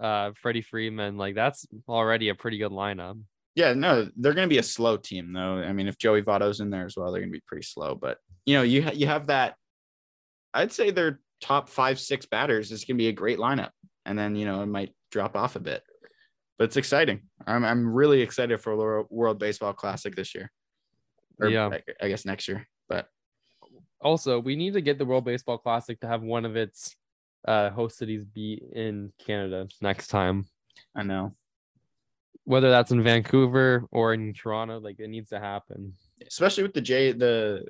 uh, 0.00 0.32
Freddie 0.34 0.62
Freeman, 0.62 1.16
like 1.18 1.34
that's 1.34 1.66
already 1.88 2.30
a 2.30 2.34
pretty 2.34 2.58
good 2.58 2.72
lineup. 2.72 3.20
yeah, 3.54 3.74
no, 3.74 4.08
they're 4.16 4.32
going 4.34 4.48
to 4.48 4.52
be 4.52 4.58
a 4.58 4.62
slow 4.62 4.96
team 4.96 5.32
though. 5.32 5.56
I 5.56 5.72
mean, 5.72 5.86
if 5.88 5.98
Joey 5.98 6.22
Votto's 6.22 6.60
in 6.60 6.70
there 6.70 6.86
as 6.86 6.96
well, 6.96 7.12
they're 7.12 7.20
going 7.20 7.32
to 7.32 7.36
be 7.38 7.42
pretty 7.46 7.66
slow. 7.66 7.94
But 7.94 8.18
you 8.46 8.54
know, 8.54 8.62
you 8.62 8.82
ha- 8.82 8.92
you 8.94 9.06
have 9.06 9.26
that. 9.26 9.54
I'd 10.54 10.72
say 10.72 10.90
their 10.90 11.20
top 11.40 11.68
five, 11.68 12.00
six 12.00 12.26
batters 12.26 12.72
is 12.72 12.84
going 12.84 12.96
to 12.96 13.02
be 13.02 13.08
a 13.08 13.12
great 13.12 13.38
lineup, 13.38 13.70
and 14.06 14.18
then 14.18 14.34
you 14.36 14.46
know 14.46 14.62
it 14.62 14.66
might 14.66 14.94
drop 15.12 15.36
off 15.36 15.56
a 15.56 15.60
bit, 15.60 15.82
but 16.58 16.64
it's 16.64 16.76
exciting. 16.78 17.22
I'm 17.46 17.64
I'm 17.64 17.92
really 17.92 18.22
excited 18.22 18.60
for 18.60 18.74
Wor- 18.76 19.06
World 19.10 19.38
Baseball 19.38 19.74
Classic 19.74 20.14
this 20.16 20.34
year. 20.34 20.50
Or 21.38 21.48
Yeah. 21.48 21.70
I 22.00 22.08
guess 22.08 22.24
next 22.24 22.48
year. 22.48 22.66
Also, 24.00 24.38
we 24.40 24.56
need 24.56 24.72
to 24.74 24.80
get 24.80 24.98
the 24.98 25.04
World 25.04 25.24
Baseball 25.24 25.58
Classic 25.58 26.00
to 26.00 26.06
have 26.08 26.22
one 26.22 26.44
of 26.44 26.56
its 26.56 26.96
uh, 27.46 27.70
host 27.70 27.98
cities 27.98 28.24
be 28.24 28.62
in 28.72 29.12
Canada 29.24 29.68
next 29.80 30.08
time. 30.08 30.46
I 30.94 31.02
know, 31.02 31.34
Whether 32.44 32.70
that's 32.70 32.90
in 32.90 33.02
Vancouver 33.02 33.84
or 33.90 34.14
in 34.14 34.32
Toronto, 34.32 34.78
like 34.80 34.98
it 35.00 35.08
needs 35.08 35.30
to 35.30 35.38
happen. 35.40 35.94
especially 36.26 36.62
with 36.62 36.74
the 36.74 36.80
J 36.80 37.12
the 37.12 37.66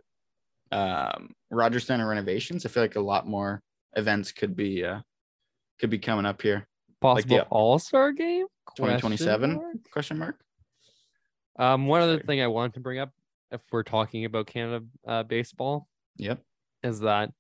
um 0.73 1.31
Rogers 1.51 1.85
Center 1.87 2.09
renovations, 2.09 2.65
I 2.65 2.69
feel 2.69 2.83
like 2.83 2.95
a 2.97 3.01
lot 3.01 3.27
more 3.27 3.63
events 3.97 4.31
could 4.33 4.55
be 4.55 4.85
uh 4.85 5.01
could 5.81 5.91
be 5.91 5.99
coming 5.99 6.27
up 6.27 6.41
here. 6.43 6.69
Possible 7.01 7.39
the- 7.39 7.45
All 7.45 7.79
Star 7.81 8.13
game? 8.13 8.47
2027 8.77 9.81
question 9.93 10.17
mark. 10.19 10.37
Um, 11.59 11.87
one 11.89 12.01
other 12.03 12.15
Sorry. 12.15 12.27
thing 12.27 12.41
I 12.41 12.47
wanted 12.47 12.75
to 12.75 12.81
bring 12.81 13.01
up, 13.01 13.11
if 13.51 13.61
we're 13.73 13.83
talking 13.83 14.25
about 14.25 14.47
Canada 14.47 14.85
uh, 15.07 15.23
baseball, 15.25 15.89
Yep. 16.21 16.41
is 16.83 17.01
that 17.01 17.31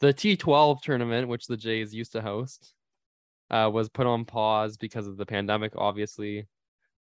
the 0.00 0.12
T12 0.14 0.80
tournament, 0.82 1.28
which 1.28 1.46
the 1.46 1.56
Jays 1.56 1.94
used 1.94 2.12
to 2.12 2.20
host, 2.22 2.74
uh, 3.50 3.70
was 3.72 3.88
put 3.88 4.06
on 4.06 4.24
pause 4.24 4.76
because 4.76 5.06
of 5.06 5.16
the 5.16 5.26
pandemic, 5.26 5.72
obviously, 5.76 6.46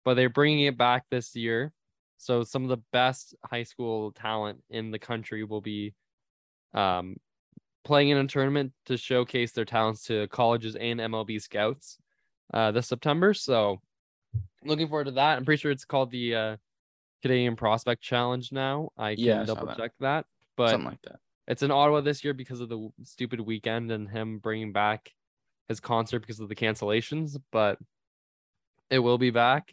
but 0.06 0.14
they're 0.16 0.30
bringing 0.30 0.66
it 0.66 0.78
back 0.78 1.06
this 1.12 1.36
year. 1.36 1.74
So 2.18 2.44
some 2.44 2.64
of 2.64 2.70
the 2.70 2.82
best 2.92 3.36
high 3.46 3.64
school 3.64 4.12
talent 4.12 4.64
in 4.70 4.90
the 4.92 4.98
country 5.00 5.44
will 5.44 5.62
be 5.62 5.94
um, 6.74 7.18
playing 7.84 8.10
in 8.10 8.18
a 8.18 8.28
tournament 8.28 8.74
to 8.86 8.98
showcase 8.98 9.52
their 9.52 9.66
talents 9.66 10.04
to 10.06 10.28
colleges 10.30 10.76
and 10.76 11.00
MLB 11.00 11.42
scouts 11.42 11.98
uh, 12.54 12.72
this 12.72 12.88
September. 12.88 13.34
So 13.34 13.82
looking 14.64 14.88
forward 14.88 15.06
to 15.06 15.12
that. 15.12 15.38
I'm 15.38 15.46
pretty 15.46 15.62
sure 15.62 15.72
it's 15.72 15.86
called 15.86 16.10
the 16.12 16.36
uh, 16.36 16.58
Canadian 17.22 17.56
Prospect 17.56 18.02
Challenge 18.02 18.52
now. 18.52 18.90
I 18.98 19.16
can 19.16 19.26
Yeah, 19.26 19.44
double 19.44 19.68
that. 19.68 19.78
check 19.78 19.92
that, 20.00 20.26
but 20.58 20.72
Something 20.72 20.90
like 20.90 21.02
that. 21.04 21.20
it's 21.48 21.64
in 21.64 21.72
Ottawa 21.72 22.02
this 22.02 22.24
year 22.24 22.34
because 22.34 22.60
of 22.60 22.68
the 22.68 22.90
stupid 23.04 23.40
Weeknd 23.40 23.92
and 23.92 24.10
him 24.10 24.40
bringing 24.40 24.74
back 24.74 25.14
his 25.70 25.80
concert 25.80 26.20
because 26.20 26.40
of 26.40 26.50
the 26.50 26.56
cancellations, 26.56 27.38
but 27.52 27.78
it 28.90 29.00
will 29.00 29.18
be 29.18 29.30
back. 29.30 29.72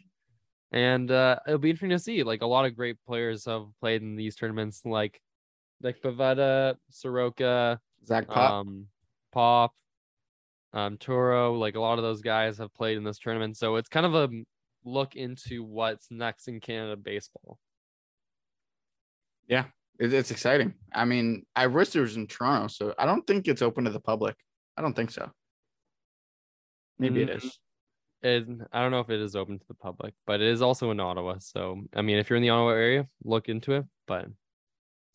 And 0.71 1.09
uh, 1.09 1.39
it'll 1.47 1.59
be 1.59 1.69
interesting 1.69 1.89
to 1.97 1.99
see. 1.99 2.23
Like 2.23 2.41
a 2.41 2.45
lot 2.47 2.65
of 2.65 2.75
great 2.75 2.97
players 3.05 3.45
have 3.45 3.65
played 3.79 4.01
in 4.01 4.15
these 4.15 4.35
tournaments, 4.35 4.81
like 4.85 5.19
like 5.81 6.01
Pivetta, 6.01 6.75
Soroka, 6.89 7.79
Zach 8.05 8.27
Pop. 8.27 8.51
um, 8.51 8.87
Pop, 9.31 9.73
um, 10.73 10.97
Toro. 10.97 11.53
Like 11.53 11.75
a 11.75 11.79
lot 11.79 11.97
of 11.97 12.03
those 12.03 12.21
guys 12.21 12.57
have 12.57 12.73
played 12.73 12.97
in 12.97 13.03
this 13.03 13.19
tournament, 13.19 13.57
so 13.57 13.75
it's 13.77 13.89
kind 13.89 14.05
of 14.05 14.15
a 14.15 14.29
look 14.83 15.15
into 15.15 15.63
what's 15.63 16.11
next 16.11 16.47
in 16.47 16.59
Canada 16.59 16.95
baseball. 16.97 17.57
It- 19.99 20.13
it's 20.13 20.31
exciting. 20.31 20.73
I 20.93 21.05
mean, 21.05 21.45
I 21.55 21.67
wish 21.67 21.95
it 21.95 22.01
was 22.01 22.15
in 22.17 22.27
Toronto, 22.27 22.67
so 22.67 22.93
I 22.97 23.05
don't 23.05 23.25
think 23.25 23.47
it's 23.47 23.61
open 23.61 23.85
to 23.85 23.91
the 23.91 23.99
public. 23.99 24.35
I 24.77 24.81
don't 24.81 24.95
think 24.95 25.11
so. 25.11 25.31
Maybe 26.99 27.21
it 27.23 27.29
Mm, 27.29 27.35
is. 27.37 27.59
it, 28.21 28.47
I 28.71 28.81
don't 28.81 28.91
know 28.91 28.99
if 29.01 29.09
it 29.09 29.19
is 29.21 29.35
open 29.35 29.59
to 29.59 29.67
the 29.67 29.73
public, 29.73 30.13
but 30.25 30.41
it 30.41 30.47
is 30.47 30.61
also 30.61 30.91
in 30.91 30.99
Ottawa. 30.99 31.37
So 31.39 31.83
I 31.93 32.01
mean, 32.01 32.17
if 32.17 32.29
you're 32.29 32.37
in 32.37 32.43
the 32.43 32.49
Ottawa 32.49 32.71
area, 32.71 33.07
look 33.23 33.49
into 33.49 33.73
it. 33.73 33.85
But 34.07 34.27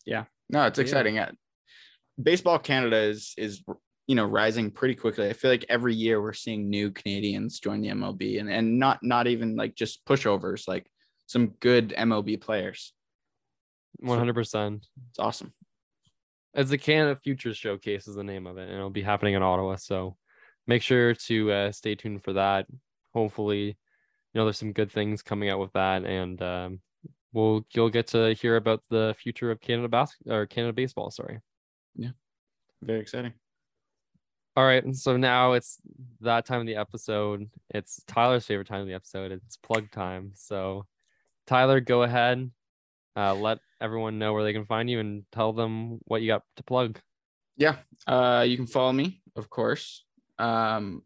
yeah, 0.05 0.25
No, 0.49 0.65
it's 0.65 0.77
Yeah. 0.77 0.83
exciting. 0.83 1.17
Uh, 1.17 1.31
Baseball 2.21 2.59
Canada 2.59 2.97
is 2.97 3.33
is 3.37 3.63
you 4.07 4.15
know 4.15 4.25
rising 4.25 4.69
pretty 4.71 4.95
quickly. 4.95 5.29
I 5.29 5.33
feel 5.33 5.49
like 5.49 5.65
every 5.69 5.95
year 5.95 6.21
we're 6.21 6.33
seeing 6.33 6.69
new 6.69 6.91
Canadians 6.91 7.59
join 7.59 7.81
the 7.81 7.89
MLB, 7.89 8.37
and 8.39 8.49
and 8.49 8.77
not 8.77 9.01
not 9.01 9.27
even 9.27 9.55
like 9.55 9.75
just 9.75 10.03
pushovers, 10.05 10.67
like 10.67 10.91
some 11.27 11.47
good 11.61 11.93
MLB 11.97 12.35
players. 12.41 12.93
100, 13.99 14.33
percent 14.33 14.87
It's 15.09 15.19
awesome. 15.19 15.53
as 16.53 16.69
the 16.69 16.77
Canada 16.77 17.19
Futures 17.23 17.57
Showcase 17.57 18.07
is 18.07 18.15
the 18.15 18.23
name 18.23 18.47
of 18.47 18.57
it, 18.57 18.67
and 18.67 18.73
it'll 18.77 18.89
be 18.89 19.01
happening 19.03 19.35
in 19.35 19.43
Ottawa. 19.43 19.75
So 19.75 20.17
make 20.67 20.81
sure 20.81 21.13
to 21.13 21.51
uh, 21.51 21.71
stay 21.71 21.95
tuned 21.95 22.23
for 22.23 22.33
that. 22.33 22.67
Hopefully, 23.13 23.65
you 23.67 23.75
know, 24.35 24.45
there's 24.45 24.57
some 24.57 24.73
good 24.73 24.91
things 24.91 25.21
coming 25.21 25.49
out 25.49 25.59
with 25.59 25.73
that, 25.73 26.05
and 26.05 26.41
um, 26.41 26.79
we'll 27.33 27.65
you'll 27.73 27.89
get 27.89 28.07
to 28.07 28.33
hear 28.33 28.55
about 28.55 28.81
the 28.89 29.15
future 29.19 29.51
of 29.51 29.59
Canada 29.59 29.87
bas- 29.89 30.15
or 30.27 30.45
Canada 30.45 30.73
baseball. 30.73 31.11
Sorry. 31.11 31.39
Yeah. 31.95 32.11
Very 32.81 32.99
exciting. 32.99 33.33
All 34.57 34.65
right, 34.65 34.83
so 34.95 35.15
now 35.15 35.53
it's 35.53 35.79
that 36.19 36.45
time 36.45 36.59
of 36.59 36.67
the 36.67 36.75
episode. 36.75 37.49
It's 37.69 38.03
Tyler's 38.05 38.45
favorite 38.45 38.67
time 38.67 38.81
of 38.81 38.87
the 38.87 38.93
episode. 38.93 39.31
It's 39.31 39.55
plug 39.55 39.89
time. 39.91 40.31
So, 40.35 40.85
Tyler, 41.47 41.79
go 41.79 42.03
ahead, 42.03 42.51
uh, 43.15 43.33
let 43.33 43.59
everyone 43.79 44.19
know 44.19 44.33
where 44.33 44.43
they 44.43 44.53
can 44.53 44.65
find 44.65 44.89
you, 44.89 44.99
and 44.99 45.23
tell 45.31 45.53
them 45.53 45.99
what 46.05 46.21
you 46.21 46.27
got 46.27 46.43
to 46.57 46.63
plug. 46.63 46.99
Yeah. 47.57 47.75
Uh, 48.07 48.45
you 48.47 48.57
can 48.57 48.67
follow 48.67 48.93
me, 48.93 49.21
of 49.35 49.49
course, 49.49 50.05
um, 50.39 51.03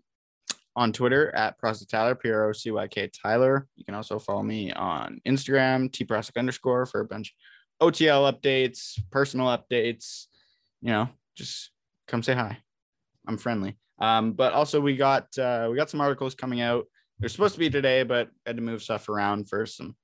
on 0.76 0.94
Twitter 0.94 1.34
at 1.36 1.60
Procyk 1.60 1.90
Tyler, 1.90 2.16
P 2.16 2.30
R 2.30 2.50
O 2.50 2.52
C 2.54 2.72
Y 2.72 2.88
K 2.88 3.10
Tyler. 3.10 3.68
You 3.76 3.86
can 3.86 3.96
also 3.96 4.20
follow 4.20 4.44
me 4.44 4.72
on 4.72 5.20
Instagram, 5.28 5.92
T 5.92 6.08
underscore 6.38 6.86
for 6.86 7.02
a 7.02 7.06
bunch 7.06 7.34
of 7.80 7.92
OTL 7.92 8.32
updates, 8.32 9.00
personal 9.12 9.48
updates. 9.48 10.26
You 10.82 10.92
know, 10.92 11.10
just 11.36 11.72
come 12.08 12.24
say 12.24 12.34
hi. 12.34 12.58
I'm 13.28 13.38
friendly. 13.38 13.78
Um, 14.00 14.34
but 14.34 14.54
also 14.54 14.82
we 14.82 14.96
got 14.96 15.38
uh, 15.38 15.68
we 15.70 15.78
got 15.78 15.90
some 15.90 16.02
articles 16.02 16.36
coming 16.36 16.62
out. 16.62 16.86
They're 17.20 17.30
supposed 17.30 17.54
to 17.54 17.60
be 17.60 17.70
today, 17.70 18.04
but 18.04 18.30
had 18.46 18.58
to 18.58 18.62
move 18.62 18.84
stuff 18.84 19.08
around 19.08 19.50
for 19.50 19.66
some 19.66 19.96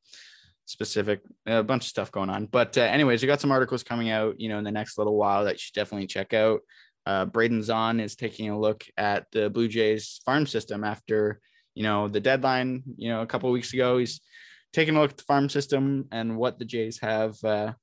specific 0.71 1.21
a 1.45 1.61
bunch 1.61 1.83
of 1.83 1.89
stuff 1.89 2.11
going 2.11 2.29
on. 2.29 2.45
But 2.45 2.77
uh, 2.77 2.81
anyways, 2.81 3.21
you 3.21 3.27
got 3.27 3.41
some 3.41 3.51
articles 3.51 3.83
coming 3.83 4.09
out, 4.09 4.39
you 4.39 4.47
know, 4.47 4.57
in 4.57 4.63
the 4.63 4.71
next 4.71 4.97
little 4.97 5.17
while 5.17 5.43
that 5.45 5.55
you 5.55 5.59
should 5.59 5.73
definitely 5.73 6.07
check 6.07 6.33
out. 6.33 6.61
Uh, 7.05 7.25
Braden 7.25 7.61
Zahn 7.61 7.99
is 7.99 8.15
taking 8.15 8.49
a 8.49 8.59
look 8.59 8.85
at 8.95 9.25
the 9.31 9.49
Blue 9.49 9.67
Jays 9.67 10.21
farm 10.25 10.47
system 10.47 10.83
after, 10.83 11.39
you 11.75 11.83
know, 11.83 12.07
the 12.07 12.19
deadline, 12.19 12.83
you 12.95 13.09
know, 13.09 13.21
a 13.21 13.25
couple 13.25 13.49
of 13.49 13.53
weeks 13.53 13.73
ago. 13.73 13.97
He's 13.97 14.21
taking 14.71 14.95
a 14.95 15.01
look 15.01 15.11
at 15.11 15.17
the 15.17 15.23
farm 15.23 15.49
system 15.49 16.07
and 16.11 16.37
what 16.37 16.57
the 16.57 16.65
Jays 16.65 16.99
have 17.01 17.35
uh, 17.43 17.73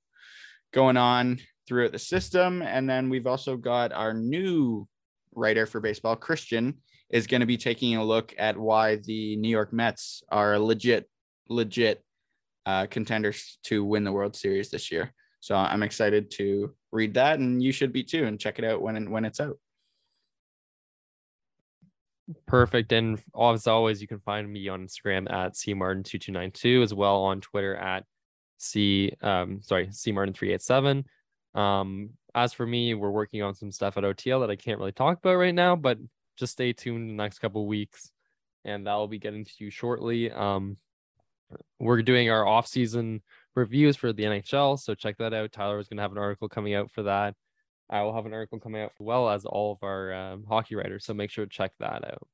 going 0.73 0.97
on 0.97 1.41
throughout 1.67 1.93
the 1.93 1.99
system. 1.99 2.63
And 2.63 2.89
then 2.89 3.11
we've 3.11 3.27
also 3.27 3.57
got 3.57 3.93
our 3.93 4.15
new 4.15 4.89
writer 5.35 5.67
for 5.67 5.81
baseball, 5.81 6.17
Christian, 6.17 6.79
is 7.11 7.27
going 7.27 7.41
to 7.41 7.47
be 7.47 7.59
taking 7.59 7.97
a 7.97 8.05
look 8.05 8.35
at 8.39 8.57
why 8.57 8.97
the 8.97 9.37
New 9.37 9.51
York 9.51 9.73
Mets 9.73 10.23
are 10.31 10.59
legit, 10.59 11.07
legit 11.49 12.03
uh, 12.69 12.87
contenders 12.87 13.59
to 13.63 13.83
win 13.83 14.05
the 14.05 14.13
World 14.13 14.37
Series 14.37 14.69
this 14.69 14.93
year. 14.93 15.15
So 15.41 15.57
I'm 15.57 15.83
excited 15.83 16.31
to 16.33 16.75
read 16.93 17.15
that, 17.15 17.39
and 17.39 17.63
you 17.63 17.73
should 17.73 17.95
be 17.95 18.05
too, 18.05 18.27
and 18.27 18.39
check 18.39 18.59
it 18.59 18.65
out 18.65 18.83
when 18.83 19.11
when 19.11 19.25
it's 19.25 19.41
out. 19.41 19.59
Perfect. 22.47 22.93
And 22.93 23.19
as 23.41 23.67
always, 23.67 24.03
you 24.03 24.07
can 24.07 24.21
find 24.21 24.53
me 24.53 24.69
on 24.69 24.87
Instagram 24.87 25.33
at 25.33 25.55
cmartin2292 25.55 26.83
as 26.83 26.93
well 26.93 27.23
on 27.23 27.41
Twitter 27.41 27.75
at 27.75 28.05
c 28.59 29.15
um 29.23 29.63
sorry 29.63 29.87
cmartin387. 29.87 31.05
Um, 31.55 32.11
as 32.35 32.53
for 32.53 32.67
me, 32.67 32.93
we're 32.93 33.11
working 33.11 33.43
on 33.43 33.55
some 33.55 33.73
stuff 33.73 33.97
at 33.97 34.05
OTL 34.05 34.41
that 34.43 34.51
I 34.51 34.57
can't 34.57 34.79
really 34.79 34.93
talk 34.93 35.17
about 35.19 35.37
right 35.37 35.55
now, 35.55 35.75
but 35.75 35.97
just 36.37 36.53
stay 36.53 36.75
tuned 36.75 37.09
the 37.09 37.15
next 37.15 37.39
couple 37.39 37.67
weeks, 37.67 38.11
and 38.67 38.87
that 38.87 38.95
will 38.95 39.09
be 39.09 39.19
getting 39.19 39.47
to 39.47 39.53
you 39.57 39.71
shortly. 39.71 40.31
Um, 40.31 40.77
we're 41.79 42.03
doing 42.03 42.31
our 42.31 42.47
off-season 42.47 43.23
reviews 43.55 43.97
for 43.97 44.13
the 44.13 44.25
NHL, 44.25 44.79
so 44.79 44.95
check 44.95 45.17
that 45.19 45.35
out. 45.35 45.53
Tyler 45.53 45.79
is 45.79 45.89
going 45.89 45.97
to 45.97 46.03
have 46.03 46.13
an 46.13 46.19
article 46.19 46.49
coming 46.49 46.75
out 46.75 46.91
for 46.91 47.03
that. 47.05 47.35
I 47.91 48.03
will 48.03 48.15
have 48.15 48.27
an 48.27 48.35
article 48.35 48.61
coming 48.61 48.83
out, 48.83 48.93
as 48.99 49.05
well 49.05 49.31
as 49.31 49.45
all 49.45 49.73
of 49.73 49.79
our 49.83 50.13
um, 50.13 50.45
hockey 50.49 50.75
writers. 50.75 51.05
So 51.05 51.15
make 51.15 51.31
sure 51.31 51.47
to 51.47 51.51
check 51.51 51.73
that 51.81 52.05
out. 52.05 52.27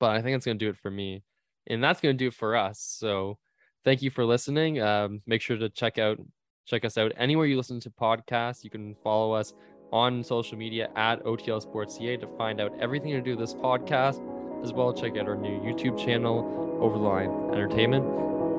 But 0.00 0.10
I 0.10 0.22
think 0.22 0.36
it's 0.36 0.46
going 0.46 0.58
to 0.58 0.64
do 0.64 0.70
it 0.70 0.78
for 0.78 0.90
me, 0.90 1.22
and 1.66 1.82
that's 1.82 2.00
going 2.00 2.16
to 2.16 2.24
do 2.24 2.28
it 2.28 2.34
for 2.34 2.56
us. 2.56 2.80
So 2.80 3.38
thank 3.84 4.02
you 4.02 4.10
for 4.10 4.24
listening. 4.24 4.80
Um, 4.80 5.22
make 5.26 5.42
sure 5.42 5.56
to 5.56 5.68
check 5.68 5.98
out 5.98 6.18
check 6.66 6.84
us 6.84 6.96
out 6.96 7.12
anywhere 7.16 7.46
you 7.46 7.56
listen 7.56 7.80
to 7.80 7.90
podcasts. 7.90 8.62
You 8.62 8.70
can 8.70 8.94
follow 9.02 9.32
us 9.32 9.54
on 9.92 10.22
social 10.22 10.56
media 10.56 10.88
at 10.94 11.22
OTL 11.24 11.60
Sports 11.60 11.96
CA 11.96 12.16
to 12.16 12.26
find 12.38 12.60
out 12.60 12.72
everything 12.80 13.10
to 13.12 13.20
do 13.20 13.30
with 13.30 13.40
this 13.40 13.54
podcast, 13.54 14.20
as 14.62 14.72
well 14.72 14.92
check 14.92 15.16
out 15.16 15.26
our 15.28 15.36
new 15.36 15.60
YouTube 15.60 15.98
channel, 15.98 16.78
Over 16.80 16.98
the 16.98 17.04
Line 17.04 17.30
Entertainment. 17.52 18.04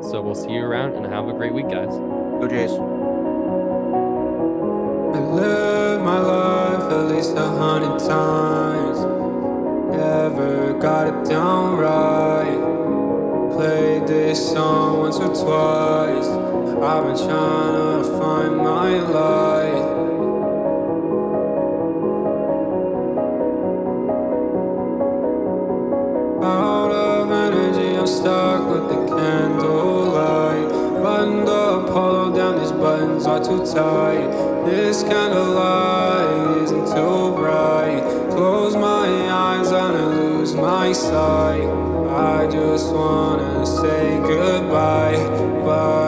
So 0.04 0.22
we'll 0.22 0.36
see 0.36 0.52
you 0.52 0.64
around 0.64 0.96
and 0.96 1.06
have 1.06 1.28
a 1.28 1.34
great 1.34 1.54
week, 1.54 1.70
guys. 1.70 1.90
Go 1.90 2.48
Jays. 2.48 2.72
I 5.12 5.20
live 5.20 6.02
my 6.02 6.20
life 6.20 6.92
at 6.92 7.08
least 7.16 7.36
a 7.38 7.46
hundred 7.46 8.00
times. 8.00 9.00
Never 9.96 10.74
got 10.80 11.08
it 11.08 11.30
down 11.30 11.78
right. 11.78 13.56
Played 13.56 14.08
this 14.08 14.52
song 14.52 15.00
once 15.00 15.18
or 15.18 15.28
twice. 15.28 16.28
I've 16.82 17.04
been 17.04 17.28
trying 17.28 18.04
to 18.04 18.18
find 18.18 18.58
my 18.58 19.00
light. 19.02 19.71
Tight. 33.66 34.30
This 34.66 35.04
candlelight 35.04 36.62
isn't 36.64 36.86
too 36.96 37.36
bright. 37.36 38.02
Close 38.32 38.76
my 38.76 39.08
eyes 39.30 39.68
and 39.68 39.98
I 39.98 40.06
lose 40.06 40.54
my 40.56 40.92
sight. 40.92 41.68
I 42.10 42.48
just 42.52 42.94
wanna 42.94 43.66
say 43.66 44.18
goodbye, 44.20 45.18
but 45.64 46.01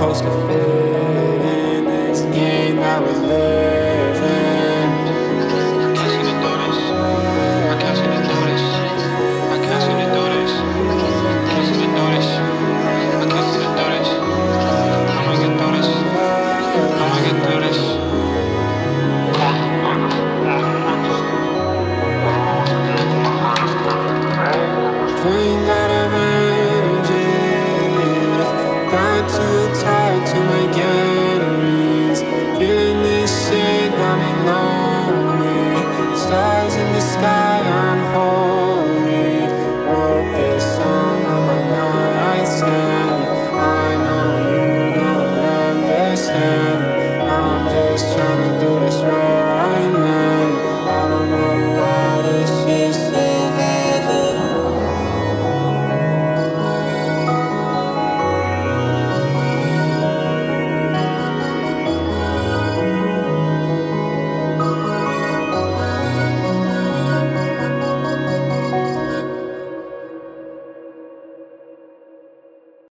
supposed 0.00 0.24
to 0.24 0.30
fit 0.46 1.84
this 1.84 2.20
game 2.34 2.76
that 2.76 3.02
we 3.02 3.12
live. 3.26 3.49